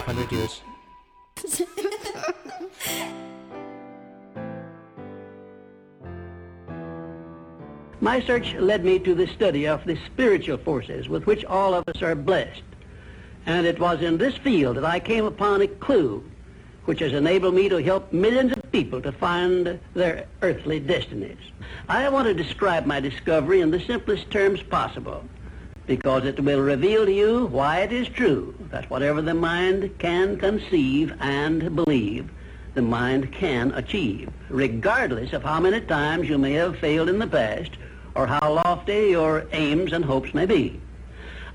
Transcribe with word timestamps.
500 0.00 0.32
years. 0.32 0.60
My 8.02 8.20
search 8.20 8.54
led 8.54 8.84
me 8.84 8.98
to 8.98 9.14
the 9.14 9.26
study 9.26 9.66
of 9.66 9.84
the 9.86 9.96
spiritual 10.04 10.58
forces 10.58 11.08
with 11.08 11.26
which 11.26 11.46
all 11.46 11.72
of 11.72 11.88
us 11.88 12.02
are 12.02 12.14
blessed. 12.14 12.62
And 13.46 13.66
it 13.66 13.80
was 13.80 14.02
in 14.02 14.18
this 14.18 14.36
field 14.36 14.76
that 14.76 14.84
I 14.84 15.00
came 15.00 15.24
upon 15.24 15.62
a 15.62 15.66
clue 15.66 16.22
which 16.84 17.00
has 17.00 17.14
enabled 17.14 17.54
me 17.54 17.68
to 17.68 17.82
help 17.82 18.12
millions 18.12 18.52
of 18.52 18.70
people 18.70 19.00
to 19.00 19.10
find 19.10 19.80
their 19.94 20.26
earthly 20.42 20.78
destinies. 20.78 21.38
I 21.88 22.08
want 22.10 22.28
to 22.28 22.34
describe 22.34 22.84
my 22.86 23.00
discovery 23.00 23.60
in 23.60 23.70
the 23.70 23.80
simplest 23.80 24.30
terms 24.30 24.62
possible 24.62 25.24
because 25.86 26.24
it 26.24 26.40
will 26.40 26.60
reveal 26.60 27.06
to 27.06 27.12
you 27.12 27.46
why 27.46 27.78
it 27.80 27.92
is 27.92 28.08
true 28.08 28.54
that 28.70 28.90
whatever 28.90 29.22
the 29.22 29.34
mind 29.34 29.90
can 29.98 30.36
conceive 30.36 31.14
and 31.20 31.74
believe, 31.76 32.28
the 32.74 32.82
mind 32.82 33.32
can 33.32 33.72
achieve, 33.72 34.30
regardless 34.48 35.32
of 35.32 35.42
how 35.42 35.60
many 35.60 35.80
times 35.80 36.28
you 36.28 36.38
may 36.38 36.52
have 36.52 36.78
failed 36.78 37.08
in 37.08 37.18
the 37.18 37.26
past 37.26 37.70
or 38.14 38.26
how 38.26 38.52
lofty 38.52 39.10
your 39.10 39.46
aims 39.52 39.92
and 39.92 40.04
hopes 40.04 40.34
may 40.34 40.46
be. 40.46 40.80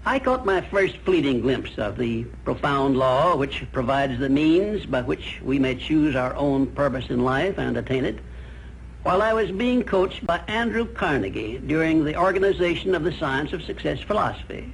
I 0.05 0.17
caught 0.17 0.45
my 0.45 0.61
first 0.61 0.98
fleeting 0.98 1.41
glimpse 1.41 1.77
of 1.77 1.98
the 1.98 2.23
profound 2.44 2.98
law 2.98 3.36
which 3.36 3.66
provides 3.72 4.17
the 4.17 4.30
means 4.30 4.86
by 4.86 5.02
which 5.02 5.39
we 5.44 5.59
may 5.59 5.75
choose 5.75 6.16
our 6.16 6.36
own 6.36 6.67
purpose 6.67 7.09
in 7.09 7.23
life 7.23 7.59
and 7.59 7.77
attain 7.77 8.05
it 8.05 8.20
while 9.03 9.21
I 9.23 9.33
was 9.33 9.49
being 9.49 9.83
coached 9.83 10.25
by 10.27 10.41
Andrew 10.47 10.85
Carnegie 10.85 11.57
during 11.57 12.03
the 12.03 12.17
organization 12.17 12.93
of 12.93 13.03
the 13.03 13.11
Science 13.11 13.52
of 13.52 13.63
Success 13.63 13.99
philosophy. 13.99 14.71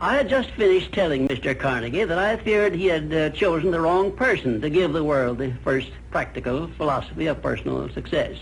I 0.00 0.16
had 0.16 0.28
just 0.28 0.50
finished 0.50 0.92
telling 0.92 1.28
Mr. 1.28 1.56
Carnegie 1.56 2.02
that 2.02 2.18
I 2.18 2.36
feared 2.36 2.74
he 2.74 2.86
had 2.86 3.14
uh, 3.14 3.30
chosen 3.30 3.70
the 3.70 3.80
wrong 3.80 4.10
person 4.10 4.60
to 4.60 4.68
give 4.68 4.92
the 4.92 5.04
world 5.04 5.38
the 5.38 5.54
first 5.62 5.90
practical 6.10 6.66
philosophy 6.76 7.26
of 7.26 7.42
personal 7.42 7.88
success 7.90 8.36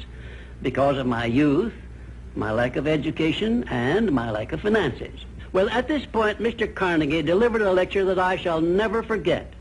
because 0.63 0.97
of 0.97 1.07
my 1.07 1.27
youth, 1.27 1.75
my 2.35 2.51
lack 2.51 2.77
of 2.77 2.89
education, 2.89 3.65
and 3.65 4.11
my 4.13 4.31
lack 4.31 4.53
of 4.53 4.63
finances. 4.63 5.27
Well, 5.53 5.69
at 5.69 5.89
this 5.89 6.07
point, 6.07 6.39
Mr. 6.39 6.75
Carnegie 6.75 7.21
delivered 7.21 7.61
a 7.61 7.73
lecture 7.73 8.07
that 8.07 8.19
I 8.19 8.37
shall 8.37 8.63
never 8.63 9.03
forget 9.03 9.53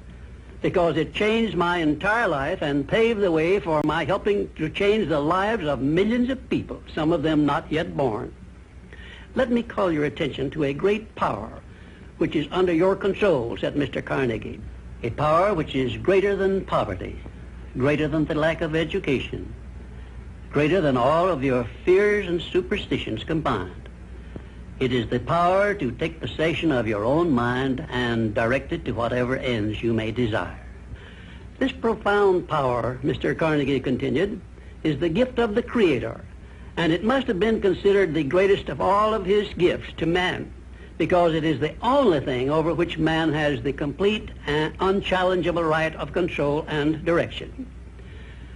because 0.61 0.95
it 0.97 1.13
changed 1.13 1.55
my 1.55 1.77
entire 1.77 2.27
life 2.27 2.61
and 2.61 2.87
paved 2.87 3.19
the 3.19 3.31
way 3.31 3.59
for 3.59 3.81
my 3.83 4.05
helping 4.05 4.47
to 4.53 4.69
change 4.69 5.09
the 5.09 5.19
lives 5.19 5.65
of 5.65 5.81
millions 5.81 6.29
of 6.29 6.49
people, 6.49 6.81
some 6.93 7.11
of 7.11 7.23
them 7.23 7.45
not 7.45 7.71
yet 7.71 7.97
born. 7.97 8.33
Let 9.33 9.51
me 9.51 9.63
call 9.63 9.91
your 9.91 10.05
attention 10.05 10.51
to 10.51 10.65
a 10.65 10.73
great 10.73 11.15
power 11.15 11.61
which 12.17 12.35
is 12.35 12.47
under 12.51 12.73
your 12.73 12.95
control, 12.95 13.57
said 13.57 13.75
Mr. 13.75 14.03
Carnegie. 14.05 14.61
A 15.01 15.09
power 15.09 15.55
which 15.55 15.73
is 15.73 15.97
greater 15.97 16.35
than 16.35 16.63
poverty, 16.65 17.19
greater 17.75 18.07
than 18.07 18.25
the 18.25 18.35
lack 18.35 18.61
of 18.61 18.75
education, 18.75 19.51
greater 20.51 20.81
than 20.81 20.97
all 20.97 21.27
of 21.27 21.43
your 21.43 21.65
fears 21.83 22.27
and 22.27 22.39
superstitions 22.39 23.23
combined. 23.23 23.80
It 24.81 24.91
is 24.91 25.07
the 25.09 25.19
power 25.19 25.75
to 25.75 25.91
take 25.91 26.19
possession 26.19 26.71
of 26.71 26.87
your 26.87 27.05
own 27.05 27.29
mind 27.29 27.85
and 27.91 28.33
direct 28.33 28.73
it 28.73 28.83
to 28.85 28.93
whatever 28.93 29.37
ends 29.37 29.83
you 29.83 29.93
may 29.93 30.09
desire. 30.09 30.57
This 31.59 31.71
profound 31.71 32.47
power, 32.47 32.99
Mr. 33.03 33.37
Carnegie 33.37 33.79
continued, 33.79 34.41
is 34.83 34.97
the 34.97 35.07
gift 35.07 35.37
of 35.37 35.53
the 35.53 35.61
Creator, 35.61 36.21
and 36.77 36.91
it 36.91 37.03
must 37.03 37.27
have 37.27 37.39
been 37.39 37.61
considered 37.61 38.15
the 38.15 38.23
greatest 38.23 38.69
of 38.69 38.81
all 38.81 39.13
of 39.13 39.23
his 39.23 39.53
gifts 39.53 39.93
to 39.97 40.07
man, 40.07 40.51
because 40.97 41.35
it 41.35 41.43
is 41.43 41.59
the 41.59 41.75
only 41.83 42.19
thing 42.19 42.49
over 42.49 42.73
which 42.73 42.97
man 42.97 43.31
has 43.33 43.61
the 43.61 43.73
complete 43.73 44.31
and 44.47 44.73
unchallengeable 44.79 45.63
right 45.63 45.95
of 45.97 46.11
control 46.11 46.65
and 46.67 47.05
direction. 47.05 47.67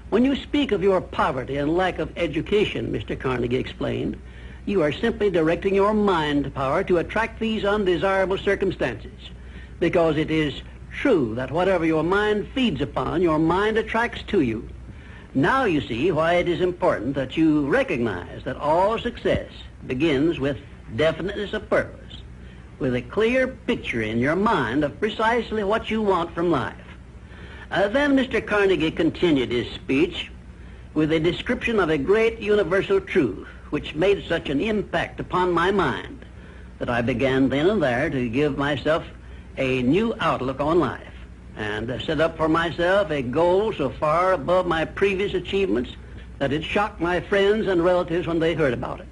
When 0.09 0.25
you 0.25 0.35
speak 0.35 0.71
of 0.71 0.81
your 0.81 1.01
poverty 1.01 1.57
and 1.57 1.77
lack 1.77 1.99
of 1.99 2.11
education, 2.17 2.91
Mr. 2.91 3.19
Carnegie 3.19 3.57
explained, 3.57 4.19
you 4.65 4.81
are 4.81 4.91
simply 4.91 5.29
directing 5.29 5.75
your 5.75 5.93
mind 5.93 6.53
power 6.55 6.83
to 6.83 6.97
attract 6.97 7.39
these 7.39 7.63
undesirable 7.63 8.37
circumstances 8.37 9.29
because 9.79 10.17
it 10.17 10.31
is 10.31 10.61
true 10.91 11.35
that 11.35 11.51
whatever 11.51 11.85
your 11.85 12.03
mind 12.03 12.47
feeds 12.55 12.81
upon, 12.81 13.21
your 13.21 13.37
mind 13.37 13.77
attracts 13.77 14.23
to 14.23 14.41
you. 14.41 14.67
Now 15.35 15.65
you 15.65 15.81
see 15.81 16.11
why 16.11 16.35
it 16.35 16.47
is 16.47 16.61
important 16.61 17.13
that 17.15 17.37
you 17.37 17.67
recognize 17.67 18.43
that 18.45 18.55
all 18.55 18.97
success 18.97 19.49
begins 19.85 20.39
with 20.39 20.57
definiteness 20.95 21.53
of 21.53 21.69
purpose, 21.69 22.21
with 22.79 22.95
a 22.95 23.01
clear 23.01 23.47
picture 23.47 24.01
in 24.01 24.17
your 24.17 24.35
mind 24.35 24.83
of 24.83 24.99
precisely 24.99 25.63
what 25.63 25.91
you 25.91 26.01
want 26.01 26.33
from 26.33 26.49
life. 26.49 26.75
Uh, 27.69 27.87
then 27.89 28.15
Mr. 28.15 28.43
Carnegie 28.43 28.91
continued 28.91 29.51
his 29.51 29.69
speech 29.73 30.31
with 30.93 31.11
a 31.11 31.19
description 31.19 31.79
of 31.79 31.89
a 31.89 31.97
great 31.97 32.39
universal 32.39 33.01
truth 33.01 33.47
which 33.75 33.93
made 33.93 34.23
such 34.23 34.47
an 34.47 34.61
impact 34.61 35.19
upon 35.19 35.51
my 35.51 35.69
mind 35.69 36.23
that 36.79 36.89
I 36.89 37.01
began 37.01 37.49
then 37.49 37.69
and 37.69 37.83
there 37.83 38.09
to 38.09 38.29
give 38.29 38.57
myself 38.57 39.03
a 39.57 39.81
new 39.81 40.15
outlook 40.21 40.61
on 40.61 40.79
life 40.79 41.13
and 41.57 42.01
set 42.01 42.21
up 42.21 42.37
for 42.37 42.47
myself 42.47 43.11
a 43.11 43.21
goal 43.21 43.73
so 43.73 43.89
far 43.89 44.31
above 44.31 44.65
my 44.65 44.85
previous 44.85 45.33
achievements 45.33 45.91
that 46.39 46.53
it 46.53 46.63
shocked 46.63 47.01
my 47.01 47.19
friends 47.19 47.67
and 47.67 47.83
relatives 47.83 48.27
when 48.27 48.39
they 48.39 48.53
heard 48.53 48.73
about 48.73 49.01
it. 49.01 49.09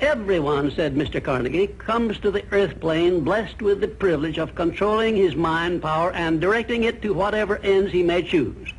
Everyone, 0.00 0.70
said 0.70 0.94
Mr. 0.94 1.22
Carnegie, 1.22 1.66
comes 1.66 2.18
to 2.20 2.30
the 2.30 2.46
earth 2.52 2.80
plane 2.80 3.20
blessed 3.20 3.60
with 3.60 3.82
the 3.82 3.88
privilege 3.88 4.38
of 4.38 4.54
controlling 4.54 5.16
his 5.16 5.36
mind 5.36 5.82
power 5.82 6.12
and 6.12 6.40
directing 6.40 6.84
it 6.84 7.02
to 7.02 7.12
whatever 7.12 7.58
ends 7.58 7.92
he 7.92 8.02
may 8.02 8.22
choose. 8.22 8.72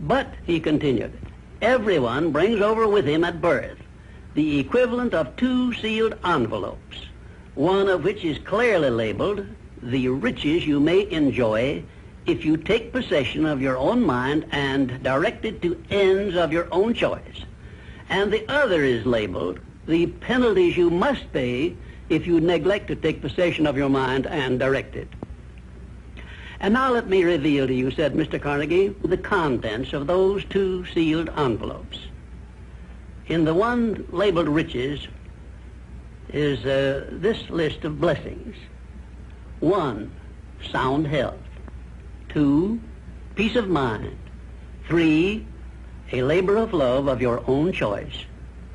But, 0.00 0.32
he 0.46 0.58
continued, 0.58 1.12
everyone 1.60 2.32
brings 2.32 2.62
over 2.62 2.88
with 2.88 3.04
him 3.04 3.24
at 3.24 3.42
birth 3.42 3.76
the 4.34 4.58
equivalent 4.58 5.12
of 5.12 5.36
two 5.36 5.74
sealed 5.74 6.14
envelopes, 6.24 7.06
one 7.54 7.88
of 7.88 8.04
which 8.04 8.24
is 8.24 8.38
clearly 8.38 8.90
labeled 8.90 9.46
the 9.82 10.08
riches 10.08 10.66
you 10.66 10.80
may 10.80 11.10
enjoy 11.10 11.82
if 12.24 12.44
you 12.44 12.56
take 12.56 12.92
possession 12.92 13.44
of 13.44 13.60
your 13.60 13.76
own 13.76 14.02
mind 14.02 14.46
and 14.52 15.02
direct 15.02 15.44
it 15.44 15.60
to 15.60 15.82
ends 15.90 16.36
of 16.36 16.52
your 16.52 16.68
own 16.72 16.94
choice. 16.94 17.44
And 18.08 18.32
the 18.32 18.48
other 18.48 18.82
is 18.82 19.04
labeled 19.04 19.58
the 19.86 20.06
penalties 20.06 20.76
you 20.76 20.90
must 20.90 21.32
pay 21.32 21.76
if 22.08 22.26
you 22.26 22.40
neglect 22.40 22.86
to 22.86 22.96
take 22.96 23.20
possession 23.20 23.66
of 23.66 23.76
your 23.76 23.88
mind 23.88 24.26
and 24.26 24.58
direct 24.58 24.94
it. 24.96 25.08
And 26.60 26.74
now 26.74 26.92
let 26.92 27.08
me 27.08 27.24
reveal 27.24 27.66
to 27.66 27.74
you, 27.74 27.90
said 27.90 28.14
Mr. 28.14 28.40
Carnegie, 28.40 28.94
the 29.02 29.16
contents 29.16 29.92
of 29.92 30.06
those 30.06 30.44
two 30.44 30.86
sealed 30.86 31.28
envelopes. 31.36 31.98
In 33.28 33.44
the 33.44 33.54
one 33.54 34.06
labeled 34.10 34.48
riches 34.48 35.06
is 36.32 36.64
uh, 36.64 37.08
this 37.10 37.50
list 37.50 37.84
of 37.84 38.00
blessings. 38.00 38.56
One, 39.60 40.10
sound 40.70 41.06
health. 41.06 41.38
Two, 42.28 42.80
peace 43.34 43.54
of 43.54 43.68
mind. 43.68 44.16
Three, 44.88 45.46
a 46.12 46.22
labor 46.22 46.56
of 46.56 46.72
love 46.72 47.06
of 47.06 47.22
your 47.22 47.44
own 47.46 47.72
choice. 47.72 48.24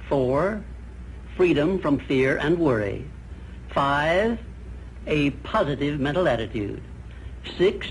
Four, 0.08 0.64
freedom 1.36 1.80
from 1.80 2.00
fear 2.00 2.38
and 2.38 2.58
worry. 2.58 3.06
Five, 3.70 4.40
a 5.06 5.32
positive 5.32 6.00
mental 6.00 6.28
attitude. 6.28 6.82
Six, 7.58 7.88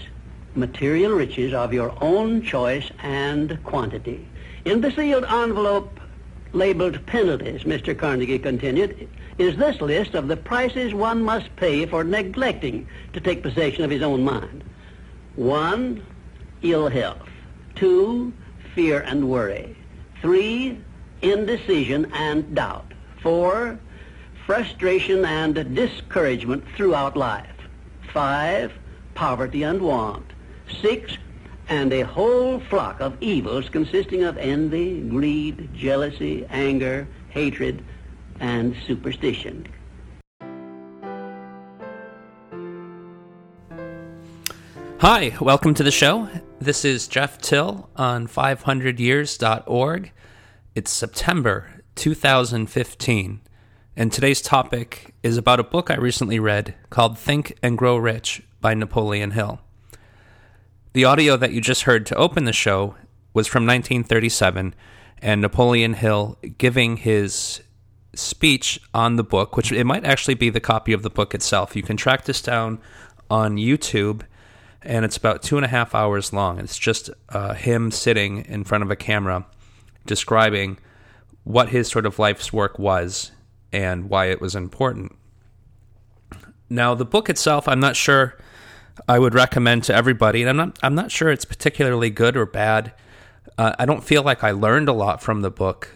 material 0.54 1.12
riches 1.12 1.52
of 1.52 1.74
your 1.74 1.94
own 2.00 2.42
choice 2.42 2.90
and 3.02 3.62
quantity. 3.62 4.26
In 4.64 4.80
the 4.80 4.90
sealed 4.90 5.24
envelope 5.24 5.95
labeled 6.56 7.04
penalties, 7.06 7.64
Mr. 7.64 7.96
Carnegie 7.96 8.38
continued, 8.38 9.08
is 9.38 9.56
this 9.56 9.80
list 9.80 10.14
of 10.14 10.26
the 10.26 10.36
prices 10.36 10.94
one 10.94 11.22
must 11.22 11.54
pay 11.56 11.84
for 11.84 12.02
neglecting 12.02 12.88
to 13.12 13.20
take 13.20 13.42
possession 13.42 13.84
of 13.84 13.90
his 13.90 14.02
own 14.02 14.24
mind. 14.24 14.64
One, 15.36 16.02
ill 16.62 16.88
health. 16.88 17.28
Two, 17.74 18.32
fear 18.74 19.00
and 19.00 19.28
worry. 19.28 19.76
Three, 20.22 20.78
indecision 21.20 22.10
and 22.14 22.54
doubt. 22.54 22.92
Four, 23.22 23.78
frustration 24.46 25.24
and 25.24 25.74
discouragement 25.74 26.64
throughout 26.74 27.16
life. 27.16 27.50
Five, 28.14 28.72
poverty 29.14 29.62
and 29.62 29.82
want. 29.82 30.32
Six, 30.80 31.18
and 31.68 31.92
a 31.92 32.02
whole 32.02 32.60
flock 32.60 33.00
of 33.00 33.16
evils 33.20 33.68
consisting 33.68 34.22
of 34.22 34.38
envy, 34.38 35.00
greed, 35.00 35.68
jealousy, 35.74 36.46
anger, 36.50 37.08
hatred, 37.30 37.84
and 38.40 38.76
superstition. 38.86 39.66
Hi, 44.98 45.36
welcome 45.40 45.74
to 45.74 45.82
the 45.82 45.90
show. 45.90 46.28
This 46.58 46.84
is 46.84 47.06
Jeff 47.06 47.38
Till 47.38 47.90
on 47.96 48.26
500years.org. 48.26 50.12
It's 50.74 50.90
September 50.90 51.82
2015, 51.96 53.40
and 53.96 54.12
today's 54.12 54.40
topic 54.40 55.14
is 55.22 55.36
about 55.36 55.60
a 55.60 55.64
book 55.64 55.90
I 55.90 55.96
recently 55.96 56.38
read 56.38 56.74
called 56.90 57.18
Think 57.18 57.58
and 57.62 57.76
Grow 57.76 57.96
Rich 57.96 58.42
by 58.60 58.74
Napoleon 58.74 59.32
Hill. 59.32 59.60
The 60.96 61.04
audio 61.04 61.36
that 61.36 61.52
you 61.52 61.60
just 61.60 61.82
heard 61.82 62.06
to 62.06 62.14
open 62.14 62.44
the 62.44 62.54
show 62.54 62.94
was 63.34 63.46
from 63.46 63.66
1937 63.66 64.74
and 65.20 65.40
Napoleon 65.42 65.92
Hill 65.92 66.38
giving 66.56 66.96
his 66.96 67.62
speech 68.14 68.80
on 68.94 69.16
the 69.16 69.22
book, 69.22 69.58
which 69.58 69.70
it 69.70 69.84
might 69.84 70.06
actually 70.06 70.36
be 70.36 70.48
the 70.48 70.58
copy 70.58 70.94
of 70.94 71.02
the 71.02 71.10
book 71.10 71.34
itself. 71.34 71.76
You 71.76 71.82
can 71.82 71.98
track 71.98 72.24
this 72.24 72.40
down 72.40 72.80
on 73.28 73.58
YouTube, 73.58 74.22
and 74.80 75.04
it's 75.04 75.18
about 75.18 75.42
two 75.42 75.56
and 75.56 75.66
a 75.66 75.68
half 75.68 75.94
hours 75.94 76.32
long. 76.32 76.58
It's 76.58 76.78
just 76.78 77.10
uh, 77.28 77.52
him 77.52 77.90
sitting 77.90 78.46
in 78.46 78.64
front 78.64 78.82
of 78.82 78.90
a 78.90 78.96
camera 78.96 79.44
describing 80.06 80.78
what 81.44 81.68
his 81.68 81.88
sort 81.88 82.06
of 82.06 82.18
life's 82.18 82.54
work 82.54 82.78
was 82.78 83.32
and 83.70 84.08
why 84.08 84.30
it 84.30 84.40
was 84.40 84.54
important. 84.54 85.14
Now, 86.70 86.94
the 86.94 87.04
book 87.04 87.28
itself, 87.28 87.68
I'm 87.68 87.80
not 87.80 87.96
sure 87.96 88.38
I 89.08 89.18
would 89.18 89.34
recommend 89.34 89.84
to 89.84 89.94
everybody, 89.94 90.42
and 90.42 90.50
I'm 90.50 90.56
not 90.56 90.78
I'm 90.82 90.94
not 90.94 91.10
sure 91.10 91.30
it's 91.30 91.44
particularly 91.44 92.10
good 92.10 92.36
or 92.36 92.46
bad. 92.46 92.92
Uh, 93.58 93.74
I 93.78 93.86
don't 93.86 94.04
feel 94.04 94.22
like 94.22 94.44
I 94.44 94.50
learned 94.50 94.88
a 94.88 94.92
lot 94.92 95.22
from 95.22 95.40
the 95.42 95.50
book, 95.50 95.90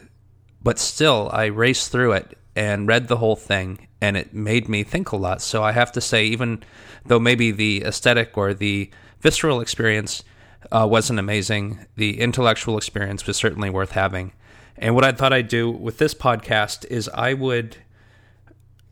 but 0.62 0.78
still, 0.78 1.30
I 1.32 1.46
raced 1.46 1.90
through 1.90 2.12
it 2.12 2.38
and 2.54 2.88
read 2.88 3.08
the 3.08 3.16
whole 3.16 3.36
thing, 3.36 3.88
and 4.00 4.16
it 4.16 4.34
made 4.34 4.68
me 4.68 4.82
think 4.82 5.12
a 5.12 5.16
lot. 5.16 5.42
So 5.42 5.62
I 5.62 5.72
have 5.72 5.92
to 5.92 6.00
say, 6.00 6.24
even 6.26 6.62
though 7.06 7.20
maybe 7.20 7.50
the 7.50 7.82
aesthetic 7.84 8.36
or 8.36 8.54
the 8.54 8.90
visceral 9.20 9.60
experience 9.60 10.22
uh, 10.70 10.86
wasn't 10.90 11.18
amazing, 11.18 11.86
the 11.96 12.20
intellectual 12.20 12.76
experience 12.76 13.26
was 13.26 13.36
certainly 13.36 13.70
worth 13.70 13.92
having. 13.92 14.32
And 14.76 14.94
what 14.94 15.04
I 15.04 15.12
thought 15.12 15.32
I'd 15.32 15.48
do 15.48 15.70
with 15.70 15.98
this 15.98 16.14
podcast 16.14 16.86
is 16.86 17.08
I 17.10 17.34
would 17.34 17.76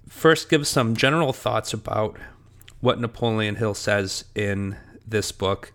first 0.08 0.48
give 0.48 0.66
some 0.66 0.96
general 0.96 1.32
thoughts 1.32 1.72
about 1.72 2.18
what 2.80 3.00
Napoleon 3.00 3.56
Hill 3.56 3.74
says 3.74 4.24
in 4.34 4.76
this 5.06 5.32
book, 5.32 5.72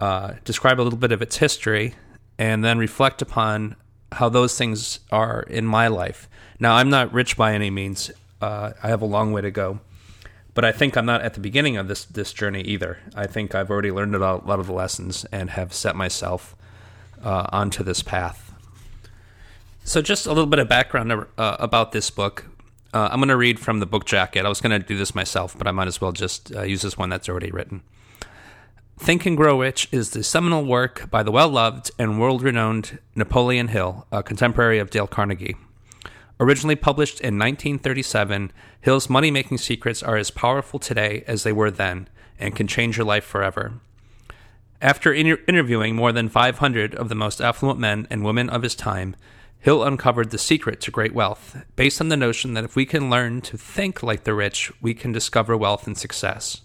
uh, 0.00 0.34
describe 0.44 0.80
a 0.80 0.82
little 0.82 0.98
bit 0.98 1.12
of 1.12 1.22
its 1.22 1.38
history, 1.38 1.94
and 2.38 2.64
then 2.64 2.78
reflect 2.78 3.22
upon 3.22 3.76
how 4.12 4.28
those 4.28 4.56
things 4.56 5.00
are 5.10 5.42
in 5.42 5.66
my 5.66 5.88
life. 5.88 6.28
Now, 6.60 6.76
I'm 6.76 6.90
not 6.90 7.12
rich 7.12 7.36
by 7.36 7.52
any 7.54 7.70
means. 7.70 8.10
Uh, 8.40 8.72
I 8.82 8.88
have 8.88 9.02
a 9.02 9.06
long 9.06 9.32
way 9.32 9.42
to 9.42 9.50
go, 9.50 9.80
but 10.54 10.64
I 10.64 10.72
think 10.72 10.96
I'm 10.96 11.06
not 11.06 11.22
at 11.22 11.34
the 11.34 11.40
beginning 11.40 11.76
of 11.76 11.88
this 11.88 12.04
this 12.04 12.32
journey 12.32 12.62
either. 12.62 12.98
I 13.14 13.26
think 13.26 13.54
I've 13.54 13.70
already 13.70 13.90
learned 13.90 14.14
a 14.14 14.18
lot 14.18 14.60
of 14.60 14.66
the 14.66 14.72
lessons 14.72 15.24
and 15.32 15.50
have 15.50 15.74
set 15.74 15.96
myself 15.96 16.56
uh, 17.22 17.46
onto 17.52 17.82
this 17.82 18.02
path. 18.02 18.52
So, 19.84 20.02
just 20.02 20.26
a 20.26 20.30
little 20.30 20.46
bit 20.46 20.58
of 20.58 20.68
background 20.68 21.12
uh, 21.12 21.56
about 21.58 21.92
this 21.92 22.10
book. 22.10 22.46
Uh, 22.92 23.08
I'm 23.10 23.18
going 23.18 23.28
to 23.28 23.36
read 23.36 23.58
from 23.60 23.80
the 23.80 23.86
book 23.86 24.06
jacket. 24.06 24.46
I 24.46 24.48
was 24.48 24.60
going 24.60 24.78
to 24.78 24.86
do 24.86 24.96
this 24.96 25.14
myself, 25.14 25.56
but 25.56 25.66
I 25.66 25.72
might 25.72 25.88
as 25.88 26.00
well 26.00 26.12
just 26.12 26.54
uh, 26.54 26.62
use 26.62 26.82
this 26.82 26.96
one 26.96 27.10
that's 27.10 27.28
already 27.28 27.50
written. 27.50 27.82
Think 28.98 29.26
and 29.26 29.36
Grow 29.36 29.60
Rich 29.60 29.88
is 29.92 30.10
the 30.10 30.24
seminal 30.24 30.64
work 30.64 31.08
by 31.10 31.22
the 31.22 31.30
well 31.30 31.48
loved 31.48 31.90
and 31.98 32.18
world 32.18 32.42
renowned 32.42 32.98
Napoleon 33.14 33.68
Hill, 33.68 34.06
a 34.10 34.22
contemporary 34.22 34.78
of 34.78 34.90
Dale 34.90 35.06
Carnegie. 35.06 35.56
Originally 36.40 36.76
published 36.76 37.20
in 37.20 37.38
1937, 37.38 38.52
Hill's 38.80 39.10
money 39.10 39.30
making 39.30 39.58
secrets 39.58 40.02
are 40.02 40.16
as 40.16 40.30
powerful 40.30 40.78
today 40.78 41.24
as 41.26 41.42
they 41.42 41.52
were 41.52 41.70
then 41.70 42.08
and 42.38 42.56
can 42.56 42.66
change 42.66 42.96
your 42.96 43.06
life 43.06 43.24
forever. 43.24 43.74
After 44.80 45.12
inter- 45.12 45.40
interviewing 45.46 45.96
more 45.96 46.12
than 46.12 46.28
500 46.28 46.94
of 46.94 47.08
the 47.08 47.14
most 47.14 47.40
affluent 47.40 47.80
men 47.80 48.06
and 48.10 48.24
women 48.24 48.48
of 48.48 48.62
his 48.62 48.76
time, 48.76 49.16
Hill 49.60 49.82
uncovered 49.82 50.30
the 50.30 50.38
secret 50.38 50.80
to 50.82 50.90
great 50.90 51.12
wealth, 51.12 51.64
based 51.74 52.00
on 52.00 52.08
the 52.08 52.16
notion 52.16 52.54
that 52.54 52.64
if 52.64 52.76
we 52.76 52.86
can 52.86 53.10
learn 53.10 53.40
to 53.42 53.56
think 53.58 54.02
like 54.02 54.24
the 54.24 54.34
rich, 54.34 54.72
we 54.80 54.94
can 54.94 55.10
discover 55.10 55.56
wealth 55.56 55.86
and 55.86 55.98
success. 55.98 56.62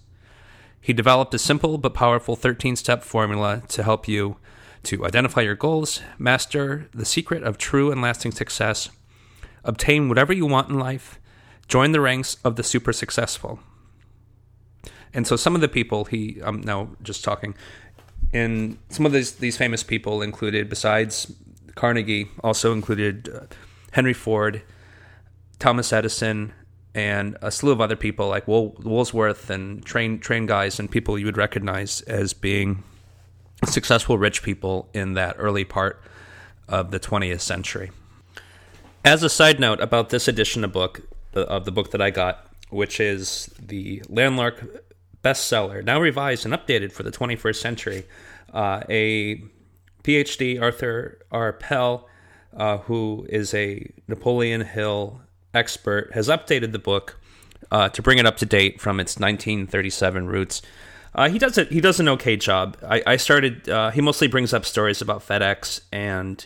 He 0.79 0.93
developed 0.93 1.33
a 1.33 1.39
simple 1.39 1.77
but 1.77 1.93
powerful 1.93 2.35
13 2.35 2.75
step 2.75 3.03
formula 3.03 3.63
to 3.69 3.83
help 3.83 4.07
you 4.07 4.37
to 4.83 5.05
identify 5.05 5.41
your 5.41 5.55
goals, 5.55 6.01
master 6.19 6.89
the 6.93 7.05
secret 7.05 7.41
of 7.43 7.57
true 7.57 7.91
and 7.91 8.01
lasting 8.01 8.33
success, 8.33 8.89
obtain 9.63 10.09
whatever 10.09 10.33
you 10.33 10.45
want 10.45 10.69
in 10.69 10.77
life, 10.77 11.19
join 11.67 11.93
the 11.93 12.01
ranks 12.01 12.37
of 12.43 12.57
the 12.57 12.63
super 12.63 12.93
successful. 12.93 13.59
And 15.13 15.25
so 15.25 15.35
some 15.35 15.55
of 15.55 15.61
the 15.61 15.69
people 15.69 16.05
he, 16.05 16.39
I'm 16.43 16.61
now 16.61 16.89
just 17.01 17.23
talking, 17.23 17.55
and 18.33 18.77
some 18.89 19.05
of 19.05 19.13
these, 19.13 19.35
these 19.35 19.57
famous 19.57 19.83
people 19.83 20.21
included, 20.21 20.69
besides 20.69 21.33
Carnegie 21.75 22.29
also 22.43 22.73
included 22.73 23.29
uh, 23.29 23.45
Henry 23.91 24.13
Ford, 24.13 24.61
Thomas 25.59 25.91
Edison, 25.93 26.53
and 26.95 27.37
a 27.41 27.51
slew 27.51 27.71
of 27.71 27.81
other 27.81 27.95
people 27.95 28.27
like 28.29 28.47
Wool- 28.47 28.75
Woolsworth 28.83 29.49
and 29.49 29.83
train 29.83 30.19
train 30.19 30.45
guys 30.45 30.79
and 30.79 30.89
people 30.89 31.17
you 31.17 31.25
would 31.25 31.37
recognize 31.37 32.01
as 32.01 32.33
being 32.33 32.83
successful 33.65 34.17
rich 34.17 34.43
people 34.43 34.89
in 34.93 35.13
that 35.13 35.35
early 35.39 35.63
part 35.63 36.01
of 36.67 36.91
the 36.91 36.99
20th 36.99 37.41
century. 37.41 37.91
As 39.05 39.23
a 39.23 39.29
side 39.29 39.59
note 39.59 39.81
about 39.81 40.09
this 40.09 40.27
edition 40.27 40.63
of 40.63 40.71
book 40.71 41.01
of 41.33 41.65
the 41.65 41.71
book 41.71 41.91
that 41.91 42.01
I 42.01 42.09
got, 42.09 42.47
which 42.69 42.99
is 42.99 43.49
the 43.59 44.03
Landmark 44.07 44.83
bestseller, 45.23 45.83
now 45.83 45.99
revised 45.99 46.45
and 46.45 46.53
updated 46.53 46.91
for 46.91 47.03
the 47.03 47.11
21st 47.11 47.55
century, 47.55 48.05
uh, 48.53 48.81
a 48.89 49.41
PhD 50.03 50.61
Arthur 50.61 51.19
R. 51.31 51.53
Pell, 51.53 52.07
uh, 52.55 52.79
who 52.79 53.25
is 53.29 53.53
a 53.53 53.91
Napoleon 54.07 54.61
Hill 54.61 55.21
expert, 55.53 56.11
has 56.13 56.27
updated 56.27 56.71
the 56.71 56.79
book 56.79 57.19
uh, 57.71 57.89
to 57.89 58.01
bring 58.01 58.17
it 58.17 58.25
up 58.25 58.37
to 58.37 58.45
date 58.45 58.81
from 58.81 58.99
its 58.99 59.17
1937 59.17 60.27
roots. 60.27 60.61
Uh, 61.15 61.29
he 61.29 61.37
does 61.39 61.57
it. 61.57 61.71
He 61.71 61.79
does 61.79 61.99
an 61.99 62.09
okay 62.09 62.35
job. 62.35 62.77
I, 62.87 63.03
I 63.05 63.15
started. 63.17 63.69
Uh, 63.69 63.91
he 63.91 64.01
mostly 64.01 64.27
brings 64.27 64.53
up 64.53 64.65
stories 64.65 65.01
about 65.01 65.25
FedEx 65.25 65.81
and 65.91 66.45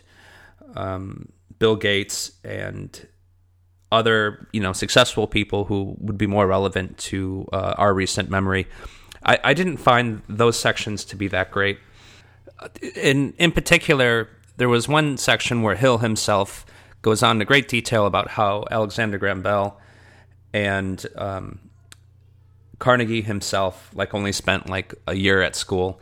um, 0.76 1.30
Bill 1.58 1.76
Gates 1.76 2.32
and 2.44 3.08
other, 3.92 4.48
you 4.52 4.60
know, 4.60 4.74
successful 4.74 5.28
people 5.28 5.66
who 5.66 5.96
would 6.00 6.18
be 6.18 6.28
more 6.28 6.46
relevant 6.46 6.98
to 6.98 7.48
uh, 7.54 7.76
our 7.78 7.94
recent 7.94 8.30
memory. 8.30 8.68
I, 9.24 9.40
I 9.44 9.54
didn't 9.54 9.78
find 9.78 10.22
those 10.28 10.60
sections 10.60 11.06
to 11.06 11.16
be 11.16 11.30
that 11.30 11.52
great 11.52 11.80
in 12.96 13.34
in 13.38 13.52
particular, 13.52 14.30
there 14.58 14.70
was 14.70 14.88
one 14.88 15.18
section 15.18 15.62
where 15.62 15.76
Hill 15.76 16.00
himself 16.00 16.66
goes 17.02 17.24
on 17.24 17.40
to 17.40 17.46
great 17.46 17.68
detail 17.68 18.06
about 18.06 18.30
how 18.30 18.66
Alexander 18.72 19.18
Graham 19.18 19.42
Bell 19.42 19.80
and 20.54 21.06
um, 21.16 21.60
Carnegie 22.80 23.22
himself 23.22 23.90
like 23.94 24.14
only 24.14 24.32
spent 24.32 24.70
like 24.70 24.94
a 25.08 25.14
year 25.14 25.42
at 25.42 25.56
school 25.56 26.00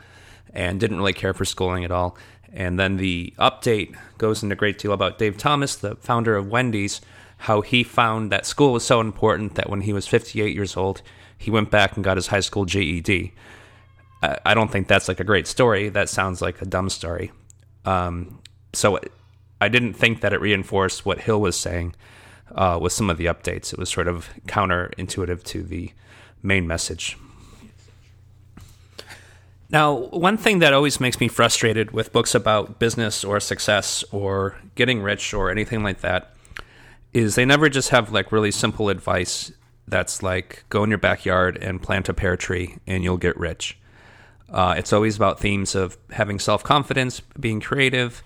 and 0.52 0.80
didn't 0.80 0.98
really 0.98 1.12
care 1.12 1.34
for 1.34 1.44
schooling 1.44 1.84
at 1.84 1.90
all. 1.90 2.16
And 2.52 2.78
then 2.78 2.96
the 2.96 3.34
update 3.38 3.94
goes 4.16 4.42
into 4.42 4.54
great 4.54 4.78
deal 4.78 4.92
about 4.92 5.18
Dave 5.18 5.36
Thomas, 5.36 5.76
the 5.76 5.96
founder 5.96 6.36
of 6.36 6.48
Wendy's, 6.48 7.02
how 7.38 7.60
he 7.60 7.84
found 7.84 8.32
that 8.32 8.46
school 8.46 8.72
was 8.72 8.84
so 8.84 9.00
important 9.00 9.56
that 9.56 9.68
when 9.68 9.82
he 9.82 9.92
was 9.92 10.06
58 10.06 10.54
years 10.54 10.76
old, 10.76 11.02
he 11.36 11.50
went 11.50 11.70
back 11.70 11.96
and 11.96 12.04
got 12.04 12.16
his 12.16 12.28
high 12.28 12.40
school 12.40 12.64
GED. 12.64 13.34
I, 14.44 14.54
don't 14.54 14.70
think 14.70 14.88
that's 14.88 15.08
like 15.08 15.20
a 15.20 15.24
great 15.24 15.46
story. 15.46 15.88
That 15.88 16.08
sounds 16.08 16.40
like 16.40 16.62
a 16.62 16.66
dumb 16.66 16.88
story. 16.88 17.32
Um, 17.84 18.40
so 18.72 18.98
I 19.60 19.68
didn't 19.68 19.94
think 19.94 20.20
that 20.20 20.32
it 20.32 20.40
reinforced 20.40 21.04
what 21.04 21.20
Hill 21.20 21.40
was 21.40 21.56
saying 21.56 21.94
uh, 22.54 22.78
with 22.80 22.92
some 22.92 23.10
of 23.10 23.18
the 23.18 23.26
updates. 23.26 23.72
It 23.72 23.78
was 23.78 23.90
sort 23.90 24.08
of 24.08 24.28
counterintuitive 24.46 25.42
to 25.44 25.62
the 25.62 25.92
main 26.42 26.66
message. 26.66 27.16
Now, 29.68 29.94
one 29.94 30.36
thing 30.36 30.60
that 30.60 30.72
always 30.72 31.00
makes 31.00 31.18
me 31.18 31.26
frustrated 31.26 31.90
with 31.90 32.12
books 32.12 32.34
about 32.34 32.78
business 32.78 33.24
or 33.24 33.40
success 33.40 34.04
or 34.12 34.56
getting 34.76 35.02
rich 35.02 35.34
or 35.34 35.50
anything 35.50 35.82
like 35.82 36.02
that 36.02 36.34
is 37.12 37.34
they 37.34 37.44
never 37.44 37.68
just 37.68 37.88
have 37.88 38.12
like 38.12 38.30
really 38.30 38.52
simple 38.52 38.88
advice 38.88 39.50
that's 39.88 40.22
like 40.22 40.64
go 40.68 40.84
in 40.84 40.90
your 40.90 40.98
backyard 40.98 41.56
and 41.60 41.82
plant 41.82 42.08
a 42.08 42.14
pear 42.14 42.36
tree 42.36 42.76
and 42.86 43.02
you'll 43.02 43.16
get 43.16 43.36
rich. 43.36 43.76
Uh, 44.50 44.74
it's 44.78 44.92
always 44.92 45.16
about 45.16 45.40
themes 45.40 45.74
of 45.74 45.98
having 46.10 46.38
self 46.38 46.62
confidence, 46.62 47.20
being 47.38 47.60
creative, 47.60 48.22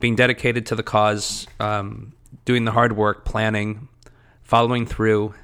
being 0.00 0.16
dedicated 0.16 0.66
to 0.66 0.74
the 0.74 0.82
cause, 0.82 1.46
um, 1.60 2.12
doing 2.44 2.64
the 2.64 2.72
hard 2.72 2.96
work, 2.96 3.24
planning, 3.24 3.88
following 4.42 4.86
through, 4.86 5.34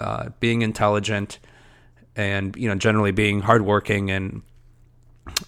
uh, 0.00 0.30
being 0.40 0.62
intelligent, 0.62 1.38
and 2.14 2.54
you 2.56 2.68
know 2.68 2.74
generally 2.74 3.12
being 3.12 3.40
hardworking 3.40 4.10
and 4.10 4.42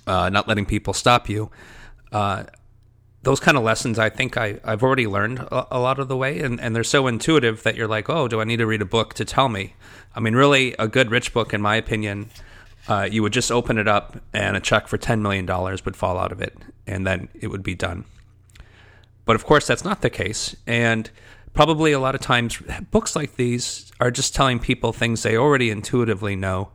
uh, 0.06 0.28
not 0.28 0.48
letting 0.48 0.66
people 0.66 0.92
stop 0.92 1.28
you. 1.28 1.50
Uh, 2.12 2.44
those 3.22 3.38
kind 3.38 3.56
of 3.56 3.62
lessons, 3.62 3.98
I 3.98 4.08
think 4.08 4.36
I, 4.38 4.60
I've 4.64 4.82
already 4.82 5.06
learned 5.06 5.40
a, 5.40 5.76
a, 5.76 5.78
lot 5.78 5.98
of 5.98 6.08
the 6.08 6.16
way, 6.16 6.40
and, 6.40 6.58
and 6.60 6.74
they're 6.74 6.82
so 6.84 7.06
intuitive 7.06 7.62
that 7.64 7.76
you're 7.76 7.88
like, 7.88 8.08
oh, 8.08 8.28
do 8.28 8.40
I 8.40 8.44
need 8.44 8.56
to 8.58 8.66
read 8.66 8.80
a 8.80 8.86
book 8.86 9.12
to 9.14 9.24
tell 9.26 9.48
me? 9.48 9.74
I 10.14 10.20
mean, 10.20 10.34
really, 10.34 10.74
a 10.78 10.88
good 10.88 11.10
rich 11.10 11.34
book, 11.34 11.52
in 11.52 11.60
my 11.60 11.76
opinion, 11.76 12.30
uh, 12.88 13.08
you 13.10 13.22
would 13.22 13.32
just 13.32 13.50
open 13.50 13.78
it 13.78 13.88
up 13.88 14.16
and 14.32 14.56
a 14.56 14.60
check 14.60 14.88
for 14.88 14.98
$10 14.98 15.20
million 15.20 15.46
would 15.46 15.96
fall 15.96 16.18
out 16.18 16.32
of 16.32 16.40
it, 16.40 16.56
and 16.86 17.06
then 17.06 17.28
it 17.34 17.48
would 17.48 17.62
be 17.62 17.74
done. 17.74 18.04
But 19.24 19.36
of 19.36 19.44
course, 19.44 19.66
that's 19.66 19.84
not 19.84 20.00
the 20.00 20.10
case. 20.10 20.56
And 20.66 21.10
probably 21.52 21.92
a 21.92 22.00
lot 22.00 22.14
of 22.14 22.20
times, 22.20 22.60
books 22.90 23.14
like 23.14 23.36
these 23.36 23.92
are 24.00 24.10
just 24.10 24.34
telling 24.34 24.58
people 24.58 24.92
things 24.92 25.22
they 25.22 25.36
already 25.36 25.70
intuitively 25.70 26.36
know, 26.36 26.70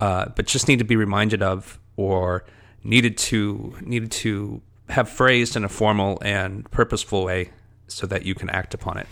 uh, 0.00 0.26
but 0.34 0.46
just 0.46 0.68
need 0.68 0.78
to 0.78 0.84
be 0.84 0.96
reminded 0.96 1.42
of 1.42 1.78
or 1.96 2.44
needed 2.82 3.16
to 3.18 3.74
needed 3.80 4.10
to 4.12 4.60
have 4.88 5.08
phrased 5.08 5.56
in 5.56 5.64
a 5.64 5.68
formal 5.68 6.18
and 6.22 6.70
purposeful 6.70 7.24
way 7.24 7.50
so 7.88 8.06
that 8.06 8.24
you 8.24 8.34
can 8.34 8.48
act 8.50 8.74
upon 8.74 8.98
it. 8.98 9.06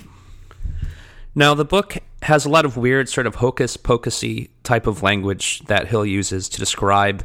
Now, 1.34 1.54
the 1.54 1.64
book 1.64 1.98
has 2.22 2.44
a 2.44 2.48
lot 2.48 2.64
of 2.64 2.76
weird, 2.76 3.08
sort 3.08 3.26
of 3.26 3.36
hocus 3.36 3.76
pocusy 3.76 4.50
type 4.62 4.86
of 4.86 5.02
language 5.02 5.60
that 5.66 5.88
Hill 5.88 6.06
uses 6.06 6.48
to 6.48 6.58
describe 6.58 7.24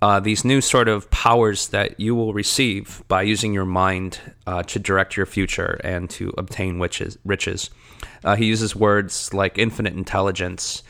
uh, 0.00 0.20
these 0.20 0.44
new 0.44 0.60
sort 0.60 0.88
of 0.88 1.10
powers 1.10 1.68
that 1.68 1.98
you 1.98 2.14
will 2.14 2.32
receive 2.32 3.02
by 3.08 3.22
using 3.22 3.52
your 3.52 3.64
mind 3.64 4.20
uh, 4.46 4.62
to 4.64 4.78
direct 4.78 5.16
your 5.16 5.26
future 5.26 5.80
and 5.82 6.08
to 6.10 6.32
obtain 6.38 6.78
witches, 6.78 7.18
riches. 7.24 7.70
Uh, 8.22 8.36
he 8.36 8.46
uses 8.46 8.76
words 8.76 9.32
like 9.34 9.58
infinite 9.58 9.94
intelligence 9.94 10.82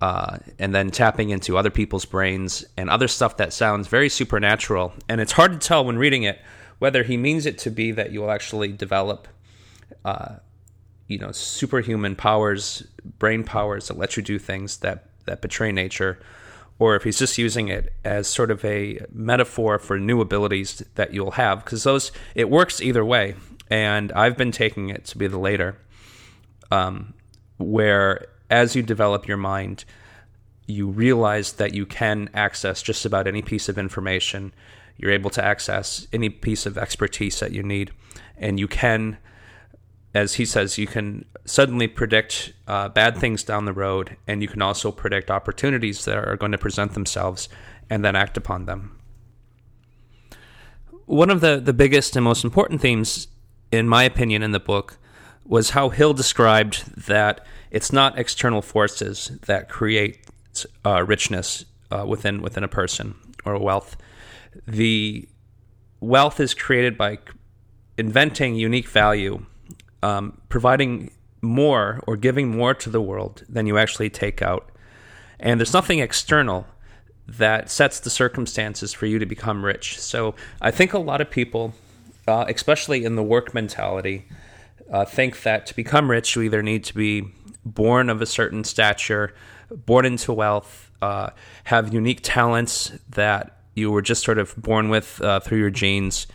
uh, 0.00 0.38
and 0.58 0.74
then 0.74 0.90
tapping 0.90 1.30
into 1.30 1.58
other 1.58 1.70
people's 1.70 2.04
brains 2.04 2.64
and 2.76 2.88
other 2.88 3.08
stuff 3.08 3.36
that 3.36 3.52
sounds 3.52 3.88
very 3.88 4.08
supernatural. 4.08 4.94
And 5.08 5.20
it's 5.20 5.32
hard 5.32 5.52
to 5.52 5.58
tell 5.58 5.84
when 5.84 5.98
reading 5.98 6.22
it 6.22 6.40
whether 6.78 7.02
he 7.02 7.16
means 7.16 7.44
it 7.44 7.58
to 7.58 7.70
be 7.70 7.90
that 7.92 8.12
you 8.12 8.20
will 8.20 8.30
actually 8.30 8.72
develop, 8.72 9.26
uh, 10.04 10.36
you 11.08 11.18
know, 11.18 11.32
superhuman 11.32 12.14
powers, 12.14 12.86
brain 13.18 13.42
powers 13.42 13.88
that 13.88 13.98
let 13.98 14.16
you 14.16 14.22
do 14.22 14.38
things 14.38 14.78
that, 14.78 15.06
that 15.24 15.42
betray 15.42 15.72
nature 15.72 16.20
or 16.78 16.94
if 16.94 17.02
he's 17.02 17.18
just 17.18 17.38
using 17.38 17.68
it 17.68 17.92
as 18.04 18.28
sort 18.28 18.50
of 18.50 18.64
a 18.64 19.00
metaphor 19.12 19.78
for 19.78 19.98
new 19.98 20.20
abilities 20.20 20.84
that 20.94 21.12
you'll 21.12 21.32
have 21.32 21.64
because 21.64 21.82
those 21.82 22.12
it 22.34 22.48
works 22.48 22.80
either 22.80 23.04
way. 23.04 23.34
And 23.70 24.12
i've 24.12 24.36
been 24.36 24.52
taking 24.52 24.88
it 24.88 25.04
to 25.06 25.18
be 25.18 25.26
the 25.26 25.38
later 25.38 25.76
um, 26.70 27.14
where 27.58 28.26
as 28.48 28.76
you 28.76 28.82
develop 28.82 29.26
your 29.26 29.36
mind 29.36 29.84
you 30.68 30.88
realize 30.88 31.54
that 31.54 31.74
you 31.74 31.86
can 31.86 32.28
access 32.34 32.82
just 32.82 33.06
about 33.06 33.26
any 33.26 33.40
piece 33.40 33.70
of 33.70 33.78
information. 33.78 34.52
You're 34.98 35.12
able 35.12 35.30
to 35.30 35.42
access 35.42 36.06
any 36.12 36.28
piece 36.28 36.66
of 36.66 36.76
expertise 36.76 37.40
that 37.40 37.52
you 37.52 37.62
need 37.62 37.90
and 38.36 38.60
you 38.60 38.68
can 38.68 39.16
as 40.14 40.34
he 40.34 40.44
says, 40.44 40.78
you 40.78 40.86
can 40.86 41.24
suddenly 41.44 41.86
predict 41.86 42.52
uh, 42.66 42.88
bad 42.88 43.16
things 43.16 43.42
down 43.42 43.64
the 43.64 43.72
road, 43.72 44.16
and 44.26 44.42
you 44.42 44.48
can 44.48 44.62
also 44.62 44.90
predict 44.90 45.30
opportunities 45.30 46.04
that 46.04 46.16
are 46.16 46.36
going 46.36 46.52
to 46.52 46.58
present 46.58 46.94
themselves 46.94 47.48
and 47.90 48.04
then 48.04 48.16
act 48.16 48.36
upon 48.36 48.66
them. 48.66 48.98
One 51.06 51.30
of 51.30 51.40
the, 51.40 51.58
the 51.58 51.72
biggest 51.72 52.16
and 52.16 52.24
most 52.24 52.44
important 52.44 52.80
themes, 52.80 53.28
in 53.72 53.88
my 53.88 54.04
opinion, 54.04 54.42
in 54.42 54.52
the 54.52 54.60
book 54.60 54.98
was 55.44 55.70
how 55.70 55.88
Hill 55.88 56.12
described 56.12 57.06
that 57.06 57.46
it's 57.70 57.92
not 57.92 58.18
external 58.18 58.60
forces 58.60 59.38
that 59.46 59.68
create 59.68 60.26
uh, 60.84 61.02
richness 61.02 61.64
uh, 61.90 62.04
within 62.06 62.42
within 62.42 62.64
a 62.64 62.68
person 62.68 63.14
or 63.44 63.58
wealth. 63.58 63.96
The 64.66 65.28
wealth 66.00 66.40
is 66.40 66.52
created 66.54 66.98
by 66.98 67.18
inventing 67.96 68.54
unique 68.56 68.88
value 68.88 69.46
um, 70.02 70.40
providing 70.48 71.10
more 71.40 72.00
or 72.06 72.16
giving 72.16 72.48
more 72.48 72.74
to 72.74 72.90
the 72.90 73.00
world 73.00 73.44
than 73.48 73.66
you 73.66 73.78
actually 73.78 74.10
take 74.10 74.42
out. 74.42 74.70
And 75.40 75.60
there's 75.60 75.72
nothing 75.72 76.00
external 76.00 76.66
that 77.26 77.70
sets 77.70 78.00
the 78.00 78.10
circumstances 78.10 78.92
for 78.92 79.06
you 79.06 79.18
to 79.18 79.26
become 79.26 79.64
rich. 79.64 80.00
So 80.00 80.34
I 80.60 80.70
think 80.70 80.92
a 80.94 80.98
lot 80.98 81.20
of 81.20 81.30
people, 81.30 81.74
uh, 82.26 82.46
especially 82.48 83.04
in 83.04 83.16
the 83.16 83.22
work 83.22 83.54
mentality, 83.54 84.26
uh, 84.90 85.04
think 85.04 85.42
that 85.42 85.66
to 85.66 85.76
become 85.76 86.10
rich, 86.10 86.34
you 86.34 86.42
either 86.42 86.62
need 86.62 86.84
to 86.84 86.94
be 86.94 87.28
born 87.64 88.08
of 88.08 88.22
a 88.22 88.26
certain 88.26 88.64
stature, 88.64 89.34
born 89.70 90.06
into 90.06 90.32
wealth, 90.32 90.90
uh, 91.02 91.30
have 91.64 91.92
unique 91.92 92.20
talents 92.22 92.92
that 93.10 93.58
you 93.74 93.90
were 93.90 94.02
just 94.02 94.24
sort 94.24 94.38
of 94.38 94.56
born 94.56 94.88
with 94.88 95.20
uh, 95.20 95.38
through 95.40 95.58
your 95.58 95.70
genes 95.70 96.26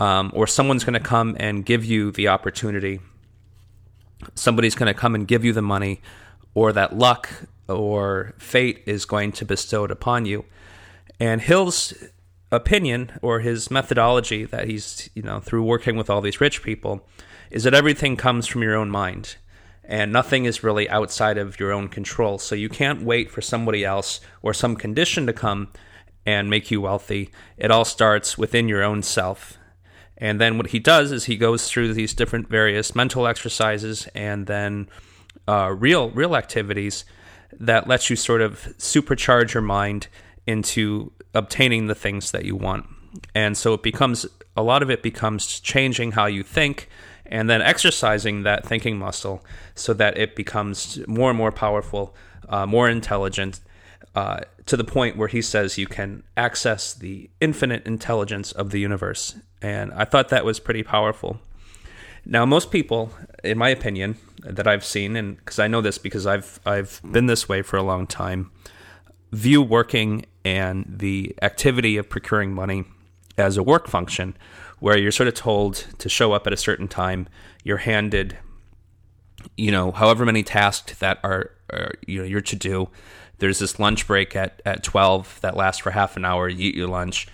um, 0.00 0.30
or 0.34 0.46
someone's 0.46 0.84
going 0.84 0.94
to 0.94 1.00
come 1.00 1.36
and 1.38 1.64
give 1.64 1.84
you 1.84 2.10
the 2.10 2.28
opportunity. 2.28 3.00
Somebody's 4.34 4.74
going 4.74 4.92
to 4.92 4.98
come 4.98 5.14
and 5.14 5.26
give 5.26 5.44
you 5.44 5.52
the 5.52 5.62
money, 5.62 6.00
or 6.54 6.72
that 6.72 6.96
luck 6.96 7.28
or 7.68 8.34
fate 8.38 8.82
is 8.86 9.04
going 9.04 9.32
to 9.32 9.44
bestow 9.44 9.84
it 9.84 9.90
upon 9.90 10.24
you. 10.24 10.44
And 11.18 11.40
Hill's 11.40 11.94
opinion 12.52 13.12
or 13.22 13.40
his 13.40 13.70
methodology 13.70 14.44
that 14.44 14.68
he's, 14.68 15.10
you 15.14 15.22
know, 15.22 15.40
through 15.40 15.64
working 15.64 15.96
with 15.96 16.08
all 16.08 16.20
these 16.20 16.40
rich 16.40 16.62
people 16.62 17.06
is 17.50 17.64
that 17.64 17.74
everything 17.74 18.16
comes 18.16 18.46
from 18.46 18.62
your 18.62 18.76
own 18.76 18.90
mind 18.90 19.36
and 19.84 20.12
nothing 20.12 20.44
is 20.44 20.62
really 20.62 20.88
outside 20.88 21.38
of 21.38 21.58
your 21.60 21.72
own 21.72 21.88
control. 21.88 22.38
So 22.38 22.54
you 22.54 22.68
can't 22.68 23.02
wait 23.02 23.30
for 23.30 23.40
somebody 23.40 23.84
else 23.84 24.20
or 24.42 24.52
some 24.52 24.76
condition 24.76 25.26
to 25.26 25.32
come 25.32 25.68
and 26.24 26.50
make 26.50 26.70
you 26.70 26.80
wealthy. 26.80 27.30
It 27.56 27.70
all 27.70 27.84
starts 27.84 28.36
within 28.36 28.68
your 28.68 28.82
own 28.82 29.02
self. 29.02 29.58
And 30.18 30.40
then 30.40 30.56
what 30.56 30.68
he 30.68 30.78
does 30.78 31.12
is 31.12 31.24
he 31.24 31.36
goes 31.36 31.68
through 31.68 31.92
these 31.94 32.14
different 32.14 32.48
various 32.48 32.94
mental 32.94 33.26
exercises 33.26 34.08
and 34.14 34.46
then 34.46 34.88
uh, 35.46 35.74
real 35.76 36.10
real 36.10 36.34
activities 36.34 37.04
that 37.52 37.86
lets 37.86 38.10
you 38.10 38.16
sort 38.16 38.40
of 38.40 38.60
supercharge 38.78 39.54
your 39.54 39.62
mind 39.62 40.08
into 40.46 41.12
obtaining 41.34 41.86
the 41.86 41.94
things 41.94 42.30
that 42.30 42.44
you 42.44 42.56
want. 42.56 42.86
And 43.34 43.56
so 43.56 43.74
it 43.74 43.82
becomes 43.82 44.26
a 44.56 44.62
lot 44.62 44.82
of 44.82 44.90
it 44.90 45.02
becomes 45.02 45.60
changing 45.60 46.12
how 46.12 46.26
you 46.26 46.42
think 46.42 46.88
and 47.26 47.50
then 47.50 47.60
exercising 47.60 48.44
that 48.44 48.66
thinking 48.66 48.98
muscle 48.98 49.44
so 49.74 49.92
that 49.94 50.16
it 50.16 50.36
becomes 50.36 51.06
more 51.06 51.30
and 51.30 51.38
more 51.38 51.52
powerful, 51.52 52.14
uh, 52.48 52.66
more 52.66 52.88
intelligent, 52.88 53.60
uh, 54.14 54.40
to 54.66 54.76
the 54.76 54.84
point 54.84 55.16
where 55.16 55.28
he 55.28 55.42
says 55.42 55.76
you 55.78 55.86
can 55.86 56.22
access 56.36 56.94
the 56.94 57.28
infinite 57.40 57.86
intelligence 57.86 58.52
of 58.52 58.70
the 58.70 58.78
universe. 58.78 59.36
And 59.66 59.92
I 59.94 60.04
thought 60.04 60.28
that 60.28 60.44
was 60.44 60.60
pretty 60.60 60.84
powerful. 60.84 61.40
Now, 62.24 62.46
most 62.46 62.70
people, 62.70 63.10
in 63.42 63.58
my 63.58 63.68
opinion, 63.70 64.16
that 64.44 64.68
I've 64.68 64.84
seen, 64.84 65.16
and 65.16 65.36
because 65.38 65.58
I 65.58 65.66
know 65.66 65.80
this 65.80 65.98
because 65.98 66.24
I've 66.24 66.60
I've 66.64 67.00
been 67.02 67.26
this 67.26 67.48
way 67.48 67.62
for 67.62 67.76
a 67.76 67.82
long 67.82 68.06
time, 68.06 68.52
view 69.32 69.60
working 69.60 70.24
and 70.44 70.84
the 70.86 71.34
activity 71.42 71.96
of 71.96 72.08
procuring 72.08 72.54
money 72.54 72.84
as 73.36 73.56
a 73.56 73.62
work 73.62 73.88
function, 73.88 74.36
where 74.78 74.96
you're 74.96 75.10
sort 75.10 75.26
of 75.26 75.34
told 75.34 75.74
to 75.98 76.08
show 76.08 76.32
up 76.32 76.46
at 76.46 76.52
a 76.52 76.56
certain 76.56 76.86
time. 76.86 77.28
You're 77.64 77.78
handed, 77.78 78.38
you 79.56 79.72
know, 79.72 79.90
however 79.90 80.24
many 80.24 80.44
tasks 80.44 80.96
that 81.00 81.18
are, 81.24 81.50
are 81.72 81.90
you 82.06 82.20
know 82.20 82.24
you're 82.24 82.40
to 82.40 82.56
do 82.56 82.88
there's 83.38 83.58
this 83.58 83.78
lunch 83.78 84.06
break 84.06 84.34
at, 84.34 84.62
at 84.64 84.82
12 84.82 85.40
that 85.42 85.56
lasts 85.56 85.82
for 85.82 85.90
half 85.90 86.16
an 86.16 86.24
hour. 86.24 86.48
You 86.48 86.68
eat 86.68 86.74
your 86.74 86.88
lunch, 86.88 87.26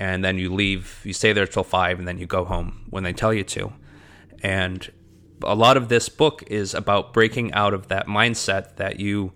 and 0.00 0.24
then 0.24 0.38
you 0.38 0.52
leave. 0.52 1.02
You 1.04 1.12
stay 1.12 1.34
there 1.34 1.46
till 1.46 1.62
5, 1.62 1.98
and 1.98 2.08
then 2.08 2.18
you 2.18 2.26
go 2.26 2.46
home 2.46 2.86
when 2.88 3.04
they 3.04 3.12
tell 3.12 3.34
you 3.34 3.44
to. 3.44 3.72
And 4.42 4.90
a 5.44 5.54
lot 5.54 5.76
of 5.76 5.90
this 5.90 6.08
book 6.08 6.42
is 6.46 6.74
about 6.74 7.12
breaking 7.12 7.52
out 7.52 7.74
of 7.74 7.88
that 7.88 8.06
mindset 8.06 8.76
that 8.76 8.98
you 8.98 9.32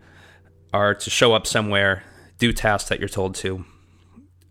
are 0.73 0.94
to 0.94 1.11
show 1.11 1.35
up 1.35 1.47
somewhere, 1.47 2.02
do 2.38 2.50
tasks 2.50 2.88
that 2.88 2.99
you're 2.99 3.11
told 3.11 3.35
to, 3.37 3.66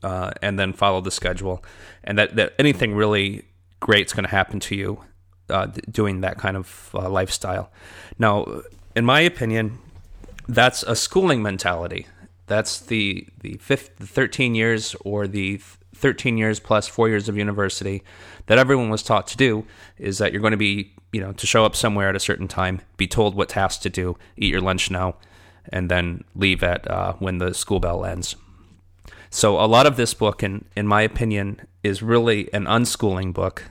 uh, 0.03 0.32
and 0.41 0.60
then 0.60 0.72
follow 0.72 1.01
the 1.01 1.10
schedule, 1.10 1.65
and 2.03 2.17
that, 2.20 2.36
that 2.36 2.53
anything 2.60 2.93
really 2.93 3.46
great 3.79 4.05
is 4.05 4.13
going 4.13 4.24
to 4.24 4.29
happen 4.29 4.60
to 4.60 4.75
you 4.75 5.03
uh, 5.50 5.65
doing 5.89 6.22
that 6.22 6.38
kind 6.38 6.55
of 6.55 6.91
uh, 6.93 7.10
lifestyle. 7.10 7.72
Now, 8.20 8.62
in 8.96 9.03
my 9.03 9.22
opinion, 9.22 9.79
that's 10.48 10.84
a 10.84 10.96
schooling 10.96 11.41
mentality. 11.41 12.05
That's 12.46 12.79
the 12.79 13.27
the 13.41 13.58
fifth, 13.58 13.91
thirteen 13.98 14.53
years 14.53 14.96
or 15.03 15.27
the 15.27 15.60
thirteen 16.03 16.38
years 16.38 16.60
plus 16.60 16.88
four 16.88 17.07
years 17.10 17.27
of 17.29 17.38
university 17.38 18.03
that 18.48 18.60
everyone 18.60 18.89
was 18.89 19.01
taught 19.01 19.25
to 19.27 19.38
do. 19.38 19.65
Is 19.98 20.17
that 20.19 20.31
you're 20.31 20.45
going 20.48 20.60
to 20.60 20.65
be 20.72 20.93
you 21.12 21.22
know 21.22 21.31
to 21.33 21.48
show 21.48 21.65
up 21.65 21.75
somewhere 21.75 22.10
at 22.10 22.15
a 22.15 22.19
certain 22.29 22.48
time, 22.48 22.81
be 22.98 23.07
told 23.07 23.36
what 23.36 23.50
tasks 23.50 23.81
to 23.83 23.89
do, 23.89 24.17
eat 24.38 24.51
your 24.51 24.62
lunch 24.62 24.91
now, 24.91 25.15
and 25.72 25.89
then 25.89 26.24
leave 26.36 26.62
at 26.63 26.81
uh, 26.89 27.13
when 27.19 27.38
the 27.38 27.53
school 27.53 27.79
bell 27.79 28.05
ends. 28.05 28.36
So 29.29 29.60
a 29.60 29.65
lot 29.75 29.88
of 29.88 29.95
this 29.95 30.13
book, 30.13 30.43
in 30.43 30.65
in 30.75 30.88
my 30.88 31.01
opinion, 31.01 31.62
is 31.81 32.03
really 32.03 32.53
an 32.53 32.65
unschooling 32.65 33.33
book 33.33 33.63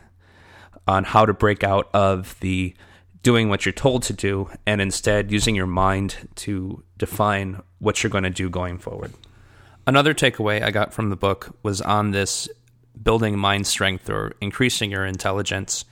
on 0.89 1.05
how 1.05 1.27
to 1.27 1.33
break 1.33 1.63
out 1.63 1.89
of 1.95 2.35
the 2.41 2.75
doing 3.23 3.49
what 3.49 3.65
you're 3.65 3.73
told 3.73 4.03
to 4.03 4.13
do 4.13 4.51
and 4.67 4.81
instead 4.81 5.31
using 5.31 5.55
your 5.55 5.67
mind 5.67 6.29
to 6.35 6.83
define 6.99 7.63
what 7.79 8.03
you're 8.03 8.11
going 8.11 8.25
to 8.25 8.31
do 8.43 8.51
going 8.51 8.79
forward. 8.79 9.13
Another 9.87 10.15
takeaway 10.15 10.63
I 10.63 10.71
got 10.71 10.93
from 10.93 11.11
the 11.11 11.17
book 11.17 11.57
was 11.63 11.81
on 11.81 12.11
this 12.11 12.49
building 13.03 13.39
mind 13.39 13.67
strength 13.67 14.09
or 14.09 14.33
increasing 14.41 14.91
your 14.91 15.05
intelligence, 15.05 15.85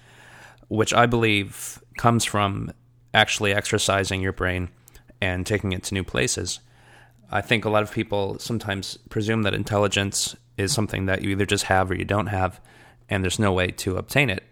which 0.69 0.95
I 0.95 1.07
believe 1.07 1.83
comes 1.99 2.25
from 2.25 2.73
actually 3.13 3.53
exercising 3.53 4.21
your 4.21 4.33
brain 4.33 4.69
and 5.21 5.45
taking 5.45 5.73
it 5.73 5.83
to 5.85 5.95
new 5.95 6.05
places. 6.05 6.61
I 7.31 7.41
think 7.41 7.65
a 7.65 7.71
lot 7.71 7.83
of 7.83 7.93
people 7.93 8.39
sometimes 8.39 8.97
presume 9.09 9.43
that 9.43 9.55
intelligence 9.55 10.37
is 10.57 10.73
something 10.73 11.07
that 11.07 11.23
you 11.23 11.31
either 11.31 11.47
just 11.47 11.65
have 11.65 11.91
or 11.91 11.95
you 11.95 12.05
don't 12.05 12.29
have, 12.29 12.61
and 13.09 13.25
there's 13.25 13.39
no 13.39 13.53
way 13.53 13.69
to 13.69 13.97
obtain 13.97 14.31
it 14.31 14.45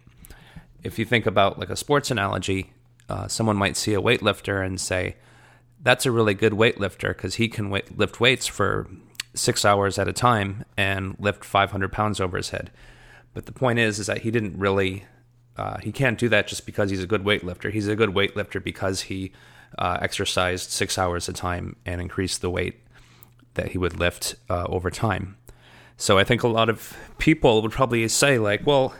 if 0.82 0.98
you 0.98 1.04
think 1.04 1.26
about 1.26 1.58
like 1.58 1.70
a 1.70 1.76
sports 1.76 2.10
analogy, 2.10 2.72
uh, 3.08 3.26
someone 3.28 3.56
might 3.56 3.76
see 3.76 3.94
a 3.94 4.00
weightlifter 4.00 4.64
and 4.64 4.80
say, 4.80 5.16
"That's 5.82 6.06
a 6.06 6.12
really 6.12 6.34
good 6.34 6.52
weightlifter 6.52 7.08
because 7.08 7.36
he 7.36 7.48
can 7.48 7.70
weight, 7.70 7.96
lift 7.96 8.20
weights 8.20 8.46
for 8.46 8.88
six 9.34 9.64
hours 9.64 9.98
at 9.98 10.08
a 10.08 10.12
time 10.12 10.64
and 10.76 11.16
lift 11.18 11.44
500 11.44 11.92
pounds 11.92 12.20
over 12.20 12.36
his 12.36 12.50
head. 12.50 12.70
But 13.34 13.46
the 13.46 13.52
point 13.52 13.78
is, 13.78 13.98
is 13.98 14.06
that 14.06 14.22
he 14.22 14.30
didn't 14.30 14.58
really, 14.58 15.04
uh, 15.56 15.78
he 15.78 15.92
can't 15.92 16.18
do 16.18 16.28
that 16.30 16.48
just 16.48 16.66
because 16.66 16.90
he's 16.90 17.02
a 17.02 17.06
good 17.06 17.24
weightlifter. 17.24 17.72
He's 17.72 17.88
a 17.88 17.96
good 17.96 18.10
weightlifter 18.10 18.62
because 18.62 19.02
he 19.02 19.32
uh, 19.76 19.98
exercised 20.00 20.70
six 20.70 20.98
hours 20.98 21.28
a 21.28 21.32
time 21.32 21.76
and 21.84 22.00
increased 22.00 22.40
the 22.40 22.50
weight 22.50 22.80
that 23.54 23.72
he 23.72 23.78
would 23.78 23.98
lift 23.98 24.36
uh, 24.48 24.64
over 24.68 24.90
time. 24.90 25.36
So 25.96 26.16
I 26.16 26.24
think 26.24 26.42
a 26.42 26.48
lot 26.48 26.68
of 26.68 26.96
people 27.18 27.60
would 27.62 27.72
probably 27.72 28.06
say, 28.08 28.38
like, 28.38 28.66
well, 28.66 28.94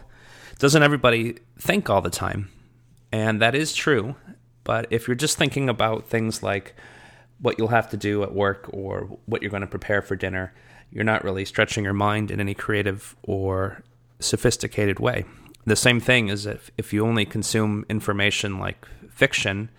doesn't 0.58 0.82
everybody 0.82 1.38
think 1.58 1.88
all 1.88 2.00
the 2.00 2.10
time? 2.10 2.50
And 3.12 3.40
that 3.40 3.54
is 3.54 3.72
true. 3.72 4.16
But 4.64 4.86
if 4.90 5.06
you're 5.06 5.14
just 5.14 5.38
thinking 5.38 5.68
about 5.68 6.08
things 6.08 6.42
like 6.42 6.74
what 7.40 7.58
you'll 7.58 7.68
have 7.68 7.90
to 7.90 7.96
do 7.96 8.22
at 8.22 8.34
work 8.34 8.68
or 8.72 9.18
what 9.26 9.42
you're 9.42 9.50
going 9.50 9.60
to 9.60 9.66
prepare 9.66 10.02
for 10.02 10.16
dinner, 10.16 10.52
you're 10.90 11.04
not 11.04 11.24
really 11.24 11.44
stretching 11.44 11.84
your 11.84 11.92
mind 11.92 12.30
in 12.30 12.40
any 12.40 12.54
creative 12.54 13.14
or 13.22 13.82
sophisticated 14.20 14.98
way. 14.98 15.24
The 15.64 15.76
same 15.76 16.00
thing 16.00 16.28
is 16.28 16.46
if, 16.46 16.70
if 16.78 16.92
you 16.92 17.06
only 17.06 17.24
consume 17.24 17.84
information 17.88 18.58
like 18.58 18.86
fiction, 19.10 19.70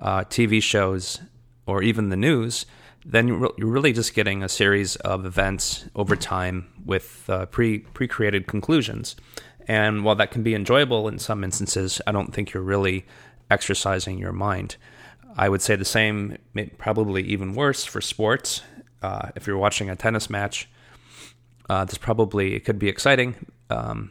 uh, 0.00 0.20
TV 0.24 0.62
shows, 0.62 1.20
or 1.66 1.82
even 1.82 2.08
the 2.08 2.16
news, 2.16 2.66
then 3.04 3.28
you're 3.28 3.52
really 3.58 3.92
just 3.92 4.14
getting 4.14 4.42
a 4.42 4.48
series 4.48 4.96
of 4.96 5.24
events 5.24 5.86
over 5.94 6.16
time 6.16 6.66
with 6.84 7.28
uh, 7.28 7.46
pre 7.46 7.78
pre 7.78 8.08
created 8.08 8.46
conclusions. 8.46 9.16
And 9.68 10.04
while 10.04 10.16
that 10.16 10.30
can 10.30 10.42
be 10.42 10.54
enjoyable 10.54 11.06
in 11.06 11.18
some 11.18 11.44
instances, 11.44 12.00
I 12.06 12.12
don't 12.12 12.34
think 12.34 12.52
you're 12.52 12.62
really 12.62 13.06
exercising 13.50 14.18
your 14.18 14.32
mind. 14.32 14.76
I 15.36 15.48
would 15.48 15.62
say 15.62 15.76
the 15.76 15.84
same, 15.84 16.38
probably 16.78 17.22
even 17.22 17.54
worse 17.54 17.84
for 17.84 18.00
sports. 18.00 18.62
Uh, 19.02 19.30
if 19.34 19.46
you're 19.46 19.58
watching 19.58 19.88
a 19.88 19.96
tennis 19.96 20.28
match, 20.28 20.68
uh, 21.68 21.84
this 21.84 21.98
probably 21.98 22.54
it 22.54 22.64
could 22.64 22.78
be 22.78 22.88
exciting. 22.88 23.34
Um, 23.70 24.10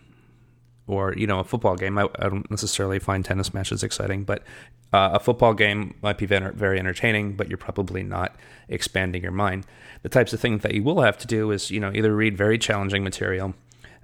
or 0.90 1.14
you 1.16 1.28
know 1.28 1.40
a 1.40 1.44
football 1.44 1.76
game. 1.76 1.98
I, 1.98 2.10
I, 2.18 2.30
don't 2.30 2.50
necessarily 2.50 3.00
find 3.00 3.24
tennis 3.24 3.54
matches 3.54 3.84
exciting, 3.84 4.24
but 4.24 4.44
uh, 4.92 5.12
a 5.14 5.20
football 5.20 5.54
game 5.54 5.96
might 6.02 6.18
be 6.18 6.26
very 6.26 6.80
entertaining. 6.80 7.34
But 7.34 7.48
you're 7.48 7.58
probably 7.58 8.04
not 8.04 8.36
expanding 8.68 9.22
your 9.22 9.32
mind. 9.32 9.66
The 10.02 10.10
types 10.10 10.34
of 10.34 10.40
things 10.40 10.64
that 10.64 10.74
you 10.74 10.84
will 10.84 11.02
have 11.02 11.18
to 11.20 11.28
do 11.28 11.52
is 11.52 11.70
you 11.70 11.80
know 11.80 11.92
either 11.94 12.16
read 12.16 12.36
very 12.36 12.58
challenging 12.58 13.04
material, 13.04 13.54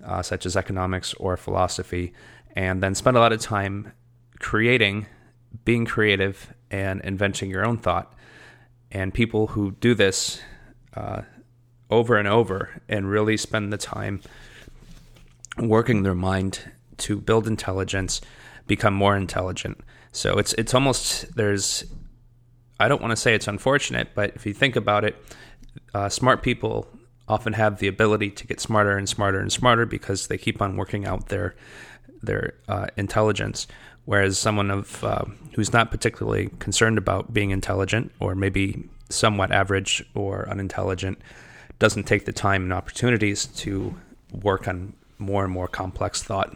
uh, 0.05 0.21
such 0.21 0.45
as 0.45 0.55
economics 0.55 1.13
or 1.15 1.35
philosophy, 1.35 2.13
and 2.55 2.83
then 2.83 2.93
spend 2.93 3.17
a 3.17 3.19
lot 3.19 3.33
of 3.33 3.41
time 3.41 3.91
creating, 4.39 5.07
being 5.63 5.85
creative, 5.85 6.53
and 6.71 7.01
inventing 7.01 7.49
your 7.49 7.65
own 7.65 7.77
thought. 7.77 8.13
And 8.91 9.13
people 9.13 9.47
who 9.47 9.71
do 9.71 9.93
this 9.93 10.41
uh, 10.95 11.21
over 11.89 12.17
and 12.17 12.27
over 12.27 12.81
and 12.87 13.09
really 13.09 13.37
spend 13.37 13.71
the 13.71 13.77
time 13.77 14.21
working 15.57 16.03
their 16.03 16.15
mind 16.15 16.71
to 16.97 17.19
build 17.19 17.47
intelligence, 17.47 18.21
become 18.67 18.93
more 18.93 19.15
intelligent. 19.15 19.79
So 20.11 20.37
it's 20.37 20.53
it's 20.53 20.73
almost 20.73 21.35
there's 21.35 21.85
I 22.79 22.87
don't 22.87 23.01
want 23.01 23.11
to 23.11 23.17
say 23.17 23.33
it's 23.33 23.47
unfortunate, 23.47 24.09
but 24.15 24.35
if 24.35 24.45
you 24.45 24.53
think 24.53 24.75
about 24.75 25.05
it, 25.05 25.15
uh, 25.93 26.09
smart 26.09 26.41
people 26.41 26.87
often 27.27 27.53
have 27.53 27.79
the 27.79 27.87
ability 27.87 28.29
to 28.29 28.47
get 28.47 28.59
smarter 28.59 28.97
and 28.97 29.09
smarter 29.09 29.39
and 29.39 29.51
smarter 29.51 29.85
because 29.85 30.27
they 30.27 30.37
keep 30.37 30.61
on 30.61 30.77
working 30.77 31.05
out 31.05 31.29
their 31.29 31.55
their 32.21 32.53
uh, 32.67 32.87
intelligence. 32.97 33.67
Whereas 34.05 34.37
someone 34.37 34.71
of 34.71 35.03
uh, 35.03 35.25
who's 35.55 35.73
not 35.73 35.91
particularly 35.91 36.49
concerned 36.59 36.97
about 36.97 37.33
being 37.33 37.51
intelligent, 37.51 38.11
or 38.19 38.35
maybe 38.35 38.87
somewhat 39.09 39.51
average 39.51 40.03
or 40.13 40.47
unintelligent, 40.49 41.19
doesn't 41.79 42.03
take 42.03 42.25
the 42.25 42.33
time 42.33 42.63
and 42.63 42.73
opportunities 42.73 43.45
to 43.45 43.95
work 44.31 44.67
on 44.67 44.93
more 45.17 45.43
and 45.43 45.53
more 45.53 45.67
complex 45.67 46.21
thought. 46.23 46.55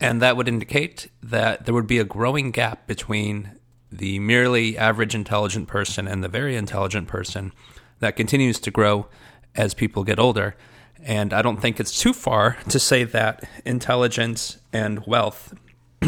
And 0.00 0.20
that 0.20 0.36
would 0.36 0.48
indicate 0.48 1.08
that 1.22 1.64
there 1.64 1.74
would 1.74 1.86
be 1.86 1.98
a 1.98 2.04
growing 2.04 2.50
gap 2.50 2.86
between 2.86 3.52
the 3.90 4.18
merely 4.18 4.76
average 4.76 5.14
intelligent 5.14 5.68
person 5.68 6.08
and 6.08 6.22
the 6.22 6.28
very 6.28 6.56
intelligent 6.56 7.06
person 7.06 7.52
that 8.00 8.16
continues 8.16 8.58
to 8.60 8.70
grow 8.70 9.06
as 9.54 9.72
people 9.72 10.02
get 10.02 10.18
older. 10.18 10.56
And 11.02 11.32
I 11.32 11.42
don't 11.42 11.60
think 11.60 11.78
it's 11.78 12.00
too 12.00 12.12
far 12.12 12.56
to 12.68 12.78
say 12.80 13.04
that 13.04 13.48
intelligence 13.64 14.58
and 14.72 15.06
wealth 15.06 15.54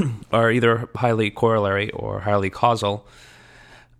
are 0.32 0.50
either 0.50 0.88
highly 0.94 1.30
corollary 1.30 1.90
or 1.90 2.20
highly 2.20 2.50
causal. 2.50 3.06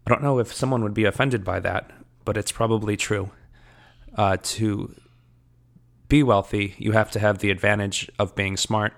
I 0.06 0.10
don't 0.10 0.22
know 0.22 0.38
if 0.38 0.52
someone 0.52 0.82
would 0.82 0.94
be 0.94 1.04
offended 1.04 1.44
by 1.44 1.60
that, 1.60 1.90
but 2.24 2.36
it's 2.36 2.52
probably 2.52 2.96
true. 2.96 3.30
Uh, 4.14 4.36
to 4.42 4.94
be 6.08 6.22
wealthy, 6.22 6.74
you 6.78 6.92
have 6.92 7.10
to 7.12 7.18
have 7.18 7.38
the 7.38 7.50
advantage 7.50 8.10
of 8.18 8.34
being 8.34 8.56
smart, 8.56 8.94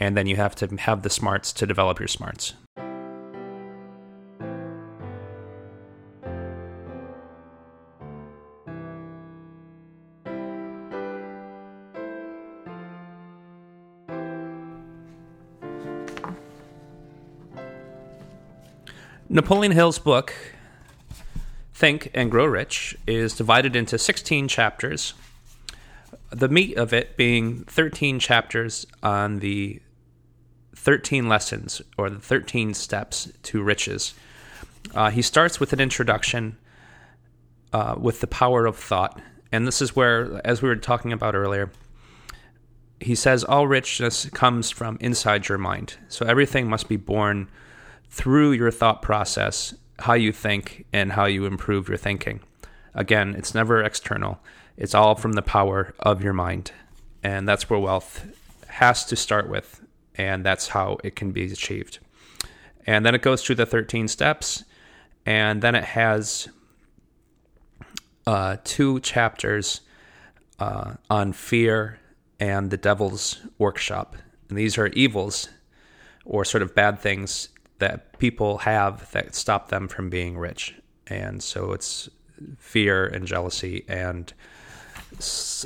and 0.00 0.16
then 0.16 0.26
you 0.26 0.36
have 0.36 0.54
to 0.56 0.66
have 0.76 1.02
the 1.02 1.10
smarts 1.10 1.52
to 1.54 1.66
develop 1.66 1.98
your 1.98 2.08
smarts. 2.08 2.54
Napoleon 19.30 19.72
Hill's 19.72 19.98
book, 19.98 20.32
Think 21.74 22.10
and 22.14 22.30
Grow 22.30 22.46
Rich, 22.46 22.96
is 23.06 23.36
divided 23.36 23.76
into 23.76 23.98
16 23.98 24.48
chapters 24.48 25.14
the 26.30 26.48
meat 26.48 26.76
of 26.76 26.92
it 26.92 27.16
being 27.16 27.64
13 27.64 28.18
chapters 28.18 28.86
on 29.02 29.38
the 29.38 29.80
13 30.76 31.28
lessons 31.28 31.82
or 31.96 32.10
the 32.10 32.18
13 32.18 32.74
steps 32.74 33.30
to 33.42 33.62
riches. 33.62 34.14
Uh, 34.94 35.10
he 35.10 35.22
starts 35.22 35.58
with 35.58 35.72
an 35.72 35.80
introduction 35.80 36.56
uh, 37.72 37.94
with 37.98 38.20
the 38.20 38.26
power 38.26 38.66
of 38.66 38.76
thought. 38.76 39.20
And 39.52 39.66
this 39.66 39.80
is 39.80 39.96
where, 39.96 40.40
as 40.46 40.62
we 40.62 40.68
were 40.68 40.76
talking 40.76 41.12
about 41.12 41.34
earlier, 41.34 41.70
he 43.00 43.14
says 43.14 43.44
all 43.44 43.66
richness 43.66 44.26
comes 44.30 44.70
from 44.70 44.98
inside 45.00 45.48
your 45.48 45.58
mind. 45.58 45.96
So 46.08 46.26
everything 46.26 46.68
must 46.68 46.88
be 46.88 46.96
born 46.96 47.48
through 48.10 48.52
your 48.52 48.70
thought 48.70 49.02
process, 49.02 49.74
how 50.00 50.14
you 50.14 50.32
think, 50.32 50.84
and 50.92 51.12
how 51.12 51.26
you 51.26 51.44
improve 51.44 51.88
your 51.88 51.98
thinking. 51.98 52.40
Again, 52.94 53.34
it's 53.34 53.54
never 53.54 53.82
external. 53.82 54.40
It's 54.76 54.94
all 54.94 55.14
from 55.14 55.32
the 55.32 55.42
power 55.42 55.94
of 55.98 56.22
your 56.22 56.32
mind. 56.32 56.72
And 57.22 57.48
that's 57.48 57.68
where 57.68 57.78
wealth 57.78 58.26
has 58.68 59.04
to 59.06 59.16
start 59.16 59.48
with. 59.48 59.80
And 60.14 60.44
that's 60.44 60.68
how 60.68 60.98
it 61.04 61.16
can 61.16 61.30
be 61.30 61.44
achieved. 61.44 61.98
And 62.86 63.04
then 63.04 63.14
it 63.14 63.22
goes 63.22 63.44
through 63.44 63.56
the 63.56 63.66
13 63.66 64.08
steps. 64.08 64.64
And 65.26 65.62
then 65.62 65.74
it 65.74 65.84
has 65.84 66.48
uh, 68.26 68.56
two 68.64 69.00
chapters 69.00 69.82
uh, 70.58 70.94
on 71.10 71.32
fear 71.32 71.98
and 72.40 72.70
the 72.70 72.76
devil's 72.76 73.40
workshop. 73.58 74.16
And 74.48 74.56
these 74.56 74.78
are 74.78 74.88
evils 74.88 75.48
or 76.24 76.44
sort 76.44 76.62
of 76.62 76.74
bad 76.74 76.98
things 76.98 77.48
that 77.78 78.18
people 78.18 78.58
have 78.58 79.10
that 79.12 79.34
stop 79.34 79.68
them 79.68 79.88
from 79.88 80.10
being 80.10 80.36
rich. 80.38 80.74
And 81.06 81.42
so 81.42 81.72
it's 81.72 82.08
fear 82.58 83.06
and 83.06 83.26
jealousy 83.26 83.84
and 83.88 84.32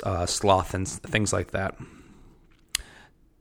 uh, 0.03 0.25
sloth 0.25 0.73
and 0.73 0.87
things 0.87 1.33
like 1.33 1.51
that. 1.51 1.75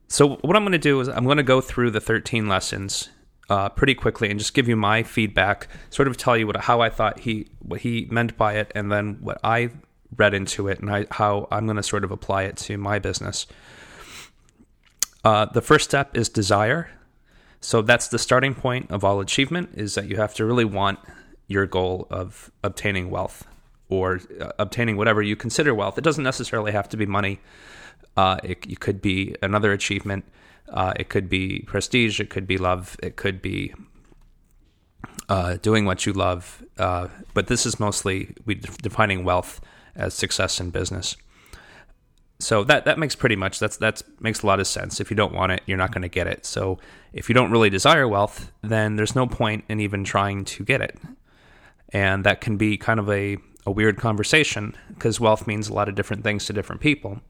So 0.09 0.37
what 0.37 0.57
I'm 0.57 0.63
going 0.63 0.73
to 0.73 0.79
do 0.79 1.01
is 1.01 1.09
I'm 1.09 1.25
going 1.25 1.39
to 1.39 1.43
go 1.43 1.61
through 1.61 1.91
the 1.91 2.01
13 2.01 2.49
lessons 2.49 3.09
uh, 3.49 3.69
pretty 3.71 3.95
quickly 3.95 4.31
and 4.31 4.39
just 4.39 4.55
give 4.55 4.69
you 4.69 4.77
my 4.77 5.03
feedback, 5.03 5.69
sort 5.91 6.09
of 6.09 6.17
tell 6.17 6.37
you 6.37 6.47
what 6.47 6.57
how 6.57 6.81
I 6.81 6.91
thought 6.91 7.21
he 7.21 7.49
what 7.61 7.81
he 7.81 8.07
meant 8.11 8.37
by 8.37 8.55
it, 8.55 8.71
and 8.75 8.91
then 8.91 9.19
what 9.21 9.39
I 9.43 9.71
read 10.17 10.35
into 10.35 10.69
it, 10.69 10.81
and 10.81 10.91
I, 10.91 11.07
how 11.11 11.49
I'm 11.51 11.67
going 11.67 11.77
to 11.77 11.83
sort 11.83 12.05
of 12.05 12.11
apply 12.11 12.43
it 12.45 12.57
to 12.59 12.77
my 12.77 12.99
business. 12.99 13.47
Uh, 15.25 15.47
the 15.47 15.63
first 15.63 15.89
step 15.89 16.17
is 16.17 16.29
desire. 16.29 16.91
So 17.63 17.81
that's 17.81 18.09
the 18.09 18.19
starting 18.19 18.55
point 18.55 18.91
of 18.91 19.05
all 19.05 19.21
achievement 19.21 19.71
is 19.75 19.95
that 19.95 20.07
you 20.07 20.17
have 20.17 20.35
to 20.35 20.45
really 20.45 20.65
want 20.65 20.99
your 21.47 21.65
goal 21.65 22.09
of 22.11 22.51
obtaining 22.65 23.09
wealth 23.09 23.47
or 23.89 24.21
uh, 24.41 24.51
obtaining 24.59 24.97
whatever 24.97 25.23
you 25.23 25.37
consider 25.37 25.73
wealth. 25.73 25.97
It 25.97 26.03
doesn't 26.03 26.25
necessarily 26.25 26.73
have 26.73 26.89
to 26.89 26.97
be 26.97 27.07
money. 27.07 27.41
Uh, 28.17 28.39
it, 28.43 28.67
it, 28.69 28.81
could 28.81 29.01
be 29.01 29.37
another 29.43 29.73
achievement. 29.73 30.25
Uh, 30.69 30.93
it 30.97 31.09
could 31.09 31.29
be 31.29 31.61
prestige. 31.67 32.19
It 32.19 32.31
could 32.31 32.49
be 32.49 32.59
love. 32.59 32.97
It 33.01 33.15
could 33.15 33.41
be 33.41 33.73
uh, 35.29 35.57
doing 35.63 35.85
what 35.85 36.05
you 36.05 36.13
love. 36.13 36.65
Uh, 36.79 37.09
but 37.33 37.47
this 37.47 37.65
is 37.65 37.79
mostly 37.79 38.35
we 38.45 38.57
defining 38.57 39.23
wealth 39.25 39.61
as 39.95 40.15
success 40.15 40.59
in 40.59 40.71
business. 40.71 41.17
So 42.43 42.65
that 42.65 42.85
that 42.87 42.99
makes 42.99 43.15
pretty 43.15 43.37
much 43.37 43.59
that's 43.59 43.77
that 43.79 44.03
makes 44.21 44.43
a 44.43 44.47
lot 44.47 44.59
of 44.61 44.67
sense. 44.67 45.01
If 45.01 45.11
you 45.11 45.17
don't 45.17 45.33
want 45.33 45.53
it, 45.53 45.63
you're 45.67 45.79
not 45.79 45.93
going 45.93 46.03
to 46.03 46.09
get 46.09 46.27
it. 46.27 46.45
So 46.45 46.79
if 47.13 47.29
you 47.29 47.35
don't 47.35 47.51
really 47.51 47.71
desire 47.71 48.09
wealth, 48.09 48.51
then 48.63 48.97
there's 48.97 49.15
no 49.15 49.27
point 49.27 49.65
in 49.69 49.81
even 49.81 50.03
trying 50.03 50.45
to 50.47 50.65
get 50.65 50.81
it. 50.81 50.99
And 51.91 52.25
that 52.25 52.41
can 52.41 52.57
be 52.57 52.77
kind 52.77 52.99
of 52.99 53.09
a, 53.11 53.37
a 53.65 53.71
weird 53.71 53.99
conversation 53.99 54.77
because 54.89 55.21
wealth 55.21 55.47
means 55.47 55.69
a 55.69 55.75
lot 55.75 55.89
of 55.89 55.95
different 55.95 56.25
things 56.25 56.47
to 56.47 56.53
different 56.53 56.81
people. 56.81 57.21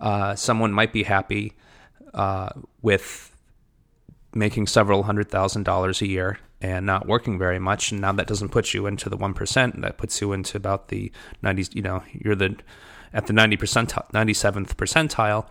Uh, 0.00 0.34
someone 0.34 0.72
might 0.72 0.92
be 0.92 1.04
happy 1.04 1.54
uh, 2.12 2.50
with 2.82 3.34
making 4.34 4.66
several 4.66 5.04
hundred 5.04 5.30
thousand 5.30 5.62
dollars 5.62 6.02
a 6.02 6.08
year 6.08 6.38
and 6.60 6.84
not 6.84 7.06
working 7.06 7.38
very 7.38 7.58
much. 7.58 7.92
And 7.92 8.00
now 8.00 8.12
that 8.12 8.26
doesn't 8.26 8.48
put 8.48 8.74
you 8.74 8.86
into 8.86 9.08
the 9.08 9.18
1%. 9.18 9.80
That 9.82 9.98
puts 9.98 10.20
you 10.20 10.32
into 10.32 10.56
about 10.56 10.88
the 10.88 11.12
90s, 11.42 11.74
you 11.74 11.82
know, 11.82 12.02
you're 12.12 12.34
the 12.34 12.56
at 13.14 13.26
the 13.26 13.32
90 13.32 13.56
percentile, 13.56 14.10
97th 14.10 14.74
percentile. 14.74 15.46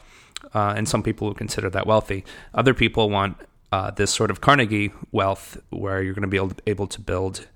Uh, 0.54 0.74
and 0.76 0.88
some 0.88 1.02
people 1.02 1.28
would 1.28 1.38
consider 1.38 1.70
that 1.70 1.88
wealthy. 1.88 2.24
Other 2.54 2.74
people 2.74 3.10
want 3.10 3.38
uh, 3.72 3.90
this 3.92 4.14
sort 4.14 4.30
of 4.30 4.42
Carnegie 4.42 4.92
wealth 5.12 5.58
where 5.72 6.04
you're 6.04 6.14
going 6.14 6.22
to 6.22 6.28
be 6.28 6.38
able 6.38 6.50
to, 6.50 6.64
able 6.68 6.88
to 6.88 7.02
build 7.02 7.48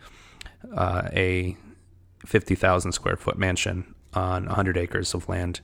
uh, 0.76 1.04
a 1.14 1.58
50,000 2.26 2.92
square 2.94 3.18
foot 3.18 3.38
mansion 3.38 3.94
on 4.14 4.46
100 4.46 4.78
acres 4.78 5.14
of 5.14 5.30
land, 5.30 5.60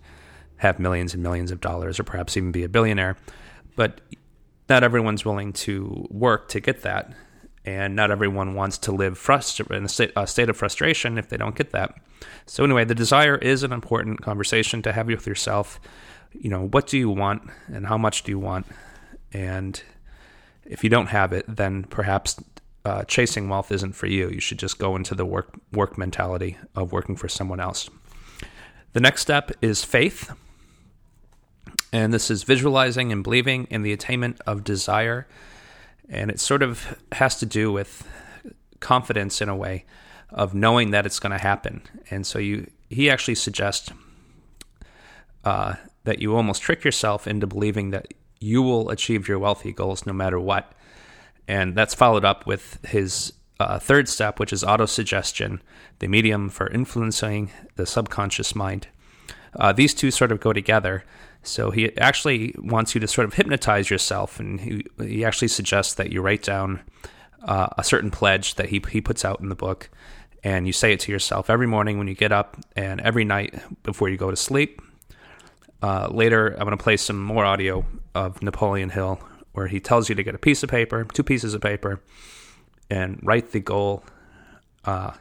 have 0.58 0.79
millions 0.79 1.13
and 1.13 1.23
millions 1.23 1.49
of 1.49 1.60
dollars, 1.60 1.99
or 1.99 2.03
perhaps 2.03 2.38
even 2.38 2.51
be 2.51 2.63
a 2.63 2.69
billionaire. 2.69 3.17
But 3.75 4.01
not 4.69 4.84
everyone's 4.84 5.25
willing 5.25 5.53
to 5.53 6.08
work 6.12 6.49
to 6.49 6.60
get 6.60 6.84
that. 6.84 7.12
And 7.65 7.95
not 7.95 8.12
everyone 8.12 8.56
wants 8.56 8.78
to 8.80 8.91
live 8.91 9.17
frustra- 9.17 9.73
in 9.76 9.86
a 9.86 9.89
state, 9.89 10.12
a 10.17 10.28
state 10.28 10.49
of 10.49 10.58
frustration 10.58 11.17
if 11.17 11.30
they 11.30 11.38
don't 11.38 11.56
get 11.56 11.71
that. 11.71 11.95
So, 12.45 12.63
anyway, 12.63 12.84
the 12.84 12.95
desire 12.95 13.38
is 13.38 13.63
an 13.63 13.71
important 13.71 14.21
conversation 14.21 14.82
to 14.82 14.91
have 14.91 15.08
with 15.08 15.26
yourself. 15.26 15.80
You 16.34 16.49
know, 16.49 16.67
what 16.67 16.88
do 16.88 16.97
you 16.97 17.10
want 17.10 17.43
and 17.67 17.88
how 17.88 17.97
much 17.97 18.23
do 18.23 18.32
you 18.32 18.39
want? 18.39 18.65
And 19.32 19.82
if 20.65 20.84
you 20.84 20.89
don't 20.89 21.08
have 21.08 21.32
it, 21.32 21.45
then 21.47 21.84
perhaps 21.84 22.38
uh, 22.86 23.04
chasing 23.06 23.47
wealth 23.49 23.71
isn't 23.71 23.93
for 23.93 24.08
you. 24.08 24.30
You 24.30 24.41
should 24.41 24.60
just 24.60 24.78
go 24.78 24.95
into 24.95 25.15
the 25.15 25.26
work 25.26 25.49
work 25.71 25.97
mentality 25.97 26.58
of 26.76 26.91
working 26.91 27.15
for 27.15 27.30
someone 27.30 27.60
else. 27.60 27.89
The 28.93 28.99
next 28.99 29.21
step 29.21 29.52
is 29.62 29.84
faith. 29.84 30.32
And 31.91 32.13
this 32.13 32.32
is 32.32 32.43
visualizing 32.43 33.12
and 33.12 33.23
believing 33.23 33.65
in 33.69 33.84
the 33.84 33.93
attainment 33.93 34.41
of 34.47 34.63
desire. 34.63 35.28
And 36.09 36.29
it 36.29 36.39
sort 36.39 36.61
of 36.61 36.97
has 37.13 37.37
to 37.39 37.45
do 37.45 37.71
with 37.71 38.07
confidence 38.79 39.41
in 39.41 39.49
a 39.49 39.55
way 39.55 39.85
of 40.29 40.53
knowing 40.53 40.91
that 40.91 41.05
it's 41.05 41.19
going 41.19 41.31
to 41.31 41.37
happen. 41.37 41.81
And 42.09 42.25
so 42.25 42.39
you, 42.39 42.69
he 42.89 43.09
actually 43.09 43.35
suggests 43.35 43.91
uh, 45.43 45.75
that 46.03 46.19
you 46.19 46.35
almost 46.35 46.61
trick 46.61 46.83
yourself 46.83 47.27
into 47.27 47.47
believing 47.47 47.91
that 47.91 48.13
you 48.39 48.61
will 48.61 48.89
achieve 48.89 49.27
your 49.27 49.39
wealthy 49.39 49.71
goals 49.71 50.05
no 50.05 50.13
matter 50.13 50.39
what. 50.39 50.73
And 51.47 51.75
that's 51.75 51.93
followed 51.93 52.25
up 52.25 52.45
with 52.45 52.83
his 52.85 53.33
uh, 53.59 53.79
third 53.79 54.09
step, 54.09 54.39
which 54.39 54.51
is 54.51 54.63
autosuggestion, 54.63 55.59
the 55.99 56.07
medium 56.07 56.49
for 56.49 56.69
influencing 56.69 57.51
the 57.75 57.85
subconscious 57.85 58.55
mind. 58.55 58.87
Uh, 59.55 59.71
these 59.71 59.93
two 59.93 60.11
sort 60.11 60.31
of 60.31 60.39
go 60.39 60.51
together. 60.51 61.03
So 61.43 61.71
he 61.71 61.95
actually 61.97 62.56
wants 62.58 62.95
you 62.95 63.01
to 63.01 63.08
sort 63.08 63.25
of 63.25 63.34
hypnotize 63.34 63.89
yourself, 63.89 64.39
and 64.39 64.62
he, 64.62 64.86
he 64.99 65.25
actually 65.25 65.49
suggests 65.49 65.93
that 65.95 66.12
you 66.12 66.21
write 66.21 66.41
down 66.41 66.82
uh, 67.43 67.67
a 67.77 67.84
certain 67.84 68.10
pledge 68.10 68.56
that 68.56 68.69
he, 68.69 68.82
he 68.89 69.01
puts 69.01 69.25
out 69.25 69.41
in 69.41 69.49
the 69.49 69.56
book, 69.56 69.89
and 70.43 70.65
you 70.65 70.73
say 70.73 70.93
it 70.93 71.01
to 71.01 71.12
yourself 71.12 71.49
every 71.49 71.67
morning 71.67 71.97
when 71.97 72.08
you 72.08 72.15
get 72.15 72.32
up, 72.32 72.58
and 72.75 73.01
every 73.01 73.25
night 73.25 73.53
before 73.84 74.10
you 74.10 74.17
go 74.17 74.32
to 74.32 74.38
sleep. 74.38 74.82
Uh, 75.82 76.08
later, 76.10 76.47
I'm 76.53 76.65
going 76.65 76.77
to 76.77 76.84
play 76.84 76.95
some 76.95 77.21
more 77.21 77.43
audio 77.43 77.86
of 78.15 78.41
Napoleon 78.41 78.89
Hill, 78.89 79.19
where 79.51 79.67
he 79.67 79.82
tells 79.82 80.08
you 80.08 80.15
to 80.15 80.23
get 80.23 80.34
a 80.34 80.39
piece 80.39 80.63
of 80.63 80.69
paper, 80.69 81.03
two 81.03 81.23
pieces 81.23 81.53
of 81.53 81.62
paper, 81.62 82.01
and 82.89 83.19
write 83.21 83.51
the 83.51 83.60
goal 83.60 84.06
uh, 84.86 85.12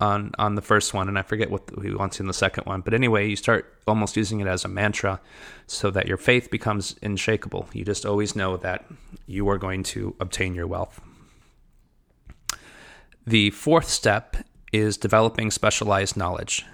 on 0.00 0.32
on 0.38 0.54
the 0.54 0.62
first 0.62 0.94
one, 0.94 1.08
and 1.08 1.18
I 1.18 1.22
forget 1.22 1.50
what 1.50 1.70
he 1.82 1.92
wants 1.92 2.20
in 2.20 2.26
the 2.26 2.34
second 2.34 2.64
one. 2.64 2.80
But 2.80 2.94
anyway, 2.94 3.28
you 3.28 3.36
start 3.36 3.74
almost 3.86 4.16
using 4.16 4.40
it 4.40 4.46
as 4.46 4.64
a 4.64 4.68
mantra, 4.68 5.20
so 5.66 5.90
that 5.90 6.06
your 6.06 6.16
faith 6.16 6.50
becomes 6.50 6.96
unshakable. 7.02 7.68
You 7.72 7.84
just 7.84 8.06
always 8.06 8.34
know 8.34 8.56
that 8.58 8.84
you 9.26 9.48
are 9.48 9.58
going 9.58 9.82
to 9.84 10.14
obtain 10.20 10.54
your 10.54 10.66
wealth. 10.66 11.00
The 13.26 13.50
fourth 13.50 13.88
step 13.88 14.36
is 14.72 14.96
developing 14.96 15.50
specialized 15.50 16.16
knowledge. 16.16 16.64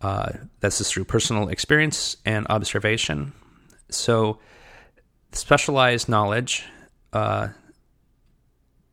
Uh, 0.00 0.32
this 0.60 0.80
is 0.80 0.90
through 0.90 1.04
personal 1.04 1.48
experience 1.48 2.16
and 2.24 2.46
observation. 2.50 3.32
So, 3.88 4.40
specialized 5.30 6.08
knowledge 6.08 6.64
uh, 7.12 7.48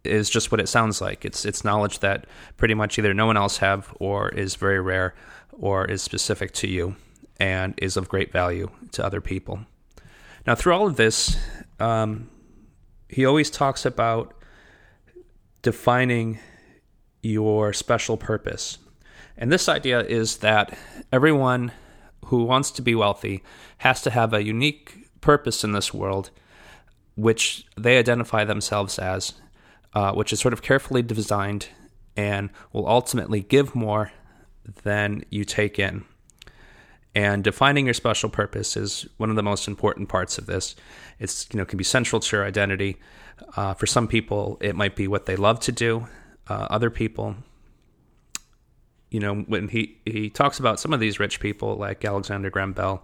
is 0.03 0.29
just 0.29 0.51
what 0.51 0.61
it 0.61 0.67
sounds 0.69 1.01
like. 1.01 1.25
It's 1.25 1.45
it's 1.45 1.63
knowledge 1.63 1.99
that 1.99 2.25
pretty 2.57 2.73
much 2.73 2.97
either 2.97 3.13
no 3.13 3.25
one 3.25 3.37
else 3.37 3.57
have 3.57 3.93
or 3.99 4.29
is 4.29 4.55
very 4.55 4.79
rare 4.79 5.13
or 5.51 5.85
is 5.85 6.01
specific 6.01 6.51
to 6.53 6.67
you 6.67 6.95
and 7.39 7.73
is 7.77 7.97
of 7.97 8.09
great 8.09 8.31
value 8.31 8.69
to 8.91 9.05
other 9.05 9.21
people. 9.21 9.59
Now, 10.47 10.55
through 10.55 10.73
all 10.73 10.87
of 10.87 10.95
this, 10.95 11.37
um, 11.79 12.29
he 13.07 13.25
always 13.25 13.49
talks 13.49 13.85
about 13.85 14.33
defining 15.61 16.39
your 17.21 17.73
special 17.73 18.17
purpose. 18.17 18.77
And 19.37 19.51
this 19.51 19.69
idea 19.69 20.01
is 20.01 20.37
that 20.37 20.77
everyone 21.11 21.71
who 22.25 22.43
wants 22.43 22.71
to 22.71 22.81
be 22.81 22.95
wealthy 22.95 23.43
has 23.79 24.01
to 24.03 24.11
have 24.11 24.33
a 24.33 24.43
unique 24.43 25.09
purpose 25.21 25.63
in 25.63 25.71
this 25.71 25.93
world, 25.93 26.29
which 27.15 27.65
they 27.77 27.97
identify 27.97 28.43
themselves 28.45 28.99
as 28.99 29.33
uh, 29.93 30.13
which 30.13 30.31
is 30.33 30.39
sort 30.39 30.53
of 30.53 30.61
carefully 30.61 31.01
designed 31.01 31.67
and 32.15 32.49
will 32.73 32.87
ultimately 32.87 33.41
give 33.41 33.75
more 33.75 34.11
than 34.83 35.23
you 35.29 35.43
take 35.43 35.79
in. 35.79 36.05
And 37.15 37.43
defining 37.43 37.85
your 37.85 37.93
special 37.93 38.29
purpose 38.29 38.77
is 38.77 39.07
one 39.17 39.29
of 39.29 39.35
the 39.35 39.43
most 39.43 39.67
important 39.67 40.09
parts 40.09 40.37
of 40.37 40.45
this. 40.45 40.75
It's 41.17 41.47
you 41.51 41.57
know 41.57 41.65
can 41.65 41.77
be 41.77 41.83
central 41.83 42.19
to 42.19 42.35
your 42.35 42.45
identity. 42.45 42.97
Uh, 43.55 43.73
for 43.73 43.87
some 43.87 44.07
people, 44.07 44.57
it 44.61 44.75
might 44.75 44.95
be 44.95 45.07
what 45.07 45.25
they 45.25 45.35
love 45.35 45.59
to 45.61 45.71
do. 45.71 46.07
Uh, 46.47 46.67
other 46.69 46.89
people, 46.89 47.35
you 49.09 49.19
know, 49.19 49.35
when 49.35 49.69
he 49.69 49.97
he 50.05 50.29
talks 50.29 50.59
about 50.59 50.79
some 50.79 50.93
of 50.93 50.99
these 50.99 51.19
rich 51.19 51.39
people 51.39 51.75
like 51.75 52.05
Alexander 52.05 52.49
Graham 52.49 52.73
Bell, 52.73 53.03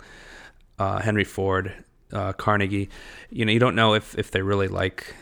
uh, 0.78 1.00
Henry 1.00 1.24
Ford, 1.24 1.74
uh, 2.13 2.34
Carnegie, 2.34 2.89
you 3.32 3.43
know, 3.43 3.52
you 3.52 3.60
don't 3.60 3.76
know 3.76 3.95
if 3.95 4.17
if 4.19 4.30
they 4.30 4.41
really 4.41 4.67
like 4.67 5.15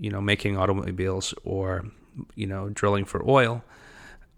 you 0.00 0.10
know, 0.10 0.20
making 0.20 0.56
automobiles 0.56 1.34
or, 1.44 1.84
you 2.34 2.46
know, 2.46 2.68
drilling 2.70 3.04
for 3.04 3.28
oil. 3.28 3.62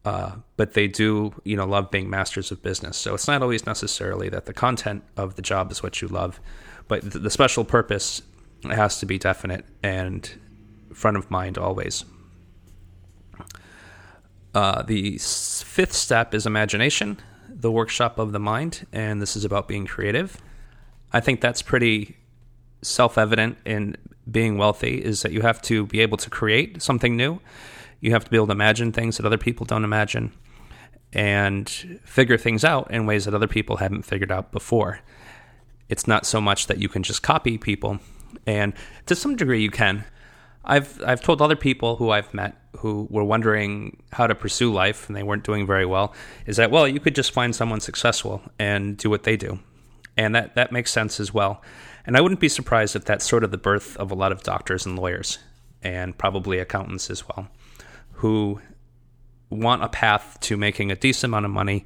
Uh, 0.04 0.36
but 0.56 0.74
they 0.74 0.86
do, 0.86 1.34
you 1.44 1.56
know, 1.56 1.66
love 1.66 1.90
being 1.90 2.08
masters 2.08 2.50
of 2.50 2.62
business. 2.62 2.96
So 2.96 3.14
it's 3.14 3.28
not 3.28 3.42
always 3.42 3.66
necessarily 3.66 4.28
that 4.30 4.46
the 4.46 4.54
content 4.54 5.02
of 5.16 5.34
the 5.34 5.42
job 5.42 5.70
is 5.70 5.82
what 5.82 6.00
you 6.00 6.08
love, 6.08 6.40
but 6.86 7.02
the 7.02 7.30
special 7.30 7.64
purpose 7.64 8.22
has 8.64 8.98
to 9.00 9.06
be 9.06 9.18
definite 9.18 9.64
and 9.82 10.30
front 10.94 11.16
of 11.16 11.30
mind 11.30 11.58
always. 11.58 12.04
Uh, 14.54 14.82
the 14.82 15.18
fifth 15.18 15.92
step 15.92 16.34
is 16.34 16.46
imagination, 16.46 17.18
the 17.48 17.70
workshop 17.70 18.18
of 18.18 18.32
the 18.32 18.40
mind, 18.40 18.86
and 18.92 19.20
this 19.20 19.36
is 19.36 19.44
about 19.44 19.68
being 19.68 19.86
creative. 19.86 20.40
I 21.12 21.20
think 21.20 21.40
that's 21.40 21.62
pretty 21.62 22.16
self 22.82 23.18
evident 23.18 23.58
in 23.64 23.96
being 24.30 24.58
wealthy 24.58 25.02
is 25.02 25.22
that 25.22 25.32
you 25.32 25.42
have 25.42 25.60
to 25.62 25.86
be 25.86 26.00
able 26.00 26.18
to 26.18 26.30
create 26.30 26.82
something 26.82 27.16
new. 27.16 27.40
You 28.00 28.12
have 28.12 28.24
to 28.24 28.30
be 28.30 28.36
able 28.36 28.46
to 28.46 28.52
imagine 28.52 28.92
things 28.92 29.16
that 29.16 29.26
other 29.26 29.38
people 29.38 29.66
don't 29.66 29.84
imagine 29.84 30.32
and 31.12 31.68
figure 32.04 32.36
things 32.36 32.64
out 32.64 32.90
in 32.90 33.06
ways 33.06 33.24
that 33.24 33.34
other 33.34 33.46
people 33.46 33.78
haven't 33.78 34.02
figured 34.02 34.30
out 34.30 34.52
before. 34.52 35.00
It's 35.88 36.06
not 36.06 36.26
so 36.26 36.40
much 36.40 36.66
that 36.66 36.78
you 36.78 36.88
can 36.88 37.02
just 37.02 37.22
copy 37.22 37.56
people, 37.56 37.98
and 38.46 38.74
to 39.06 39.14
some 39.14 39.36
degree 39.36 39.62
you 39.62 39.70
can. 39.70 40.04
I've 40.64 41.02
I've 41.02 41.22
told 41.22 41.40
other 41.40 41.56
people 41.56 41.96
who 41.96 42.10
I've 42.10 42.32
met 42.34 42.56
who 42.78 43.08
were 43.10 43.24
wondering 43.24 44.02
how 44.12 44.26
to 44.26 44.34
pursue 44.34 44.72
life 44.72 45.08
and 45.08 45.16
they 45.16 45.22
weren't 45.22 45.42
doing 45.42 45.66
very 45.66 45.86
well 45.86 46.14
is 46.46 46.58
that 46.58 46.70
well 46.70 46.86
you 46.86 47.00
could 47.00 47.14
just 47.14 47.32
find 47.32 47.56
someone 47.56 47.80
successful 47.80 48.42
and 48.58 48.96
do 48.98 49.08
what 49.08 49.22
they 49.22 49.36
do. 49.36 49.58
And 50.16 50.34
that 50.34 50.56
that 50.56 50.70
makes 50.70 50.92
sense 50.92 51.20
as 51.20 51.32
well. 51.32 51.62
And 52.08 52.16
I 52.16 52.22
wouldn't 52.22 52.40
be 52.40 52.48
surprised 52.48 52.96
if 52.96 53.04
that's 53.04 53.28
sort 53.28 53.44
of 53.44 53.50
the 53.50 53.58
birth 53.58 53.94
of 53.98 54.10
a 54.10 54.14
lot 54.14 54.32
of 54.32 54.42
doctors 54.42 54.86
and 54.86 54.98
lawyers, 54.98 55.38
and 55.82 56.16
probably 56.16 56.58
accountants 56.58 57.10
as 57.10 57.28
well, 57.28 57.48
who 58.12 58.62
want 59.50 59.84
a 59.84 59.90
path 59.90 60.38
to 60.40 60.56
making 60.56 60.90
a 60.90 60.96
decent 60.96 61.30
amount 61.30 61.44
of 61.44 61.50
money, 61.50 61.84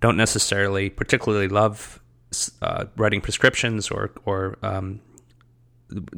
don't 0.00 0.16
necessarily 0.16 0.88
particularly 0.88 1.48
love 1.48 1.98
uh, 2.62 2.84
writing 2.96 3.20
prescriptions 3.20 3.90
or 3.90 4.12
or 4.24 4.56
um, 4.62 5.00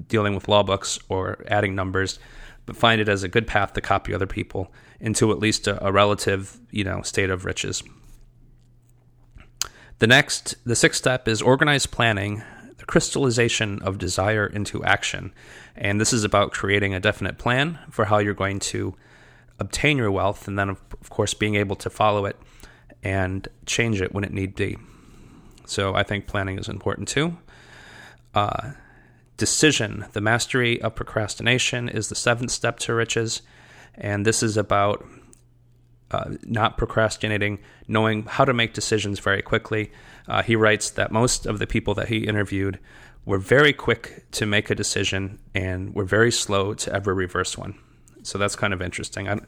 dealing 0.09 0.35
with 0.35 0.47
law 0.47 0.63
books 0.63 0.99
or 1.09 1.43
adding 1.49 1.75
numbers, 1.75 2.19
but 2.67 2.77
find 2.77 3.01
it 3.01 3.09
as 3.09 3.23
a 3.23 3.29
good 3.29 3.47
path 3.47 3.73
to 3.73 3.81
copy 3.81 4.13
other 4.13 4.27
people 4.27 4.71
into 5.01 5.33
at 5.33 5.39
least 5.39 5.67
a, 5.67 5.83
a 5.87 5.91
relative, 5.91 6.61
you 6.71 6.85
know, 6.85 7.01
state 7.01 7.31
of 7.31 7.47
riches. 7.47 7.83
The 10.01 10.07
next, 10.07 10.55
the 10.67 10.77
sixth 10.77 10.99
step 10.99 11.27
is 11.27 11.41
organized 11.41 11.91
planning 11.91 12.43
crystallization 12.87 13.83
of 13.83 13.99
desire 13.99 14.47
into 14.47 14.85
action. 14.85 15.33
And 15.77 16.01
this 16.01 16.13
is 16.13 16.25
about 16.25 16.53
creating 16.53 16.95
a 16.95 17.01
definite 17.01 17.39
plan 17.39 17.79
for 17.91 18.07
how 18.07 18.19
you're 18.19 18.35
going 18.35 18.61
to 18.61 18.95
obtain 19.59 19.97
your 19.97 20.11
wealth, 20.11 20.47
and 20.47 20.59
then, 20.59 20.69
of, 20.69 20.81
of 21.01 21.11
course, 21.11 21.35
being 21.35 21.57
able 21.57 21.77
to 21.77 21.91
follow 21.91 22.27
it 22.27 22.37
and 23.03 23.49
change 23.67 24.01
it 24.01 24.13
when 24.13 24.25
it 24.25 24.33
need 24.33 24.55
be. 24.55 24.77
So 25.67 25.95
I 25.95 26.03
think 26.03 26.27
planning 26.27 26.59
is 26.59 26.69
important 26.69 27.09
too. 27.09 27.37
Uh, 28.35 28.73
decision, 29.37 30.07
the 30.13 30.21
mastery 30.21 30.81
of 30.81 30.95
procrastination, 30.95 31.89
is 31.89 32.09
the 32.09 32.15
seventh 32.15 32.51
step 32.51 32.79
to 32.81 32.95
riches. 32.95 33.43
And 33.95 34.25
this 34.25 34.43
is 34.43 34.57
about 34.57 35.05
uh, 36.11 36.31
not 36.45 36.79
procrastinating, 36.79 37.59
knowing 37.87 38.25
how 38.25 38.45
to 38.45 38.55
make 38.55 38.73
decisions 38.73 39.19
very 39.19 39.43
quickly. 39.43 39.93
Uh, 40.27 40.43
he 40.43 40.57
writes 40.57 40.91
that 40.91 41.13
most 41.13 41.47
of 41.47 41.59
the 41.59 41.67
people 41.67 41.95
that 41.95 42.09
he 42.09 42.27
interviewed 42.27 42.79
were 43.25 43.39
very 43.39 43.73
quick 43.73 44.25
to 44.31 44.47
make 44.47 44.71
a 44.71 44.75
decision 44.75 45.39
and 45.55 45.95
were 45.95 46.05
very 46.05 46.33
slow 46.33 46.73
to 46.75 46.93
ever 46.93 47.15
reverse 47.15 47.59
one. 47.59 47.79
So 48.23 48.39
that's 48.39 48.57
kind 48.57 48.73
of 48.73 48.81
interesting. 48.81 49.29
I, 49.29 49.39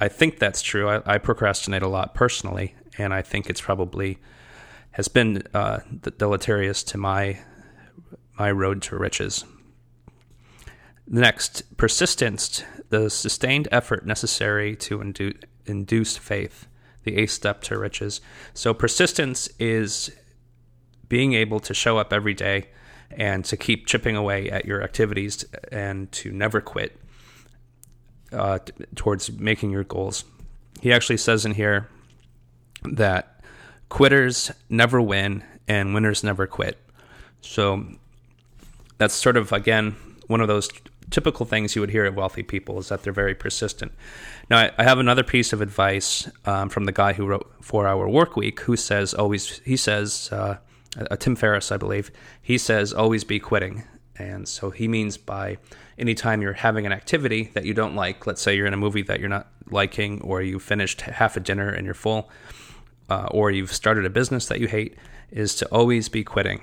I 0.00 0.08
think 0.08 0.38
that's 0.38 0.62
true. 0.62 0.88
I, 0.88 1.14
I 1.14 1.18
procrastinate 1.18 1.82
a 1.82 1.88
lot 1.88 2.14
personally, 2.14 2.74
and 2.98 3.12
I 3.12 3.22
think 3.22 3.50
it's 3.50 3.60
probably 3.60 4.18
has 4.92 5.08
been 5.08 5.42
uh, 5.52 5.80
deleterious 6.18 6.82
to 6.84 6.98
my 6.98 7.40
my 8.38 8.50
road 8.50 8.82
to 8.82 8.96
riches. 8.96 9.44
Next, 11.06 11.76
persistence, 11.76 12.62
the 12.90 13.08
sustained 13.08 13.68
effort 13.70 14.06
necessary 14.06 14.76
to 14.76 14.98
indu- 14.98 15.42
induce 15.66 16.16
faith, 16.16 16.66
the 17.04 17.16
eighth 17.16 17.32
step 17.32 17.62
to 17.62 17.78
riches. 17.78 18.20
So, 18.54 18.74
persistence 18.74 19.48
is 19.58 20.10
being 21.08 21.34
able 21.34 21.60
to 21.60 21.74
show 21.74 21.98
up 21.98 22.12
every 22.12 22.34
day 22.34 22.68
and 23.10 23.44
to 23.44 23.56
keep 23.56 23.86
chipping 23.86 24.16
away 24.16 24.50
at 24.50 24.64
your 24.64 24.82
activities 24.82 25.44
and 25.70 26.10
to 26.12 26.32
never 26.32 26.60
quit 26.60 26.98
uh, 28.32 28.58
t- 28.58 28.72
towards 28.94 29.30
making 29.32 29.70
your 29.70 29.84
goals. 29.84 30.24
He 30.80 30.92
actually 30.92 31.16
says 31.16 31.46
in 31.46 31.54
here 31.54 31.88
that 32.84 33.44
quitters 33.88 34.50
never 34.68 35.00
win 35.00 35.44
and 35.68 35.94
winners 35.94 36.24
never 36.24 36.46
quit. 36.46 36.78
So 37.40 37.86
that's 38.98 39.14
sort 39.14 39.36
of, 39.36 39.52
again, 39.52 39.96
one 40.26 40.40
of 40.40 40.48
those 40.48 40.68
typical 41.10 41.46
things 41.46 41.74
you 41.74 41.80
would 41.80 41.90
hear 41.90 42.04
of 42.04 42.16
wealthy 42.16 42.42
people 42.42 42.78
is 42.78 42.88
that 42.88 43.02
they're 43.02 43.12
very 43.12 43.34
persistent. 43.34 43.92
Now, 44.50 44.58
I, 44.58 44.70
I 44.78 44.84
have 44.84 44.98
another 44.98 45.22
piece 45.22 45.52
of 45.52 45.60
advice 45.60 46.28
um, 46.44 46.68
from 46.68 46.84
the 46.84 46.92
guy 46.92 47.12
who 47.12 47.26
wrote 47.26 47.50
Four 47.60 47.86
Hour 47.86 48.08
Work 48.08 48.36
Week, 48.36 48.60
who 48.60 48.76
says 48.76 49.14
always, 49.14 49.60
he 49.64 49.76
says, 49.76 50.30
uh, 50.32 50.56
uh, 50.98 51.16
Tim 51.16 51.36
Ferriss, 51.36 51.70
I 51.70 51.76
believe, 51.76 52.10
he 52.42 52.58
says 52.58 52.92
always 52.92 53.24
be 53.24 53.38
quitting. 53.38 53.84
And 54.18 54.48
so 54.48 54.70
he 54.70 54.88
means 54.88 55.18
by 55.18 55.58
anytime 55.98 56.40
you're 56.40 56.54
having 56.54 56.86
an 56.86 56.92
activity 56.92 57.50
that 57.54 57.64
you 57.64 57.74
don't 57.74 57.94
like, 57.94 58.26
let's 58.26 58.40
say 58.40 58.56
you're 58.56 58.66
in 58.66 58.74
a 58.74 58.78
movie 58.78 59.02
that 59.02 59.20
you're 59.20 59.28
not 59.28 59.48
liking, 59.70 60.20
or 60.22 60.42
you 60.42 60.58
finished 60.58 61.02
half 61.02 61.36
a 61.36 61.40
dinner 61.40 61.68
and 61.68 61.84
you're 61.84 61.94
full, 61.94 62.30
uh, 63.10 63.28
or 63.30 63.50
you've 63.50 63.72
started 63.72 64.04
a 64.06 64.10
business 64.10 64.46
that 64.46 64.58
you 64.58 64.68
hate, 64.68 64.96
is 65.30 65.54
to 65.56 65.66
always 65.66 66.08
be 66.08 66.24
quitting. 66.24 66.60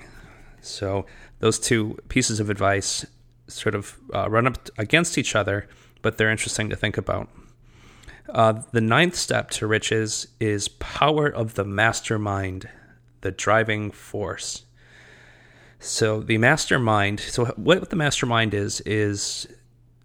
So 0.62 1.06
those 1.38 1.58
two 1.58 1.98
pieces 2.08 2.40
of 2.40 2.50
advice 2.50 3.06
sort 3.46 3.74
of 3.74 3.98
uh, 4.14 4.28
run 4.30 4.46
up 4.46 4.68
against 4.78 5.18
each 5.18 5.34
other, 5.34 5.68
but 6.02 6.16
they're 6.16 6.30
interesting 6.30 6.70
to 6.70 6.76
think 6.76 6.96
about. 6.96 7.28
Uh, 8.28 8.62
the 8.72 8.80
ninth 8.80 9.14
step 9.14 9.50
to 9.50 9.66
riches 9.66 10.28
is 10.40 10.68
power 10.68 11.28
of 11.28 11.54
the 11.54 11.64
mastermind, 11.64 12.68
the 13.20 13.30
driving 13.30 13.90
force. 13.90 14.64
So 15.78 16.20
the 16.20 16.38
mastermind. 16.38 17.20
So 17.20 17.46
what 17.56 17.90
the 17.90 17.96
mastermind 17.96 18.54
is 18.54 18.80
is 18.80 19.46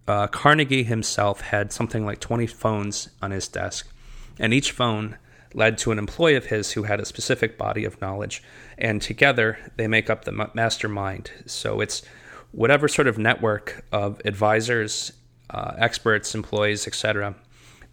uh, 0.07 0.27
Carnegie 0.27 0.83
himself 0.83 1.41
had 1.41 1.71
something 1.71 2.05
like 2.05 2.19
twenty 2.19 2.47
phones 2.47 3.09
on 3.21 3.31
his 3.31 3.47
desk, 3.47 3.89
and 4.37 4.53
each 4.53 4.71
phone 4.71 5.17
led 5.53 5.77
to 5.79 5.91
an 5.91 5.97
employee 5.97 6.35
of 6.35 6.47
his 6.47 6.73
who 6.73 6.83
had 6.83 6.99
a 6.99 7.05
specific 7.05 7.57
body 7.57 7.85
of 7.85 8.01
knowledge, 8.01 8.43
and 8.77 9.01
together 9.01 9.57
they 9.77 9.87
make 9.87 10.09
up 10.09 10.25
the 10.25 10.49
mastermind. 10.53 11.31
So 11.45 11.79
it's 11.79 12.01
whatever 12.51 12.87
sort 12.87 13.07
of 13.07 13.17
network 13.17 13.85
of 13.91 14.21
advisors, 14.25 15.13
uh, 15.49 15.73
experts, 15.77 16.33
employees, 16.35 16.87
etc., 16.87 17.35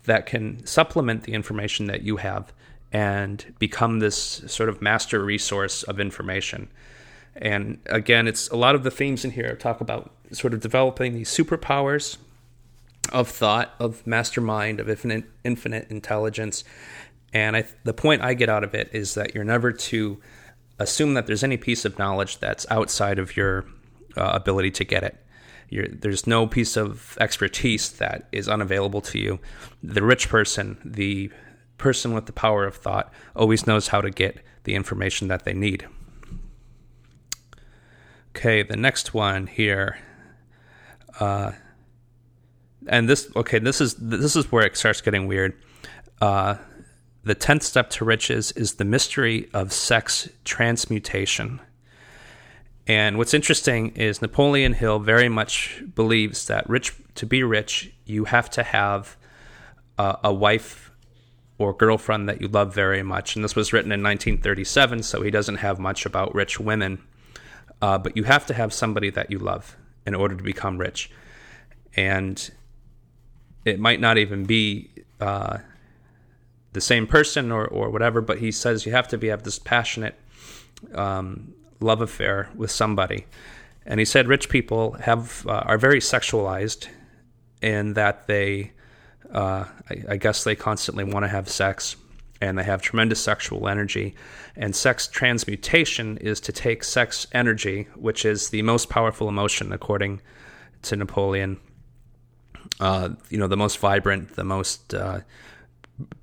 that 0.05 0.27
can 0.27 0.65
supplement 0.67 1.25
the 1.25 1.33
information 1.33 1.87
that 1.87 2.03
you 2.03 2.17
have 2.17 2.53
and 2.93 3.55
become 3.59 3.99
this 3.99 4.43
sort 4.47 4.69
of 4.69 4.81
master 4.81 5.23
resource 5.23 5.83
of 5.83 5.99
information. 6.01 6.69
And 7.35 7.79
again, 7.87 8.27
it's 8.27 8.49
a 8.49 8.57
lot 8.57 8.75
of 8.75 8.83
the 8.83 8.91
themes 8.91 9.25
in 9.25 9.33
here 9.33 9.57
talk 9.57 9.81
about 9.81 10.11
sort 10.33 10.55
of 10.55 10.61
developing 10.61 11.15
these 11.15 11.29
superpowers 11.29 12.17
of 13.13 13.29
thought, 13.29 13.75
of 13.79 14.07
mastermind, 14.07 14.81
of 14.81 14.89
infinite, 14.89 15.25
infinite 15.45 15.91
intelligence. 15.91 16.65
And 17.33 17.57
I, 17.57 17.65
the 17.85 17.93
point 17.93 18.23
I 18.23 18.35
get 18.35 18.49
out 18.49 18.65
of 18.65 18.75
it 18.75 18.89
is 18.93 19.15
that 19.15 19.35
you're 19.35 19.45
never 19.45 19.73
to 19.73 20.21
assume 20.79 21.15
that 21.15 21.27
there's 21.27 21.45
any 21.45 21.57
piece 21.57 21.85
of 21.85 21.99
knowledge 21.99 22.39
that's 22.39 22.67
outside 22.71 23.19
of 23.19 23.37
your 23.37 23.67
uh, 24.17 24.31
ability 24.35 24.71
to 24.73 24.85
get 24.85 25.03
it. 25.03 25.17
You're, 25.69 25.89
there's 25.89 26.27
no 26.27 26.47
piece 26.47 26.77
of 26.77 27.17
expertise 27.21 27.91
that 27.93 28.29
is 28.33 28.49
unavailable 28.49 29.01
to 29.03 29.19
you. 29.19 29.41
The 29.83 30.03
rich 30.03 30.29
person, 30.29 30.79
the 30.85 31.31
person 31.79 32.15
with 32.15 32.27
the 32.27 32.33
power 32.33 32.65
of 32.65 32.77
thought, 32.77 33.13
always 33.35 33.67
knows 33.67 33.89
how 33.89 34.01
to 34.01 34.11
get 34.11 34.39
the 34.65 34.75
information 34.75 35.29
that 35.29 35.45
they 35.45 35.55
need. 35.55 35.87
Okay, 38.31 38.63
the 38.63 38.77
next 38.77 39.15
one 39.15 39.47
here. 39.47 39.99
Uh, 41.19 41.53
and 42.87 43.09
this 43.09 43.31
okay, 43.35 43.59
this 43.59 43.81
is 43.81 43.95
this 43.95 44.37
is 44.37 44.53
where 44.53 44.65
it 44.65 44.77
starts 44.77 45.01
getting 45.01 45.27
weird. 45.27 45.55
Uh, 46.21 46.57
the 47.25 47.35
tenth 47.35 47.63
step 47.63 47.91
to 47.91 48.05
riches 48.05 48.53
is 48.53 48.75
the 48.75 48.85
mystery 48.85 49.49
of 49.53 49.73
sex 49.73 50.29
transmutation. 50.45 51.61
And 52.87 53.19
what's 53.19 53.35
interesting 53.35 53.89
is 53.97 54.23
Napoleon 54.23 54.73
Hill 54.73 55.01
very 55.01 55.29
much 55.29 55.83
believes 55.95 56.47
that 56.47 56.69
rich 56.69 56.95
to 57.17 57.27
be 57.27 57.43
rich, 57.43 57.93
you 58.05 58.25
have 58.27 58.49
to 58.51 58.63
have 58.63 59.17
uh, 59.99 60.17
a 60.23 60.33
wife 60.33 60.93
or 61.59 61.73
girlfriend 61.73 62.29
that 62.29 62.41
you 62.41 62.49
love 62.49 62.75
very 62.75 63.03
much. 63.03 63.35
And 63.35 63.45
this 63.45 63.57
was 63.57 63.73
written 63.73 63.91
in 63.91 64.03
1937, 64.03 65.03
so 65.03 65.23
he 65.23 65.31
doesn't 65.31 65.57
have 65.57 65.79
much 65.79 66.07
about 66.07 66.35
rich 66.35 66.61
women. 66.61 67.03
Uh, 67.83 67.99
but 67.99 68.17
you 68.17 68.25
have 68.25 68.47
to 68.47 68.55
have 68.55 68.73
somebody 68.73 69.11
that 69.11 69.31
you 69.31 69.39
love 69.39 69.77
in 70.07 70.15
order 70.15 70.37
to 70.37 70.43
become 70.43 70.79
rich. 70.79 71.11
And 71.97 72.51
it 73.65 73.81
might 73.81 74.01
not 74.01 74.19
even 74.19 74.45
be 74.45 74.91
uh, 75.21 75.59
the 76.73 76.81
same 76.81 77.07
person 77.07 77.51
or, 77.51 77.67
or 77.67 77.91
whatever, 77.91 78.21
but 78.21 78.39
he 78.39 78.53
says 78.53 78.87
you 78.87 78.93
have 78.93 79.09
to 79.09 79.19
be 79.19 79.29
have 79.29 79.43
this 79.43 79.59
passionate 79.59 80.15
um, 80.95 81.55
love 81.81 82.01
affair 82.01 82.49
with 82.55 82.71
somebody. 82.71 83.27
And 83.85 84.01
he 84.01 84.07
said 84.07 84.29
rich 84.29 84.49
people 84.49 84.93
have 84.95 85.47
uh, 85.47 85.53
are 85.65 85.79
very 85.79 86.01
sexualized 86.01 86.89
in 87.63 87.95
that 87.95 88.27
they, 88.27 88.73
uh, 89.33 89.65
I, 89.89 90.03
I, 90.11 90.17
guess, 90.17 90.45
they 90.45 90.57
constantly 90.57 91.05
want 91.05 91.25
to 91.25 91.29
have 91.29 91.49
sex, 91.49 91.97
and 92.41 92.59
they 92.59 92.65
have 92.65 92.83
tremendous 92.83 93.21
sexual 93.21 93.69
energy. 93.69 94.15
And 94.57 94.75
sex 94.75 95.07
transmutation 95.07 96.19
is 96.19 96.41
to 96.41 96.53
take 96.53 96.83
sex 96.83 97.27
energy, 97.33 97.89
which 97.95 98.25
is 98.25 98.51
the 98.51 98.63
most 98.63 98.89
powerful 98.89 99.29
emotion 99.29 99.73
according 99.73 100.21
to 100.83 100.97
Napoleon. 100.97 101.59
Uh, 102.81 103.11
you 103.31 103.39
know, 103.39 103.47
the 103.47 103.57
most 103.57 103.79
vibrant, 103.79 104.35
the 104.35 104.45
most 104.45 104.93
uh, 104.95 105.21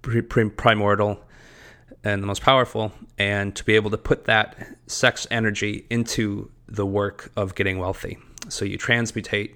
primordial 0.02 1.20
and 2.04 2.22
the 2.22 2.28
most 2.28 2.42
powerful, 2.42 2.92
and 3.18 3.56
to 3.56 3.64
be 3.64 3.76
able 3.76 3.92
to 3.92 3.98
put 3.98 4.26
that 4.26 4.58
sex 4.88 5.26
energy 5.32 5.86
into 5.90 6.52
the 6.68 6.86
work 6.86 7.32
of 7.36 7.56
getting 7.56 7.78
wealthy. 7.78 8.18
So 8.50 8.66
you 8.66 8.78
transmutate 8.78 9.56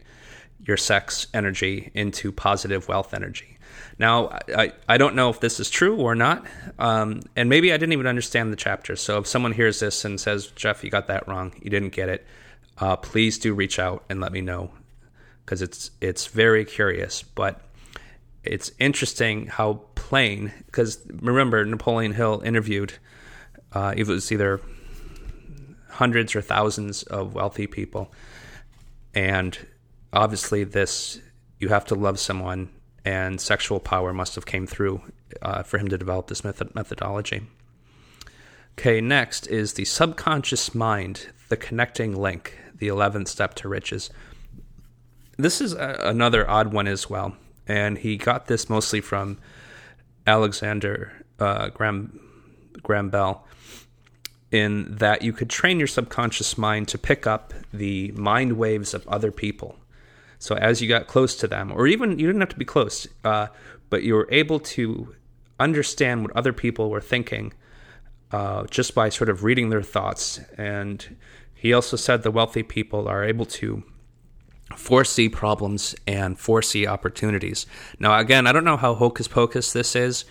your 0.65 0.77
sex 0.77 1.27
energy 1.33 1.91
into 1.93 2.31
positive 2.31 2.87
wealth 2.87 3.13
energy. 3.13 3.57
Now, 3.99 4.29
I, 4.55 4.73
I 4.87 4.97
don't 4.97 5.15
know 5.15 5.29
if 5.29 5.39
this 5.39 5.59
is 5.59 5.69
true 5.69 5.97
or 5.97 6.15
not, 6.15 6.45
um, 6.77 7.21
and 7.35 7.49
maybe 7.49 7.73
I 7.73 7.77
didn't 7.77 7.93
even 7.93 8.07
understand 8.07 8.51
the 8.51 8.57
chapter. 8.57 8.95
So 8.95 9.19
if 9.19 9.27
someone 9.27 9.51
hears 9.51 9.79
this 9.79 10.05
and 10.05 10.19
says, 10.19 10.47
Jeff, 10.47 10.83
you 10.83 10.89
got 10.89 11.07
that 11.07 11.27
wrong, 11.27 11.53
you 11.61 11.69
didn't 11.69 11.93
get 11.93 12.09
it, 12.09 12.25
uh, 12.77 12.95
please 12.95 13.39
do 13.39 13.53
reach 13.53 13.79
out 13.79 14.03
and 14.09 14.19
let 14.19 14.31
me 14.31 14.41
know 14.41 14.71
because 15.45 15.61
it's 15.61 15.91
it's 16.01 16.27
very 16.27 16.65
curious. 16.65 17.23
But 17.23 17.61
it's 18.51 18.71
interesting 18.79 19.47
how 19.47 19.81
plain 19.95 20.53
because 20.65 21.01
remember 21.21 21.63
Napoleon 21.65 22.13
Hill 22.13 22.41
interviewed 22.43 22.93
uh, 23.73 23.93
it 23.95 24.07
was 24.07 24.31
either 24.31 24.61
hundreds 25.89 26.35
or 26.35 26.41
thousands 26.41 27.03
of 27.03 27.33
wealthy 27.33 27.67
people, 27.67 28.11
and 29.13 29.57
obviously 30.13 30.63
this 30.63 31.19
you 31.59 31.69
have 31.69 31.85
to 31.85 31.95
love 31.95 32.19
someone, 32.19 32.69
and 33.03 33.41
sexual 33.41 33.79
power 33.79 34.13
must 34.13 34.35
have 34.35 34.45
came 34.45 34.67
through 34.67 35.01
uh, 35.41 35.63
for 35.63 35.77
him 35.77 35.87
to 35.87 35.97
develop 35.97 36.27
this 36.27 36.43
method- 36.43 36.73
methodology. 36.75 37.41
Okay, 38.77 39.01
next 39.01 39.47
is 39.47 39.73
the 39.73 39.85
subconscious 39.85 40.75
mind, 40.75 41.29
the 41.49 41.57
connecting 41.57 42.15
link, 42.15 42.57
the 42.77 42.87
eleventh 42.87 43.27
step 43.27 43.55
to 43.55 43.67
riches. 43.67 44.09
This 45.37 45.59
is 45.61 45.73
a- 45.73 45.99
another 46.03 46.49
odd 46.49 46.71
one 46.71 46.87
as 46.87 47.09
well 47.09 47.35
and 47.67 47.97
he 47.97 48.17
got 48.17 48.47
this 48.47 48.69
mostly 48.69 49.01
from 49.01 49.37
Alexander 50.25 51.11
uh, 51.39 51.69
Graham 51.69 52.19
Graham 52.83 53.09
Bell. 53.09 53.45
In 54.49 54.95
that 54.95 55.23
you 55.23 55.33
could 55.33 55.49
train 55.49 55.77
your 55.77 55.87
subconscious 55.87 56.57
mind 56.57 56.87
to 56.87 56.97
pick 56.97 57.27
up 57.27 57.53
the 57.73 58.11
mind 58.13 58.53
waves 58.53 58.93
of 58.93 59.05
other 59.09 59.29
people. 59.29 59.75
So 60.39 60.55
as 60.55 60.81
you 60.81 60.87
got 60.87 61.07
close 61.07 61.35
to 61.37 61.47
them, 61.47 61.69
or 61.71 61.85
even 61.85 62.17
you 62.17 62.27
didn't 62.27 62.39
have 62.39 62.49
to 62.49 62.57
be 62.57 62.63
close, 62.63 63.07
uh, 63.25 63.47
but 63.89 64.03
you 64.03 64.13
were 64.15 64.29
able 64.31 64.61
to 64.61 65.13
understand 65.59 66.21
what 66.21 66.35
other 66.35 66.53
people 66.53 66.89
were 66.89 67.01
thinking 67.01 67.53
uh, 68.31 68.65
just 68.65 68.95
by 68.95 69.09
sort 69.09 69.29
of 69.29 69.43
reading 69.43 69.69
their 69.69 69.81
thoughts. 69.81 70.39
And 70.57 71.17
he 71.53 71.73
also 71.73 71.97
said 71.97 72.23
the 72.23 72.31
wealthy 72.31 72.63
people 72.63 73.07
are 73.07 73.23
able 73.23 73.45
to 73.45 73.83
foresee 74.75 75.29
problems 75.29 75.95
and 76.05 76.37
foresee 76.37 76.85
opportunities. 76.85 77.65
Now, 77.99 78.19
again, 78.19 78.47
I 78.47 78.51
don't 78.51 78.63
know 78.65 78.77
how 78.77 78.95
hocus 78.95 79.27
pocus 79.27 79.73
this 79.73 79.95
is, 79.95 80.25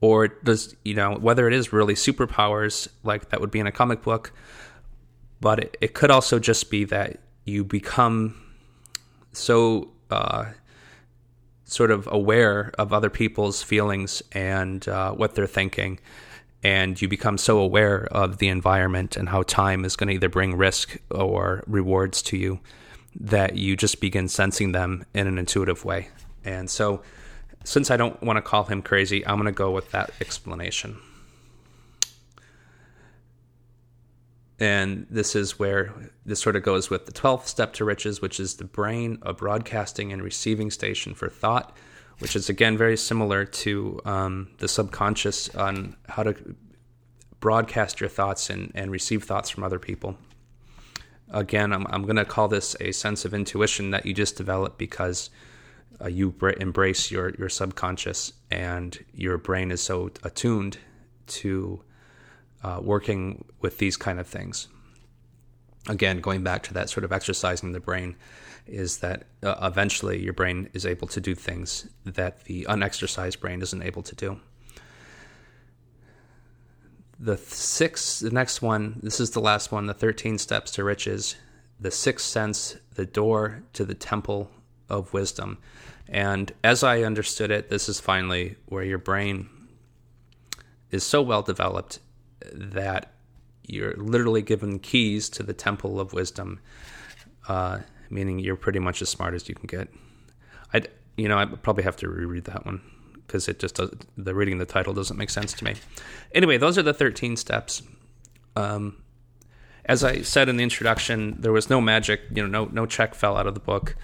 or 0.00 0.28
does, 0.28 0.74
you 0.84 0.94
know, 0.94 1.14
whether 1.14 1.46
it 1.46 1.54
is 1.54 1.72
really 1.72 1.94
superpowers 1.94 2.88
like 3.02 3.30
that 3.30 3.40
would 3.40 3.50
be 3.50 3.60
in 3.60 3.66
a 3.66 3.72
comic 3.72 4.02
book, 4.02 4.32
but 5.40 5.58
it, 5.58 5.76
it 5.80 5.94
could 5.94 6.10
also 6.10 6.38
just 6.38 6.70
be 6.70 6.84
that 6.84 7.18
you 7.44 7.64
become 7.64 8.40
so 9.32 9.90
uh, 10.10 10.46
sort 11.64 11.90
of 11.90 12.08
aware 12.10 12.72
of 12.78 12.92
other 12.92 13.10
people's 13.10 13.62
feelings 13.62 14.22
and 14.32 14.86
uh, 14.88 15.12
what 15.12 15.34
they're 15.34 15.46
thinking. 15.46 15.98
And 16.64 17.00
you 17.02 17.08
become 17.08 17.38
so 17.38 17.58
aware 17.58 18.04
of 18.12 18.38
the 18.38 18.46
environment 18.46 19.16
and 19.16 19.28
how 19.28 19.42
time 19.42 19.84
is 19.84 19.96
going 19.96 20.08
to 20.08 20.14
either 20.14 20.28
bring 20.28 20.56
risk 20.56 20.96
or 21.10 21.64
rewards 21.66 22.22
to 22.22 22.36
you 22.36 22.60
that 23.20 23.56
you 23.56 23.76
just 23.76 24.00
begin 24.00 24.28
sensing 24.28 24.72
them 24.72 25.04
in 25.14 25.26
an 25.26 25.38
intuitive 25.38 25.84
way. 25.84 26.08
And 26.44 26.68
so, 26.70 27.02
since 27.64 27.90
I 27.90 27.96
don't 27.96 28.20
want 28.22 28.38
to 28.38 28.42
call 28.42 28.64
him 28.64 28.82
crazy, 28.82 29.24
I'm 29.26 29.36
going 29.36 29.46
to 29.46 29.52
go 29.52 29.70
with 29.70 29.90
that 29.92 30.10
explanation. 30.20 30.98
And 34.58 35.06
this 35.10 35.34
is 35.34 35.58
where 35.58 35.92
this 36.24 36.40
sort 36.40 36.54
of 36.54 36.62
goes 36.62 36.88
with 36.90 37.06
the 37.06 37.12
12th 37.12 37.46
step 37.46 37.72
to 37.74 37.84
riches, 37.84 38.20
which 38.20 38.38
is 38.38 38.54
the 38.54 38.64
brain, 38.64 39.18
a 39.22 39.32
broadcasting 39.32 40.12
and 40.12 40.22
receiving 40.22 40.70
station 40.70 41.14
for 41.14 41.28
thought, 41.28 41.76
which 42.18 42.36
is 42.36 42.48
again 42.48 42.78
very 42.78 42.96
similar 42.96 43.44
to 43.44 44.00
um, 44.04 44.50
the 44.58 44.68
subconscious 44.68 45.52
on 45.56 45.96
how 46.08 46.22
to 46.22 46.36
broadcast 47.40 48.00
your 48.00 48.08
thoughts 48.08 48.50
and, 48.50 48.70
and 48.74 48.92
receive 48.92 49.24
thoughts 49.24 49.50
from 49.50 49.64
other 49.64 49.80
people. 49.80 50.16
Again, 51.32 51.72
I'm, 51.72 51.86
I'm 51.88 52.02
going 52.02 52.16
to 52.16 52.24
call 52.24 52.48
this 52.48 52.76
a 52.80 52.92
sense 52.92 53.24
of 53.24 53.34
intuition 53.34 53.90
that 53.90 54.06
you 54.06 54.14
just 54.14 54.36
develop 54.36 54.78
because 54.78 55.30
uh, 56.00 56.08
you 56.08 56.30
br- 56.30 56.50
embrace 56.50 57.10
your, 57.10 57.30
your 57.38 57.48
subconscious 57.48 58.32
and 58.50 59.04
your 59.14 59.38
brain 59.38 59.70
is 59.70 59.82
so 59.82 60.10
attuned 60.22 60.78
to 61.26 61.82
uh, 62.62 62.80
working 62.82 63.44
with 63.60 63.78
these 63.78 63.96
kind 63.96 64.20
of 64.20 64.26
things. 64.26 64.68
Again, 65.88 66.20
going 66.20 66.44
back 66.44 66.62
to 66.64 66.74
that 66.74 66.90
sort 66.90 67.02
of 67.02 67.12
exercising 67.12 67.72
the 67.72 67.80
brain, 67.80 68.14
is 68.66 68.98
that 68.98 69.24
uh, 69.42 69.56
eventually 69.62 70.22
your 70.22 70.32
brain 70.32 70.68
is 70.72 70.86
able 70.86 71.08
to 71.08 71.20
do 71.20 71.34
things 71.34 71.88
that 72.04 72.44
the 72.44 72.66
unexercised 72.66 73.40
brain 73.40 73.60
isn't 73.60 73.82
able 73.82 74.02
to 74.02 74.14
do. 74.14 74.40
The 77.22 77.36
six, 77.36 78.18
the 78.18 78.32
next 78.32 78.62
one, 78.62 78.98
this 79.00 79.20
is 79.20 79.30
the 79.30 79.40
last 79.40 79.70
one, 79.70 79.86
the 79.86 79.94
13 79.94 80.38
steps 80.38 80.72
to 80.72 80.82
riches, 80.82 81.36
the 81.78 81.92
sixth 81.92 82.26
sense, 82.26 82.76
the 82.96 83.06
door 83.06 83.62
to 83.74 83.84
the 83.84 83.94
temple 83.94 84.50
of 84.88 85.12
wisdom. 85.12 85.58
And 86.08 86.52
as 86.64 86.82
I 86.82 87.02
understood 87.02 87.52
it, 87.52 87.70
this 87.70 87.88
is 87.88 88.00
finally 88.00 88.56
where 88.66 88.82
your 88.82 88.98
brain 88.98 89.48
is 90.90 91.04
so 91.04 91.22
well 91.22 91.42
developed 91.42 92.00
that 92.52 93.12
you're 93.68 93.94
literally 93.94 94.42
given 94.42 94.80
keys 94.80 95.28
to 95.30 95.44
the 95.44 95.54
temple 95.54 96.00
of 96.00 96.12
wisdom, 96.12 96.58
uh, 97.46 97.78
meaning 98.10 98.40
you're 98.40 98.56
pretty 98.56 98.80
much 98.80 99.00
as 99.00 99.08
smart 99.08 99.34
as 99.34 99.48
you 99.48 99.54
can 99.54 99.68
get. 99.68 99.88
I, 100.74 100.82
you 101.16 101.28
know, 101.28 101.38
I 101.38 101.44
probably 101.44 101.84
have 101.84 101.96
to 101.98 102.08
reread 102.08 102.46
that 102.46 102.66
one 102.66 102.80
because 103.32 103.48
it 103.48 103.58
just 103.58 103.76
does, 103.76 103.90
the 104.18 104.34
reading 104.34 104.58
the 104.58 104.66
title 104.66 104.92
doesn't 104.92 105.16
make 105.16 105.30
sense 105.30 105.54
to 105.54 105.64
me. 105.64 105.74
Anyway, 106.34 106.58
those 106.58 106.76
are 106.76 106.82
the 106.82 106.92
13 106.92 107.38
steps. 107.38 107.80
Um, 108.56 109.02
as 109.86 110.04
I 110.04 110.20
said 110.20 110.50
in 110.50 110.58
the 110.58 110.62
introduction, 110.62 111.40
there 111.40 111.50
was 111.50 111.70
no 111.70 111.80
magic. 111.80 112.20
You 112.30 112.46
know, 112.46 112.66
no 112.66 112.70
no 112.70 112.84
check 112.84 113.14
fell 113.14 113.38
out 113.38 113.46
of 113.46 113.54
the 113.54 113.60
book, 113.60 113.96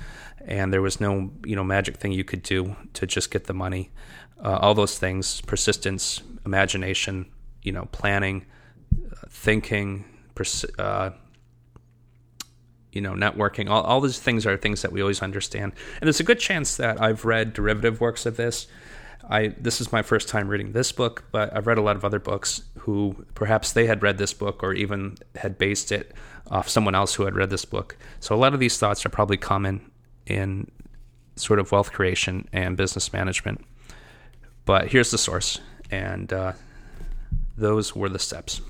and 0.45 0.73
there 0.73 0.81
was 0.81 0.99
no 0.99 1.31
you 1.45 1.55
know 1.55 1.63
magic 1.63 1.99
thing 1.99 2.13
you 2.13 2.25
could 2.25 2.43
do 2.43 2.75
to 2.95 3.07
just 3.07 3.31
get 3.31 3.45
the 3.45 3.53
money. 3.53 3.91
Uh, 4.43 4.57
all 4.63 4.75
those 4.75 4.99
things, 4.99 5.43
persistence, 5.43 6.23
imagination, 6.47 7.27
you 7.63 7.71
know, 7.71 7.85
planning, 7.93 8.47
thinking, 9.29 10.05
uh, 10.79 11.11
you 12.93 13.01
know, 13.01 13.13
networking. 13.13 13.69
All, 13.69 13.83
all 13.83 14.01
these 14.01 14.19
things 14.19 14.47
are 14.47 14.57
things 14.57 14.83
that 14.83 14.91
we 14.91 15.03
always 15.03 15.23
understand. 15.23 15.73
And 16.01 16.07
there's 16.07 16.21
a 16.21 16.25
good 16.25 16.41
chance 16.41 16.77
that 16.79 17.01
I've 17.01 17.25
read 17.25 17.53
derivative 17.53 18.01
works 18.01 18.27
of 18.27 18.37
this. 18.37 18.67
I 19.29 19.49
this 19.59 19.81
is 19.81 19.93
my 19.93 20.03
first 20.03 20.29
time 20.29 20.49
reading 20.49 20.73
this 20.73 20.93
book, 20.93 21.25
but 21.33 21.55
I've 21.57 21.67
read 21.67 21.79
a 21.79 21.83
lot 21.83 21.97
of 21.97 22.05
other 22.05 22.19
books 22.19 22.63
who 22.81 23.27
perhaps 23.35 23.73
they 23.73 23.87
had 23.87 24.03
read 24.03 24.19
this 24.19 24.33
book 24.33 24.63
or 24.63 24.73
even 24.73 25.17
had 25.37 25.59
based 25.59 25.93
it 25.93 26.13
off 26.51 26.69
someone 26.69 26.95
else 26.95 27.15
who 27.15 27.25
had 27.25 27.35
read 27.35 27.51
this 27.51 27.65
book. 27.65 27.97
So 28.21 28.35
a 28.35 28.39
lot 28.39 28.55
of 28.55 28.61
these 28.61 28.79
thoughts 28.79 29.05
are 29.05 29.11
probably 29.11 29.37
common 29.37 29.91
in 30.27 30.71
sort 31.37 31.59
of 31.59 31.71
wealth 31.73 31.93
creation 31.93 32.49
and 32.53 32.77
business 32.77 33.13
management. 33.13 33.65
But 34.65 34.89
here's 34.89 35.11
the 35.11 35.19
source, 35.19 35.61
and 35.91 36.33
uh, 36.33 36.53
those 37.57 37.95
were 37.97 38.09
the 38.09 38.19
steps. 38.19 38.61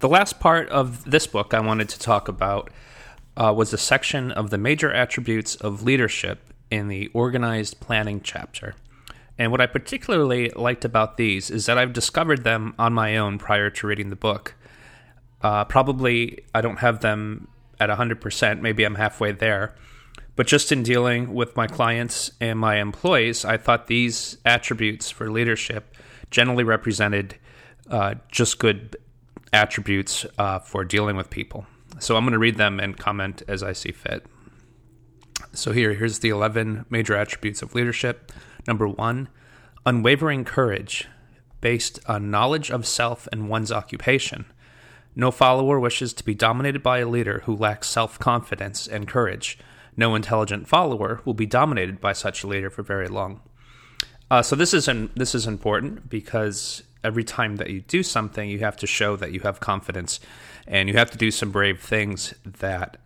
The 0.00 0.08
last 0.08 0.40
part 0.40 0.70
of 0.70 1.10
this 1.10 1.26
book 1.26 1.52
I 1.52 1.60
wanted 1.60 1.90
to 1.90 1.98
talk 1.98 2.26
about 2.26 2.70
uh, 3.36 3.52
was 3.54 3.74
a 3.74 3.78
section 3.78 4.32
of 4.32 4.48
the 4.48 4.56
major 4.56 4.90
attributes 4.90 5.56
of 5.56 5.82
leadership 5.82 6.54
in 6.70 6.88
the 6.88 7.08
organized 7.08 7.80
planning 7.80 8.22
chapter. 8.22 8.74
And 9.36 9.52
what 9.52 9.60
I 9.60 9.66
particularly 9.66 10.48
liked 10.56 10.86
about 10.86 11.18
these 11.18 11.50
is 11.50 11.66
that 11.66 11.76
I've 11.76 11.92
discovered 11.92 12.44
them 12.44 12.74
on 12.78 12.94
my 12.94 13.18
own 13.18 13.36
prior 13.36 13.68
to 13.68 13.86
reading 13.86 14.08
the 14.08 14.16
book. 14.16 14.54
Uh, 15.42 15.66
probably 15.66 16.44
I 16.54 16.62
don't 16.62 16.78
have 16.78 17.00
them 17.00 17.48
at 17.78 17.90
100%, 17.90 18.62
maybe 18.62 18.84
I'm 18.84 18.94
halfway 18.94 19.32
there. 19.32 19.74
But 20.34 20.46
just 20.46 20.72
in 20.72 20.82
dealing 20.82 21.34
with 21.34 21.56
my 21.56 21.66
clients 21.66 22.32
and 22.40 22.58
my 22.58 22.76
employees, 22.76 23.44
I 23.44 23.58
thought 23.58 23.86
these 23.86 24.38
attributes 24.46 25.10
for 25.10 25.30
leadership 25.30 25.94
generally 26.30 26.64
represented 26.64 27.36
uh, 27.90 28.14
just 28.30 28.58
good 28.58 28.96
attributes 29.52 30.26
uh, 30.38 30.58
for 30.58 30.84
dealing 30.84 31.16
with 31.16 31.30
people. 31.30 31.66
So 31.98 32.16
I'm 32.16 32.24
going 32.24 32.32
to 32.32 32.38
read 32.38 32.56
them 32.56 32.80
and 32.80 32.96
comment 32.96 33.42
as 33.48 33.62
I 33.62 33.72
see 33.72 33.92
fit. 33.92 34.24
So 35.52 35.72
here, 35.72 35.94
here's 35.94 36.20
the 36.20 36.28
11 36.28 36.86
major 36.90 37.14
attributes 37.14 37.62
of 37.62 37.74
leadership. 37.74 38.32
Number 38.66 38.86
one, 38.86 39.28
unwavering 39.84 40.44
courage 40.44 41.08
based 41.60 41.98
on 42.06 42.30
knowledge 42.30 42.70
of 42.70 42.86
self 42.86 43.28
and 43.32 43.48
one's 43.48 43.72
occupation. 43.72 44.46
No 45.16 45.30
follower 45.30 45.80
wishes 45.80 46.12
to 46.14 46.24
be 46.24 46.34
dominated 46.34 46.82
by 46.82 46.98
a 46.98 47.08
leader 47.08 47.42
who 47.44 47.56
lacks 47.56 47.88
self 47.88 48.18
confidence 48.18 48.86
and 48.86 49.08
courage. 49.08 49.58
No 49.96 50.14
intelligent 50.14 50.68
follower 50.68 51.20
will 51.24 51.34
be 51.34 51.46
dominated 51.46 52.00
by 52.00 52.12
such 52.12 52.44
a 52.44 52.46
leader 52.46 52.70
for 52.70 52.82
very 52.82 53.08
long. 53.08 53.40
Uh, 54.30 54.42
so 54.42 54.54
this 54.54 54.72
is 54.72 54.86
an, 54.86 55.10
this 55.16 55.34
is 55.34 55.46
important 55.46 56.08
because 56.08 56.84
every 57.02 57.24
time 57.24 57.56
that 57.56 57.70
you 57.70 57.80
do 57.80 58.02
something, 58.02 58.48
you 58.48 58.60
have 58.60 58.76
to 58.78 58.86
show 58.86 59.16
that 59.16 59.32
you 59.32 59.40
have 59.40 59.60
confidence, 59.60 60.20
and 60.66 60.88
you 60.88 60.96
have 60.96 61.10
to 61.10 61.18
do 61.18 61.30
some 61.30 61.50
brave 61.50 61.80
things 61.80 62.34
that 62.44 62.98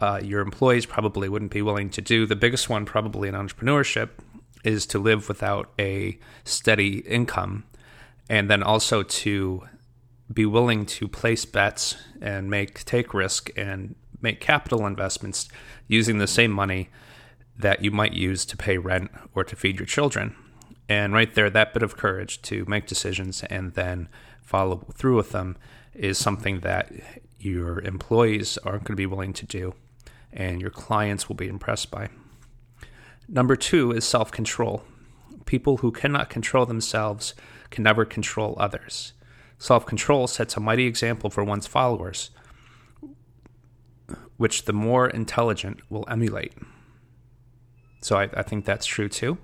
uh, 0.00 0.20
your 0.22 0.40
employees 0.40 0.86
probably 0.86 1.28
wouldn't 1.28 1.50
be 1.50 1.62
willing 1.62 1.90
to 1.90 2.00
do. 2.00 2.26
The 2.26 2.36
biggest 2.36 2.68
one, 2.68 2.84
probably 2.86 3.28
in 3.28 3.34
entrepreneurship, 3.34 4.10
is 4.64 4.86
to 4.86 4.98
live 4.98 5.28
without 5.28 5.70
a 5.78 6.18
steady 6.44 6.98
income, 7.00 7.64
and 8.28 8.50
then 8.50 8.62
also 8.62 9.02
to 9.02 9.62
be 10.32 10.46
willing 10.46 10.86
to 10.86 11.08
place 11.08 11.44
bets 11.44 11.96
and 12.20 12.48
make 12.48 12.84
take 12.84 13.12
risk 13.12 13.50
and 13.56 13.96
make 14.22 14.40
capital 14.40 14.86
investments 14.86 15.48
using 15.88 16.18
the 16.18 16.26
same 16.26 16.52
money 16.52 16.88
that 17.58 17.82
you 17.82 17.90
might 17.90 18.12
use 18.12 18.44
to 18.44 18.56
pay 18.56 18.78
rent 18.78 19.10
or 19.34 19.44
to 19.44 19.56
feed 19.56 19.78
your 19.78 19.86
children. 19.86 20.36
And 20.90 21.12
right 21.12 21.32
there, 21.32 21.48
that 21.48 21.72
bit 21.72 21.84
of 21.84 21.96
courage 21.96 22.42
to 22.42 22.64
make 22.66 22.88
decisions 22.88 23.44
and 23.44 23.74
then 23.74 24.08
follow 24.42 24.84
through 24.92 25.16
with 25.16 25.30
them 25.30 25.56
is 25.94 26.18
something 26.18 26.60
that 26.60 26.92
your 27.38 27.80
employees 27.82 28.58
aren't 28.58 28.82
going 28.82 28.96
to 28.96 29.00
be 29.00 29.06
willing 29.06 29.32
to 29.34 29.46
do 29.46 29.74
and 30.32 30.60
your 30.60 30.70
clients 30.70 31.28
will 31.28 31.36
be 31.36 31.46
impressed 31.46 31.92
by. 31.92 32.08
Number 33.28 33.54
two 33.54 33.92
is 33.92 34.04
self 34.04 34.32
control 34.32 34.82
People 35.46 35.78
who 35.78 35.92
cannot 35.92 36.28
control 36.28 36.66
themselves 36.66 37.34
can 37.70 37.84
never 37.84 38.04
control 38.04 38.56
others. 38.58 39.12
Self 39.58 39.86
control 39.86 40.26
sets 40.26 40.56
a 40.56 40.60
mighty 40.60 40.86
example 40.86 41.30
for 41.30 41.44
one's 41.44 41.66
followers, 41.66 42.30
which 44.36 44.64
the 44.64 44.72
more 44.72 45.08
intelligent 45.08 45.80
will 45.88 46.04
emulate. 46.08 46.52
So 48.00 48.16
I, 48.16 48.30
I 48.34 48.42
think 48.42 48.64
that's 48.64 48.86
true 48.86 49.08
too. 49.08 49.38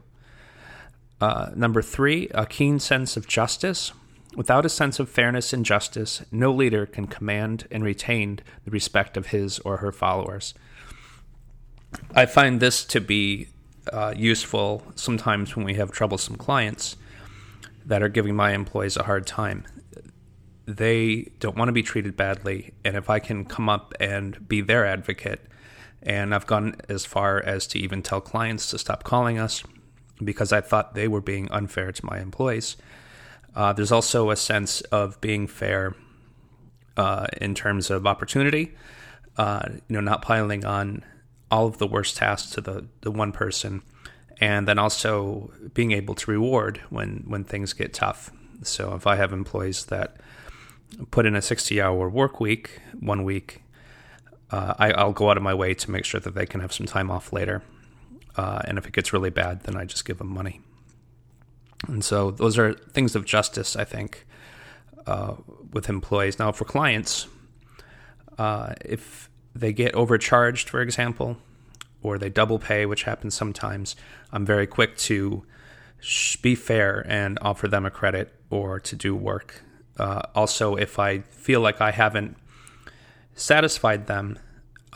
Uh, 1.20 1.50
number 1.54 1.80
three, 1.80 2.28
a 2.34 2.46
keen 2.46 2.78
sense 2.78 3.16
of 3.16 3.26
justice. 3.26 3.92
Without 4.36 4.66
a 4.66 4.68
sense 4.68 5.00
of 5.00 5.08
fairness 5.08 5.52
and 5.52 5.64
justice, 5.64 6.22
no 6.30 6.52
leader 6.52 6.84
can 6.84 7.06
command 7.06 7.66
and 7.70 7.82
retain 7.82 8.40
the 8.64 8.70
respect 8.70 9.16
of 9.16 9.28
his 9.28 9.58
or 9.60 9.78
her 9.78 9.92
followers. 9.92 10.52
I 12.14 12.26
find 12.26 12.60
this 12.60 12.84
to 12.86 13.00
be 13.00 13.48
uh, 13.90 14.12
useful 14.14 14.82
sometimes 14.94 15.56
when 15.56 15.64
we 15.64 15.74
have 15.74 15.90
troublesome 15.90 16.36
clients 16.36 16.96
that 17.86 18.02
are 18.02 18.08
giving 18.08 18.34
my 18.36 18.52
employees 18.52 18.96
a 18.96 19.04
hard 19.04 19.26
time. 19.26 19.64
They 20.66 21.30
don't 21.38 21.56
want 21.56 21.68
to 21.68 21.72
be 21.72 21.82
treated 21.82 22.16
badly, 22.16 22.74
and 22.84 22.96
if 22.96 23.08
I 23.08 23.20
can 23.20 23.44
come 23.44 23.68
up 23.68 23.94
and 24.00 24.46
be 24.46 24.60
their 24.60 24.84
advocate, 24.84 25.40
and 26.02 26.34
I've 26.34 26.46
gone 26.46 26.76
as 26.88 27.06
far 27.06 27.40
as 27.40 27.66
to 27.68 27.78
even 27.78 28.02
tell 28.02 28.20
clients 28.20 28.68
to 28.70 28.78
stop 28.78 29.04
calling 29.04 29.38
us 29.38 29.62
because 30.22 30.52
I 30.52 30.60
thought 30.60 30.94
they 30.94 31.08
were 31.08 31.20
being 31.20 31.50
unfair 31.50 31.92
to 31.92 32.06
my 32.06 32.20
employees 32.20 32.76
uh, 33.56 33.72
there's 33.72 33.90
also 33.90 34.30
a 34.30 34.36
sense 34.36 34.82
of 34.82 35.18
being 35.22 35.46
fair 35.46 35.94
uh, 36.96 37.26
in 37.40 37.54
terms 37.54 37.90
of 37.90 38.06
opportunity. 38.06 38.76
Uh, 39.38 39.62
you 39.88 39.94
know, 39.94 40.00
not 40.00 40.22
piling 40.22 40.64
on 40.64 41.02
all 41.50 41.66
of 41.66 41.78
the 41.78 41.86
worst 41.86 42.18
tasks 42.18 42.50
to 42.50 42.60
the, 42.60 42.86
the 43.00 43.10
one 43.10 43.32
person, 43.32 43.82
and 44.40 44.68
then 44.68 44.78
also 44.78 45.50
being 45.72 45.92
able 45.92 46.14
to 46.14 46.30
reward 46.30 46.80
when 46.90 47.24
when 47.26 47.44
things 47.44 47.72
get 47.72 47.94
tough. 47.94 48.30
So 48.62 48.94
if 48.94 49.06
I 49.06 49.16
have 49.16 49.32
employees 49.32 49.86
that 49.86 50.16
put 51.10 51.26
in 51.26 51.34
a 51.34 51.42
60 51.42 51.80
hour 51.80 52.08
work 52.08 52.40
week 52.40 52.80
one 53.00 53.24
week, 53.24 53.62
uh, 54.50 54.74
I, 54.78 55.04
will 55.04 55.12
go 55.12 55.30
out 55.30 55.36
of 55.36 55.42
my 55.42 55.54
way 55.54 55.74
to 55.74 55.90
make 55.90 56.04
sure 56.04 56.20
that 56.20 56.34
they 56.34 56.46
can 56.46 56.60
have 56.60 56.72
some 56.72 56.86
time 56.86 57.10
off 57.10 57.32
later. 57.32 57.62
Uh, 58.36 58.60
and 58.66 58.78
if 58.78 58.86
it 58.86 58.92
gets 58.92 59.12
really 59.12 59.30
bad, 59.30 59.62
then 59.62 59.76
I 59.76 59.84
just 59.84 60.04
give 60.04 60.18
them 60.18 60.28
money. 60.28 60.60
And 61.88 62.04
so 62.04 62.30
those 62.30 62.58
are 62.58 62.74
things 62.74 63.14
of 63.14 63.24
justice, 63.24 63.76
I 63.76 63.84
think, 63.84 64.26
uh, 65.06 65.36
with 65.72 65.88
employees. 65.88 66.38
Now, 66.38 66.52
for 66.52 66.64
clients, 66.64 67.28
uh, 68.38 68.74
if 68.84 69.30
they 69.54 69.72
get 69.72 69.94
overcharged, 69.94 70.68
for 70.68 70.80
example, 70.80 71.38
or 72.02 72.18
they 72.18 72.28
double 72.28 72.58
pay, 72.58 72.86
which 72.86 73.04
happens 73.04 73.34
sometimes, 73.34 73.96
I'm 74.32 74.44
very 74.44 74.66
quick 74.66 74.96
to 74.98 75.44
be 76.42 76.54
fair 76.54 77.04
and 77.08 77.38
offer 77.40 77.68
them 77.68 77.86
a 77.86 77.90
credit 77.90 78.34
or 78.50 78.78
to 78.80 78.96
do 78.96 79.14
work. 79.14 79.62
Uh, 79.98 80.22
also, 80.34 80.76
if 80.76 80.98
I 80.98 81.20
feel 81.20 81.60
like 81.60 81.80
I 81.80 81.90
haven't 81.90 82.36
satisfied 83.34 84.06
them, 84.06 84.38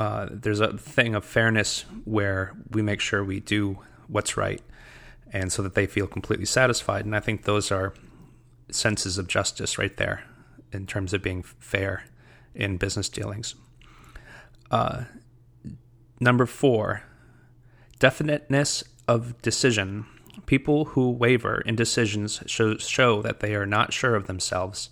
uh, 0.01 0.27
there's 0.31 0.61
a 0.61 0.79
thing 0.79 1.15
of 1.15 1.27
fairness 1.27 1.85
where 2.05 2.55
we 2.71 2.81
make 2.81 3.01
sure 3.01 3.23
we 3.23 3.39
do 3.39 3.79
what's 4.09 4.35
right 4.35 4.63
and 5.31 5.53
so 5.53 5.61
that 5.63 5.75
they 5.75 5.87
feel 5.87 6.07
completely 6.07 6.47
satisfied. 6.47 7.05
And 7.05 7.15
I 7.15 7.21
think 7.21 7.45
those 7.45 7.71
are 7.71 7.93
senses 8.71 9.19
of 9.19 9.29
justice 9.29 9.77
right 9.77 9.95
there 9.99 10.25
in 10.73 10.87
terms 10.87 11.13
of 11.13 11.23
being 11.23 11.43
fair 11.43 12.05
in 12.55 12.79
business 12.79 13.11
dealings. 13.11 13.55
Uh, 14.71 15.05
number 16.19 16.47
four, 16.47 17.03
definiteness 17.99 18.83
of 19.07 19.41
decision. 19.43 20.07
People 20.47 20.87
who 20.87 21.11
waver 21.11 21.61
in 21.61 21.77
decisions 21.77 22.43
show, 22.47 22.79
show 22.79 23.21
that 23.21 23.41
they 23.41 23.55
are 23.55 23.67
not 23.67 23.93
sure 23.93 24.17
of 24.17 24.27
themselves. 24.27 24.89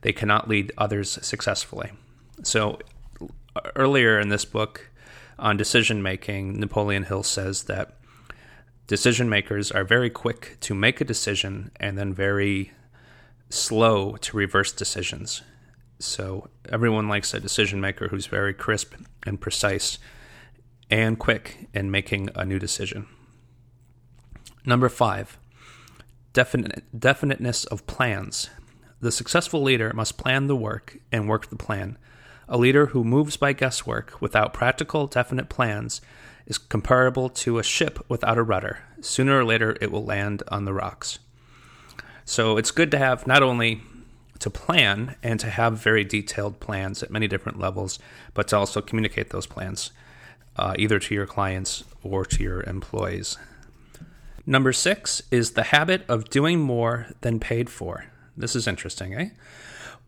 They 0.00 0.12
cannot 0.14 0.48
lead 0.48 0.72
others 0.78 1.18
successfully. 1.20 1.90
So, 2.42 2.78
earlier 3.76 4.18
in 4.18 4.28
this 4.28 4.44
book 4.44 4.90
on 5.38 5.56
decision 5.56 6.02
making, 6.02 6.58
Napoleon 6.58 7.04
Hill 7.04 7.22
says 7.22 7.64
that 7.64 7.96
decision 8.86 9.28
makers 9.28 9.70
are 9.70 9.84
very 9.84 10.10
quick 10.10 10.56
to 10.60 10.74
make 10.74 11.00
a 11.00 11.04
decision 11.04 11.70
and 11.76 11.96
then 11.96 12.12
very 12.12 12.72
slow 13.50 14.16
to 14.16 14.36
reverse 14.36 14.72
decisions. 14.72 15.42
So 15.98 16.48
everyone 16.68 17.08
likes 17.08 17.34
a 17.34 17.40
decision 17.40 17.80
maker 17.80 18.08
who's 18.08 18.26
very 18.26 18.54
crisp 18.54 18.94
and 19.26 19.40
precise 19.40 19.98
and 20.90 21.18
quick 21.18 21.68
in 21.74 21.90
making 21.90 22.30
a 22.34 22.44
new 22.44 22.58
decision. 22.58 23.06
Number 24.64 24.88
five, 24.88 25.38
definite, 26.32 26.84
definiteness 26.98 27.64
of 27.64 27.86
plans. 27.86 28.50
The 29.00 29.12
successful 29.12 29.62
leader 29.62 29.92
must 29.92 30.18
plan 30.18 30.46
the 30.46 30.56
work 30.56 30.98
and 31.12 31.28
work 31.28 31.50
the 31.50 31.56
plan. 31.56 31.98
A 32.48 32.56
leader 32.56 32.86
who 32.86 33.04
moves 33.04 33.36
by 33.36 33.52
guesswork 33.52 34.20
without 34.20 34.54
practical, 34.54 35.06
definite 35.06 35.48
plans 35.48 36.00
is 36.46 36.56
comparable 36.56 37.28
to 37.28 37.58
a 37.58 37.62
ship 37.62 37.98
without 38.08 38.38
a 38.38 38.42
rudder. 38.42 38.78
Sooner 39.00 39.38
or 39.38 39.44
later, 39.44 39.76
it 39.80 39.92
will 39.92 40.04
land 40.04 40.42
on 40.48 40.64
the 40.64 40.72
rocks. 40.72 41.18
So 42.24 42.56
it's 42.56 42.70
good 42.70 42.90
to 42.92 42.98
have 42.98 43.26
not 43.26 43.42
only 43.42 43.82
to 44.38 44.50
plan 44.50 45.16
and 45.22 45.38
to 45.40 45.50
have 45.50 45.78
very 45.78 46.04
detailed 46.04 46.58
plans 46.60 47.02
at 47.02 47.10
many 47.10 47.28
different 47.28 47.58
levels, 47.58 47.98
but 48.34 48.48
to 48.48 48.56
also 48.56 48.80
communicate 48.80 49.30
those 49.30 49.46
plans 49.46 49.90
uh, 50.56 50.74
either 50.78 50.98
to 50.98 51.14
your 51.14 51.26
clients 51.26 51.84
or 52.02 52.24
to 52.24 52.42
your 52.42 52.62
employees. 52.62 53.36
Number 54.46 54.72
six 54.72 55.22
is 55.30 55.52
the 55.52 55.64
habit 55.64 56.04
of 56.08 56.30
doing 56.30 56.60
more 56.60 57.08
than 57.20 57.38
paid 57.38 57.68
for. 57.68 58.06
This 58.36 58.56
is 58.56 58.66
interesting, 58.66 59.14
eh? 59.14 59.28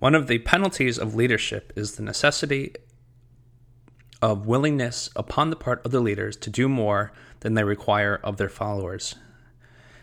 One 0.01 0.15
of 0.15 0.27
the 0.27 0.39
penalties 0.39 0.99
of 0.99 1.15
leadership 1.15 1.73
is 1.77 1.93
the 1.93 2.03
necessity 2.03 2.75
of 4.23 4.47
willingness 4.47 5.11
upon 5.15 5.51
the 5.51 5.57
part 5.57 5.85
of 5.85 5.93
the 5.93 6.01
leaders 6.01 6.37
to 6.39 6.51
do 6.51 6.69
more 6.69 7.13
than 7.41 7.53
they 7.53 7.65
require 7.65 8.19
of 8.25 8.39
their 8.39 8.49
followers. 8.49 9.15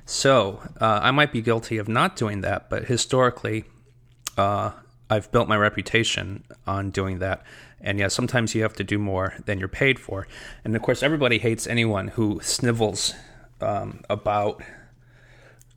So 0.06 0.62
uh, 0.80 1.00
I 1.02 1.10
might 1.10 1.32
be 1.32 1.42
guilty 1.42 1.80
of 1.80 1.88
not 1.88 2.16
doing 2.16 2.42
that, 2.42 2.70
but 2.70 2.86
historically, 2.86 3.66
uh, 4.38 4.72
I've 5.10 5.32
built 5.32 5.48
my 5.48 5.58
reputation 5.58 6.44
on 6.68 6.92
doing 6.92 7.18
that. 7.20 7.44
And 7.82 7.98
yeah, 7.98 8.08
sometimes 8.08 8.54
you 8.54 8.62
have 8.62 8.74
to 8.74 8.84
do 8.84 9.00
more 9.00 9.34
than 9.46 9.58
you're 9.58 9.68
paid 9.68 10.00
for. 10.00 10.28
And 10.64 10.76
of 10.76 10.82
course, 10.84 11.02
everybody 11.02 11.40
hates 11.40 11.66
anyone 11.66 12.10
who 12.10 12.40
snivels 12.44 13.16
um, 13.62 14.02
about 14.10 14.62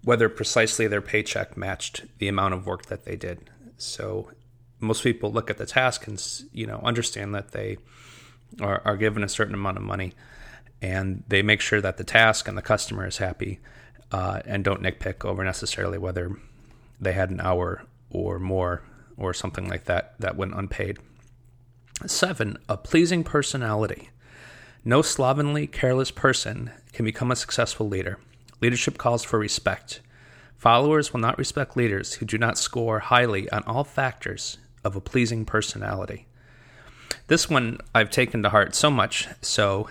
whether 0.05 0.29
precisely 0.29 0.87
their 0.87 1.03
paycheck 1.03 1.57
matched 1.57 2.05
the 2.19 2.29
amount 2.29 2.55
of 2.55 2.67
work 2.67 2.87
that 2.87 3.05
they 3.07 3.17
did. 3.17 3.49
So 3.83 4.31
most 4.79 5.03
people 5.03 5.33
look 5.33 5.51
at 5.51 5.59
the 5.59 5.67
task 5.67 6.07
and 6.07 6.23
you 6.53 6.67
know 6.67 6.81
understand 6.83 7.35
that 7.35 7.53
they 7.53 7.79
are, 8.61 8.83
are 8.85 8.97
given 8.97 9.23
a 9.23 9.29
certain 9.29 9.55
amount 9.55 9.77
of 9.77 9.83
money, 9.83 10.13
and 10.83 11.23
they 11.29 11.43
make 11.43 11.61
sure 11.61 11.81
that 11.81 11.97
the 11.97 12.05
task 12.05 12.49
and 12.49 12.57
the 12.57 12.63
customer 12.63 13.07
is 13.07 13.19
happy, 13.19 13.61
uh, 14.13 14.41
and 14.45 14.65
don't 14.65 14.83
nitpick 14.83 15.25
over 15.25 15.45
necessarily 15.45 15.99
whether 15.99 16.37
they 17.01 17.13
had 17.13 17.31
an 17.31 17.41
hour 17.41 17.85
or 18.11 18.39
more 18.39 18.83
or 19.17 19.33
something 19.35 19.69
like 19.69 19.85
that 19.85 20.15
that 20.19 20.37
went 20.37 20.55
unpaid. 20.55 20.99
Seven, 22.07 22.57
a 22.69 22.77
pleasing 22.77 23.23
personality. 23.23 24.09
No 24.85 25.03
slovenly, 25.03 25.67
careless 25.67 26.11
person 26.11 26.71
can 26.93 27.05
become 27.05 27.31
a 27.31 27.37
successful 27.37 27.87
leader. 27.87 28.19
Leadership 28.63 28.97
calls 28.97 29.23
for 29.23 29.39
respect. 29.39 30.01
Followers 30.61 31.11
will 31.11 31.21
not 31.21 31.39
respect 31.39 31.75
leaders 31.75 32.13
who 32.13 32.27
do 32.27 32.37
not 32.37 32.59
score 32.59 32.99
highly 32.99 33.49
on 33.49 33.63
all 33.63 33.83
factors 33.83 34.59
of 34.85 34.95
a 34.95 35.01
pleasing 35.01 35.47
personality. 35.47 36.27
This 37.29 37.49
one 37.49 37.79
I've 37.95 38.11
taken 38.11 38.43
to 38.43 38.51
heart 38.51 38.75
so 38.75 38.91
much 38.91 39.27
so 39.41 39.89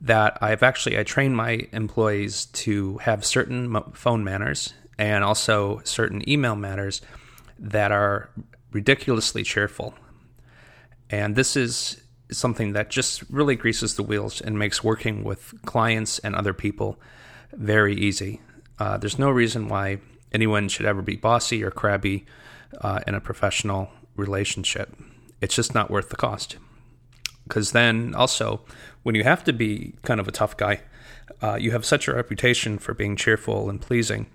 that 0.00 0.36
I've 0.40 0.64
actually 0.64 0.98
I 0.98 1.04
train 1.04 1.32
my 1.32 1.68
employees 1.70 2.46
to 2.46 2.98
have 2.98 3.24
certain 3.24 3.72
phone 3.92 4.24
manners 4.24 4.74
and 4.98 5.22
also 5.22 5.80
certain 5.84 6.28
email 6.28 6.56
manners 6.56 7.00
that 7.60 7.92
are 7.92 8.30
ridiculously 8.72 9.44
cheerful. 9.44 9.94
And 11.08 11.36
this 11.36 11.56
is 11.56 12.02
something 12.32 12.72
that 12.72 12.90
just 12.90 13.22
really 13.30 13.54
greases 13.54 13.94
the 13.94 14.02
wheels 14.02 14.40
and 14.40 14.58
makes 14.58 14.82
working 14.82 15.22
with 15.22 15.54
clients 15.64 16.18
and 16.18 16.34
other 16.34 16.52
people 16.52 16.98
very 17.52 17.94
easy. 17.94 18.40
Uh, 18.78 18.96
there's 18.98 19.18
no 19.18 19.30
reason 19.30 19.68
why 19.68 19.98
anyone 20.32 20.68
should 20.68 20.86
ever 20.86 21.02
be 21.02 21.16
bossy 21.16 21.62
or 21.62 21.70
crabby 21.70 22.26
uh, 22.80 23.00
in 23.06 23.14
a 23.14 23.20
professional 23.20 23.90
relationship 24.16 24.96
it's 25.44 25.54
just 25.54 25.74
not 25.74 25.90
worth 25.90 26.08
the 26.08 26.16
cost. 26.16 26.56
Because 27.46 27.72
then 27.72 28.14
also, 28.14 28.62
when 29.02 29.14
you 29.14 29.24
have 29.24 29.44
to 29.44 29.52
be 29.52 29.94
kind 30.02 30.18
of 30.18 30.26
a 30.26 30.32
tough 30.32 30.56
guy, 30.56 30.80
uh, 31.42 31.56
you 31.60 31.70
have 31.72 31.84
such 31.84 32.08
a 32.08 32.14
reputation 32.14 32.78
for 32.78 32.94
being 32.94 33.14
cheerful 33.14 33.68
and 33.68 33.80
pleasing 33.80 34.26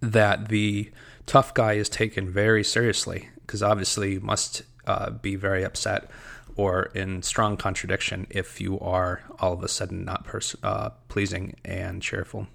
that 0.00 0.48
the 0.48 0.90
tough 1.26 1.54
guy 1.54 1.74
is 1.74 1.88
taken 1.88 2.28
very 2.28 2.64
seriously. 2.64 3.28
Because 3.46 3.62
obviously, 3.62 4.14
you 4.14 4.20
must 4.20 4.62
uh, 4.86 5.10
be 5.10 5.36
very 5.36 5.62
upset 5.62 6.10
or 6.56 6.90
in 6.94 7.22
strong 7.22 7.56
contradiction 7.56 8.26
if 8.30 8.60
you 8.60 8.80
are 8.80 9.22
all 9.38 9.52
of 9.52 9.62
a 9.62 9.68
sudden 9.68 10.04
not 10.04 10.24
pers- 10.24 10.56
uh, 10.64 10.90
pleasing 11.08 11.54
and 11.64 12.02
cheerful. 12.02 12.48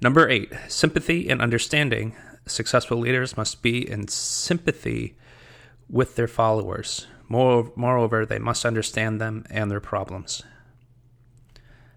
Number 0.00 0.28
eight, 0.28 0.52
sympathy 0.68 1.28
and 1.28 1.42
understanding. 1.42 2.16
Successful 2.46 2.98
leaders 2.98 3.36
must 3.36 3.62
be 3.62 3.88
in 3.88 4.08
sympathy 4.08 5.16
with 5.88 6.16
their 6.16 6.28
followers. 6.28 7.06
Moreover, 7.28 8.26
they 8.26 8.38
must 8.38 8.64
understand 8.64 9.20
them 9.20 9.44
and 9.50 9.70
their 9.70 9.80
problems. 9.80 10.42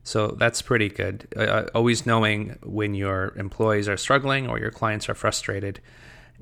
So 0.03 0.27
that's 0.27 0.61
pretty 0.61 0.89
good. 0.89 1.27
Uh, 1.35 1.39
uh, 1.39 1.67
always 1.73 2.05
knowing 2.05 2.59
when 2.61 2.93
your 2.93 3.33
employees 3.37 3.87
are 3.87 3.97
struggling 3.97 4.49
or 4.49 4.59
your 4.59 4.69
clients 4.69 5.07
are 5.07 5.15
frustrated, 5.15 5.79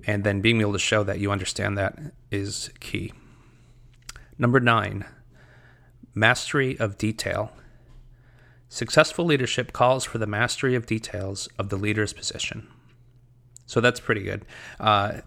and 0.07 0.23
then 0.23 0.41
being 0.41 0.61
able 0.61 0.73
to 0.73 0.79
show 0.79 1.03
that 1.03 1.19
you 1.19 1.31
understand 1.31 1.77
that 1.77 1.97
is 2.31 2.71
key. 2.79 3.13
Number 4.39 4.59
nine, 4.59 5.05
mastery 6.15 6.77
of 6.79 6.97
detail. 6.97 7.51
Successful 8.73 9.25
leadership 9.25 9.73
calls 9.73 10.05
for 10.05 10.17
the 10.17 10.25
mastery 10.25 10.75
of 10.75 10.85
details 10.85 11.49
of 11.59 11.67
the 11.67 11.75
leader's 11.75 12.13
position. 12.13 12.69
So 13.65 13.81
that's 13.81 13.99
pretty 13.99 14.21
good. 14.23 14.45
Uh, 14.79 15.19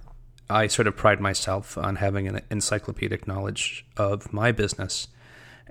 I 0.48 0.66
sort 0.66 0.88
of 0.88 0.96
pride 0.96 1.20
myself 1.20 1.76
on 1.76 1.96
having 1.96 2.26
an 2.26 2.40
encyclopedic 2.50 3.28
knowledge 3.28 3.84
of 3.98 4.32
my 4.32 4.50
business, 4.50 5.08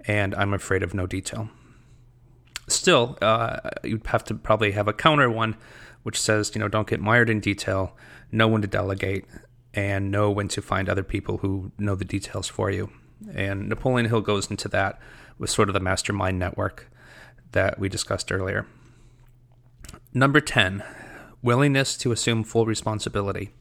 and 0.05 0.35
I'm 0.35 0.53
afraid 0.53 0.83
of 0.83 0.93
no 0.93 1.07
detail. 1.07 1.49
Still, 2.67 3.17
uh, 3.23 3.71
you'd 3.83 4.05
have 4.05 4.23
to 4.25 4.35
probably 4.35 4.73
have 4.73 4.87
a 4.87 4.93
counter 4.93 5.31
one, 5.31 5.57
which 6.03 6.21
says, 6.21 6.51
you 6.53 6.59
know, 6.59 6.67
don't 6.67 6.87
get 6.87 6.99
mired 6.99 7.27
in 7.27 7.39
detail, 7.39 7.97
know 8.31 8.47
when 8.47 8.61
to 8.61 8.67
delegate, 8.67 9.25
and 9.73 10.11
know 10.11 10.29
when 10.29 10.47
to 10.49 10.61
find 10.61 10.89
other 10.89 11.03
people 11.03 11.39
who 11.39 11.71
know 11.79 11.95
the 11.95 12.05
details 12.05 12.47
for 12.47 12.69
you. 12.69 12.91
And 13.33 13.67
Napoleon 13.67 14.07
Hill 14.09 14.21
goes 14.21 14.51
into 14.51 14.67
that 14.67 15.01
with 15.39 15.49
sort 15.49 15.69
of 15.69 15.73
the 15.73 15.79
mastermind 15.79 16.37
network 16.37 16.91
that 17.53 17.79
we 17.79 17.89
discussed 17.89 18.31
earlier. 18.31 18.67
Number 20.13 20.39
10, 20.41 20.83
willingness 21.41 21.97
to 21.97 22.11
assume 22.11 22.43
full 22.43 22.65
responsibility. 22.65 23.51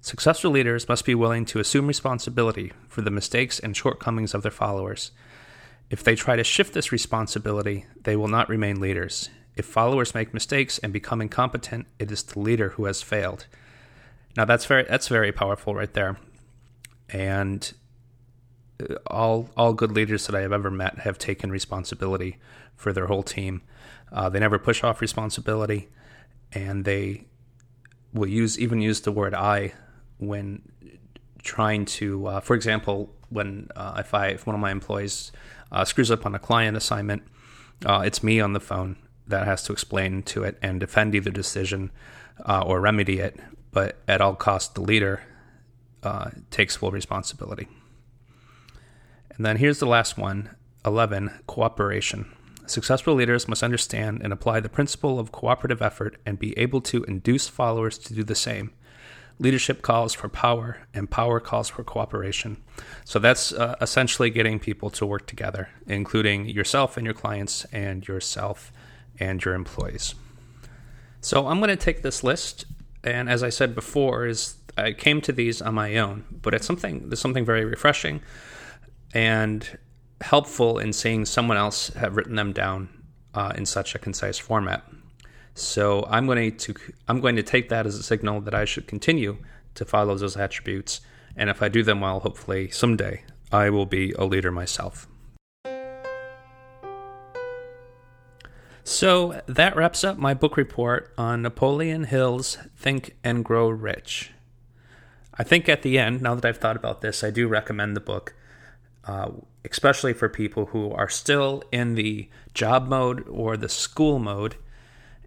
Successful 0.00 0.50
leaders 0.50 0.88
must 0.88 1.04
be 1.04 1.14
willing 1.14 1.44
to 1.46 1.60
assume 1.60 1.86
responsibility 1.86 2.72
for 2.88 3.02
the 3.02 3.10
mistakes 3.10 3.58
and 3.58 3.76
shortcomings 3.76 4.34
of 4.34 4.42
their 4.42 4.50
followers. 4.50 5.12
If 5.90 6.02
they 6.02 6.16
try 6.16 6.36
to 6.36 6.44
shift 6.44 6.74
this 6.74 6.90
responsibility, 6.90 7.86
they 8.02 8.16
will 8.16 8.28
not 8.28 8.48
remain 8.48 8.80
leaders. 8.80 9.30
If 9.56 9.66
followers 9.66 10.14
make 10.14 10.32
mistakes 10.32 10.78
and 10.78 10.92
become 10.92 11.20
incompetent, 11.20 11.86
it 11.98 12.10
is 12.10 12.22
the 12.22 12.40
leader 12.40 12.70
who 12.70 12.86
has 12.86 13.02
failed. 13.02 13.46
Now 14.36 14.44
that's 14.44 14.64
very 14.64 14.84
that's 14.84 15.08
very 15.08 15.30
powerful 15.30 15.74
right 15.74 15.92
there. 15.92 16.16
And 17.10 17.72
all 19.06 19.48
all 19.56 19.72
good 19.72 19.92
leaders 19.92 20.26
that 20.26 20.34
I 20.34 20.40
have 20.40 20.52
ever 20.52 20.70
met 20.70 21.00
have 21.00 21.18
taken 21.18 21.50
responsibility 21.50 22.38
for 22.76 22.92
their 22.92 23.06
whole 23.06 23.22
team. 23.22 23.62
Uh, 24.10 24.28
they 24.28 24.40
never 24.40 24.58
push 24.58 24.84
off 24.84 25.00
responsibility, 25.00 25.88
and 26.52 26.84
they 26.84 27.24
will 28.12 28.28
use 28.28 28.58
even 28.58 28.80
use 28.80 29.00
the 29.00 29.12
word 29.12 29.34
"I" 29.34 29.72
when 30.18 30.62
trying 31.42 31.84
to, 31.84 32.26
uh, 32.26 32.40
for 32.40 32.54
example, 32.54 33.14
when 33.30 33.68
uh, 33.74 33.96
if 33.98 34.14
I 34.14 34.28
if 34.28 34.46
one 34.46 34.54
of 34.54 34.60
my 34.60 34.70
employees 34.70 35.32
uh, 35.70 35.84
screws 35.84 36.10
up 36.10 36.26
on 36.26 36.34
a 36.34 36.38
client 36.38 36.76
assignment, 36.76 37.22
uh, 37.86 38.02
it's 38.04 38.22
me 38.22 38.40
on 38.40 38.52
the 38.52 38.60
phone 38.60 38.96
that 39.26 39.46
has 39.46 39.62
to 39.64 39.72
explain 39.72 40.22
to 40.22 40.44
it 40.44 40.58
and 40.62 40.80
defend 40.80 41.14
either 41.14 41.30
decision 41.30 41.90
uh, 42.46 42.62
or 42.62 42.80
remedy 42.80 43.18
it. 43.20 43.38
But 43.70 43.98
at 44.06 44.20
all 44.20 44.34
costs, 44.34 44.74
the 44.74 44.82
leader 44.82 45.22
takes 46.50 46.76
full 46.76 46.90
responsibility. 46.90 47.68
And 49.36 49.46
then 49.46 49.56
here's 49.56 49.78
the 49.78 49.86
last 49.86 50.18
one 50.18 50.50
11 50.84 51.30
cooperation. 51.46 52.30
Successful 52.66 53.14
leaders 53.14 53.48
must 53.48 53.62
understand 53.62 54.20
and 54.22 54.32
apply 54.32 54.60
the 54.60 54.68
principle 54.68 55.18
of 55.18 55.32
cooperative 55.32 55.82
effort 55.82 56.20
and 56.24 56.38
be 56.38 56.56
able 56.58 56.80
to 56.82 57.04
induce 57.04 57.48
followers 57.48 57.98
to 57.98 58.14
do 58.14 58.22
the 58.22 58.34
same. 58.34 58.72
Leadership 59.38 59.82
calls 59.82 60.14
for 60.14 60.28
power, 60.28 60.78
and 60.94 61.10
power 61.10 61.40
calls 61.40 61.68
for 61.68 61.82
cooperation. 61.82 62.58
So 63.04 63.18
that's 63.18 63.52
uh, 63.52 63.76
essentially 63.80 64.30
getting 64.30 64.60
people 64.60 64.90
to 64.90 65.06
work 65.06 65.26
together, 65.26 65.70
including 65.86 66.46
yourself 66.46 66.96
and 66.96 67.04
your 67.04 67.14
clients, 67.14 67.64
and 67.72 68.06
yourself 68.06 68.70
and 69.18 69.44
your 69.44 69.54
employees. 69.54 70.14
So 71.20 71.48
I'm 71.48 71.58
going 71.58 71.70
to 71.70 71.76
take 71.76 72.02
this 72.02 72.22
list, 72.22 72.66
and 73.02 73.28
as 73.28 73.42
I 73.42 73.48
said 73.48 73.74
before, 73.74 74.26
is 74.26 74.56
I 74.76 74.92
came 74.92 75.20
to 75.22 75.32
these 75.32 75.60
on 75.60 75.74
my 75.74 75.96
own, 75.96 76.24
but 76.30 76.54
it's 76.54 76.66
something 76.66 77.08
there's 77.08 77.20
something 77.20 77.44
very 77.44 77.64
refreshing 77.64 78.20
and 79.14 79.78
helpful 80.20 80.78
in 80.78 80.92
seeing 80.92 81.24
someone 81.24 81.56
else 81.56 81.88
have 81.88 82.16
written 82.16 82.36
them 82.36 82.52
down 82.52 82.88
uh, 83.34 83.52
in 83.56 83.66
such 83.66 83.94
a 83.94 83.98
concise 83.98 84.38
format. 84.38 84.84
So 85.54 86.06
I'm 86.08 86.26
going 86.26 86.56
to 86.56 86.74
I'm 87.08 87.20
going 87.20 87.36
to 87.36 87.42
take 87.42 87.68
that 87.68 87.86
as 87.86 87.96
a 87.96 88.02
signal 88.02 88.40
that 88.42 88.54
I 88.54 88.64
should 88.64 88.86
continue 88.86 89.38
to 89.74 89.84
follow 89.84 90.14
those 90.14 90.36
attributes, 90.36 91.00
and 91.36 91.50
if 91.50 91.62
I 91.62 91.68
do 91.68 91.82
them 91.82 92.00
well, 92.00 92.20
hopefully 92.20 92.70
someday 92.70 93.24
I 93.50 93.68
will 93.70 93.86
be 93.86 94.12
a 94.12 94.24
leader 94.24 94.50
myself. 94.50 95.06
So 98.84 99.40
that 99.46 99.76
wraps 99.76 100.02
up 100.02 100.18
my 100.18 100.34
book 100.34 100.56
report 100.56 101.12
on 101.16 101.42
Napoleon 101.42 102.04
Hill's 102.04 102.58
Think 102.76 103.16
and 103.22 103.44
Grow 103.44 103.68
Rich. 103.68 104.32
I 105.34 105.44
think 105.44 105.68
at 105.68 105.82
the 105.82 105.98
end, 105.98 106.20
now 106.20 106.34
that 106.34 106.44
I've 106.44 106.58
thought 106.58 106.76
about 106.76 107.00
this, 107.00 107.22
I 107.22 107.30
do 107.30 107.46
recommend 107.46 107.94
the 107.94 108.00
book, 108.00 108.34
uh, 109.04 109.30
especially 109.64 110.12
for 110.12 110.28
people 110.28 110.66
who 110.66 110.90
are 110.92 111.08
still 111.08 111.62
in 111.72 111.94
the 111.94 112.28
job 112.54 112.88
mode 112.88 113.26
or 113.28 113.56
the 113.56 113.68
school 113.68 114.18
mode 114.18 114.56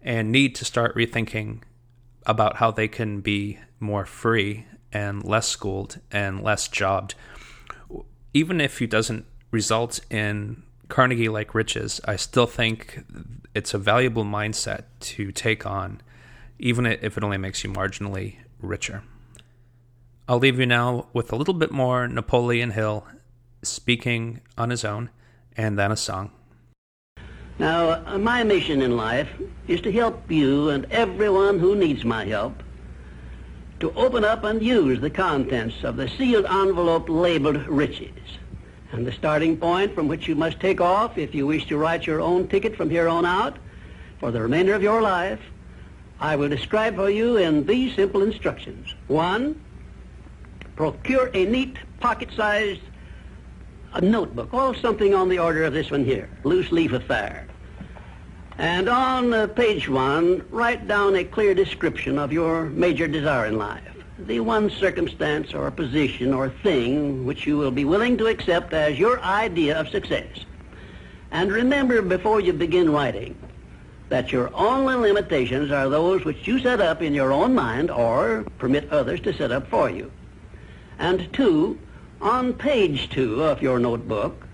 and 0.02 0.30
need 0.30 0.54
to 0.54 0.64
start 0.64 0.94
rethinking 0.94 1.62
about 2.24 2.56
how 2.56 2.70
they 2.70 2.88
can 2.88 3.20
be 3.20 3.58
more 3.80 4.06
free 4.06 4.66
and 4.92 5.24
less 5.24 5.48
schooled 5.48 6.00
and 6.10 6.42
less 6.42 6.68
jobbed. 6.68 7.14
Even 8.32 8.60
if 8.60 8.80
it 8.80 8.90
doesn't 8.90 9.26
result 9.50 10.00
in 10.10 10.62
Carnegie 10.88 11.28
like 11.28 11.54
riches, 11.54 12.00
I 12.04 12.16
still 12.16 12.46
think 12.46 13.04
it's 13.54 13.74
a 13.74 13.78
valuable 13.78 14.24
mindset 14.24 14.84
to 15.00 15.32
take 15.32 15.66
on, 15.66 16.00
even 16.58 16.86
if 16.86 17.16
it 17.16 17.24
only 17.24 17.38
makes 17.38 17.64
you 17.64 17.70
marginally 17.70 18.36
richer. 18.60 19.02
I'll 20.28 20.38
leave 20.38 20.58
you 20.58 20.66
now 20.66 21.06
with 21.12 21.32
a 21.32 21.36
little 21.36 21.54
bit 21.54 21.70
more 21.70 22.08
Napoleon 22.08 22.70
Hill 22.70 23.06
speaking 23.66 24.40
on 24.56 24.70
his 24.70 24.84
own 24.84 25.10
and 25.56 25.78
then 25.78 25.92
a 25.92 25.96
song. 25.96 26.30
Now, 27.58 28.02
uh, 28.06 28.18
my 28.18 28.44
mission 28.44 28.82
in 28.82 28.96
life 28.96 29.28
is 29.66 29.80
to 29.80 29.92
help 29.92 30.30
you 30.30 30.68
and 30.68 30.84
everyone 30.90 31.58
who 31.58 31.74
needs 31.74 32.04
my 32.04 32.24
help 32.24 32.62
to 33.80 33.92
open 33.92 34.24
up 34.24 34.44
and 34.44 34.62
use 34.62 35.00
the 35.00 35.10
contents 35.10 35.82
of 35.82 35.96
the 35.96 36.08
sealed 36.08 36.46
envelope 36.46 37.08
labeled 37.08 37.66
riches. 37.66 38.38
And 38.92 39.06
the 39.06 39.12
starting 39.12 39.56
point 39.56 39.94
from 39.94 40.06
which 40.06 40.28
you 40.28 40.34
must 40.34 40.60
take 40.60 40.80
off 40.80 41.18
if 41.18 41.34
you 41.34 41.46
wish 41.46 41.66
to 41.66 41.78
write 41.78 42.06
your 42.06 42.20
own 42.20 42.46
ticket 42.48 42.76
from 42.76 42.90
here 42.90 43.08
on 43.08 43.24
out 43.26 43.56
for 44.20 44.30
the 44.30 44.40
remainder 44.40 44.74
of 44.74 44.82
your 44.82 45.02
life, 45.02 45.40
I 46.20 46.36
will 46.36 46.48
describe 46.48 46.96
for 46.96 47.10
you 47.10 47.36
in 47.36 47.66
these 47.66 47.94
simple 47.94 48.22
instructions. 48.22 48.94
One, 49.08 49.60
procure 50.76 51.30
a 51.34 51.44
neat 51.44 51.76
pocket-sized 52.00 52.80
a 53.96 54.00
notebook, 54.02 54.52
or 54.52 54.74
something 54.74 55.14
on 55.14 55.30
the 55.30 55.38
order 55.38 55.64
of 55.64 55.72
this 55.72 55.90
one 55.90 56.04
here, 56.04 56.28
loose 56.44 56.70
leaf 56.70 56.92
affair. 56.92 57.46
And 58.58 58.88
on 58.88 59.32
uh, 59.32 59.46
page 59.46 59.88
one, 59.88 60.46
write 60.50 60.86
down 60.86 61.16
a 61.16 61.24
clear 61.24 61.54
description 61.54 62.18
of 62.18 62.32
your 62.32 62.66
major 62.66 63.08
desire 63.08 63.46
in 63.46 63.56
life. 63.56 63.82
The 64.18 64.40
one 64.40 64.68
circumstance 64.70 65.54
or 65.54 65.70
position 65.70 66.34
or 66.34 66.50
thing 66.50 67.24
which 67.24 67.46
you 67.46 67.56
will 67.56 67.70
be 67.70 67.84
willing 67.86 68.18
to 68.18 68.26
accept 68.26 68.72
as 68.74 68.98
your 68.98 69.20
idea 69.20 69.78
of 69.78 69.88
success. 69.88 70.44
And 71.30 71.50
remember 71.50 72.02
before 72.02 72.40
you 72.40 72.52
begin 72.52 72.90
writing 72.90 73.36
that 74.10 74.30
your 74.30 74.54
only 74.54 74.94
limitations 74.94 75.70
are 75.70 75.88
those 75.88 76.24
which 76.24 76.46
you 76.46 76.58
set 76.58 76.80
up 76.80 77.00
in 77.02 77.14
your 77.14 77.32
own 77.32 77.54
mind 77.54 77.90
or 77.90 78.44
permit 78.58 78.90
others 78.90 79.20
to 79.20 79.32
set 79.32 79.52
up 79.52 79.68
for 79.68 79.90
you. 79.90 80.10
And 80.98 81.30
two, 81.32 81.78
on 82.26 82.52
page 82.52 83.08
two 83.10 83.44
of 83.44 83.62
your 83.62 83.78
notebook, 83.78 84.48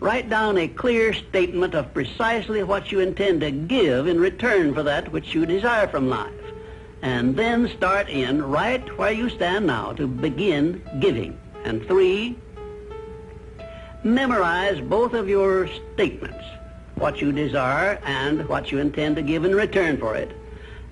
write 0.00 0.30
down 0.30 0.56
a 0.56 0.66
clear 0.66 1.12
statement 1.12 1.74
of 1.74 1.92
precisely 1.92 2.62
what 2.62 2.90
you 2.90 3.00
intend 3.00 3.42
to 3.42 3.50
give 3.50 4.06
in 4.06 4.18
return 4.18 4.72
for 4.72 4.82
that 4.82 5.12
which 5.12 5.34
you 5.34 5.44
desire 5.44 5.86
from 5.86 6.08
life. 6.08 6.32
And 7.02 7.36
then 7.36 7.68
start 7.76 8.08
in 8.08 8.42
right 8.42 8.96
where 8.96 9.12
you 9.12 9.28
stand 9.28 9.66
now 9.66 9.92
to 9.92 10.06
begin 10.06 10.82
giving. 10.98 11.38
And 11.64 11.86
three, 11.86 12.38
memorize 14.02 14.80
both 14.80 15.12
of 15.12 15.28
your 15.28 15.68
statements, 15.92 16.44
what 16.94 17.20
you 17.20 17.32
desire 17.32 18.00
and 18.02 18.48
what 18.48 18.72
you 18.72 18.78
intend 18.78 19.16
to 19.16 19.22
give 19.22 19.44
in 19.44 19.54
return 19.54 19.98
for 19.98 20.14
it. 20.14 20.34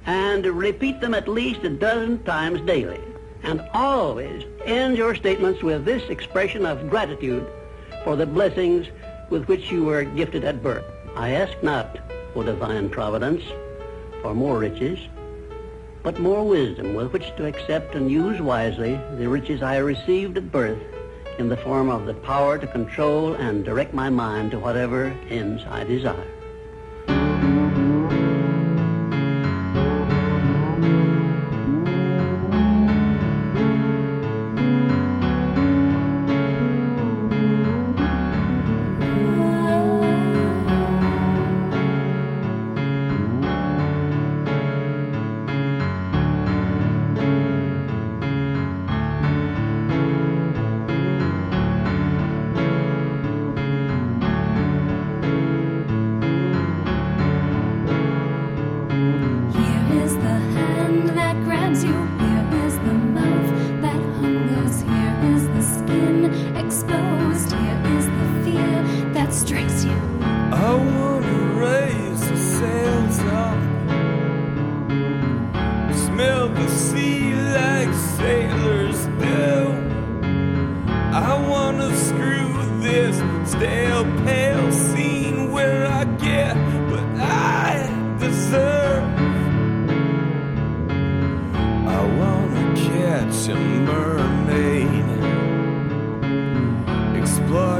And 0.04 0.44
repeat 0.44 1.00
them 1.00 1.14
at 1.14 1.26
least 1.26 1.64
a 1.64 1.70
dozen 1.70 2.22
times 2.24 2.60
daily. 2.62 3.00
And 3.48 3.66
always 3.72 4.44
end 4.66 4.98
your 4.98 5.14
statements 5.14 5.62
with 5.62 5.86
this 5.86 6.02
expression 6.10 6.66
of 6.66 6.90
gratitude 6.90 7.46
for 8.04 8.14
the 8.14 8.26
blessings 8.26 8.88
with 9.30 9.48
which 9.48 9.72
you 9.72 9.86
were 9.86 10.04
gifted 10.04 10.44
at 10.44 10.62
birth. 10.62 10.84
I 11.16 11.30
ask 11.30 11.56
not, 11.62 11.98
for 12.34 12.44
divine 12.44 12.90
providence, 12.90 13.42
for 14.20 14.34
more 14.34 14.58
riches, 14.58 14.98
but 16.02 16.20
more 16.20 16.46
wisdom 16.46 16.92
with 16.92 17.10
which 17.14 17.34
to 17.36 17.46
accept 17.46 17.94
and 17.94 18.10
use 18.10 18.38
wisely 18.38 19.00
the 19.16 19.30
riches 19.30 19.62
I 19.62 19.78
received 19.78 20.36
at 20.36 20.52
birth 20.52 20.82
in 21.38 21.48
the 21.48 21.56
form 21.56 21.88
of 21.88 22.04
the 22.04 22.12
power 22.12 22.58
to 22.58 22.66
control 22.66 23.32
and 23.32 23.64
direct 23.64 23.94
my 23.94 24.10
mind 24.10 24.50
to 24.50 24.58
whatever 24.58 25.16
ends 25.30 25.64
I 25.70 25.84
desire. 25.84 26.37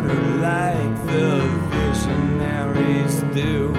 water 0.00 0.14
like 0.38 1.06
the 1.06 1.40
visionaries 1.70 3.20
do. 3.34 3.72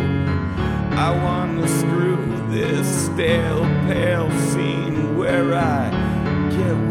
I 0.91 1.11
wanna 1.23 1.67
screw 1.67 2.17
this 2.49 3.05
stale, 3.05 3.63
pale 3.87 4.29
scene 4.51 5.17
where 5.17 5.55
I 5.55 5.89
get. 6.51 6.88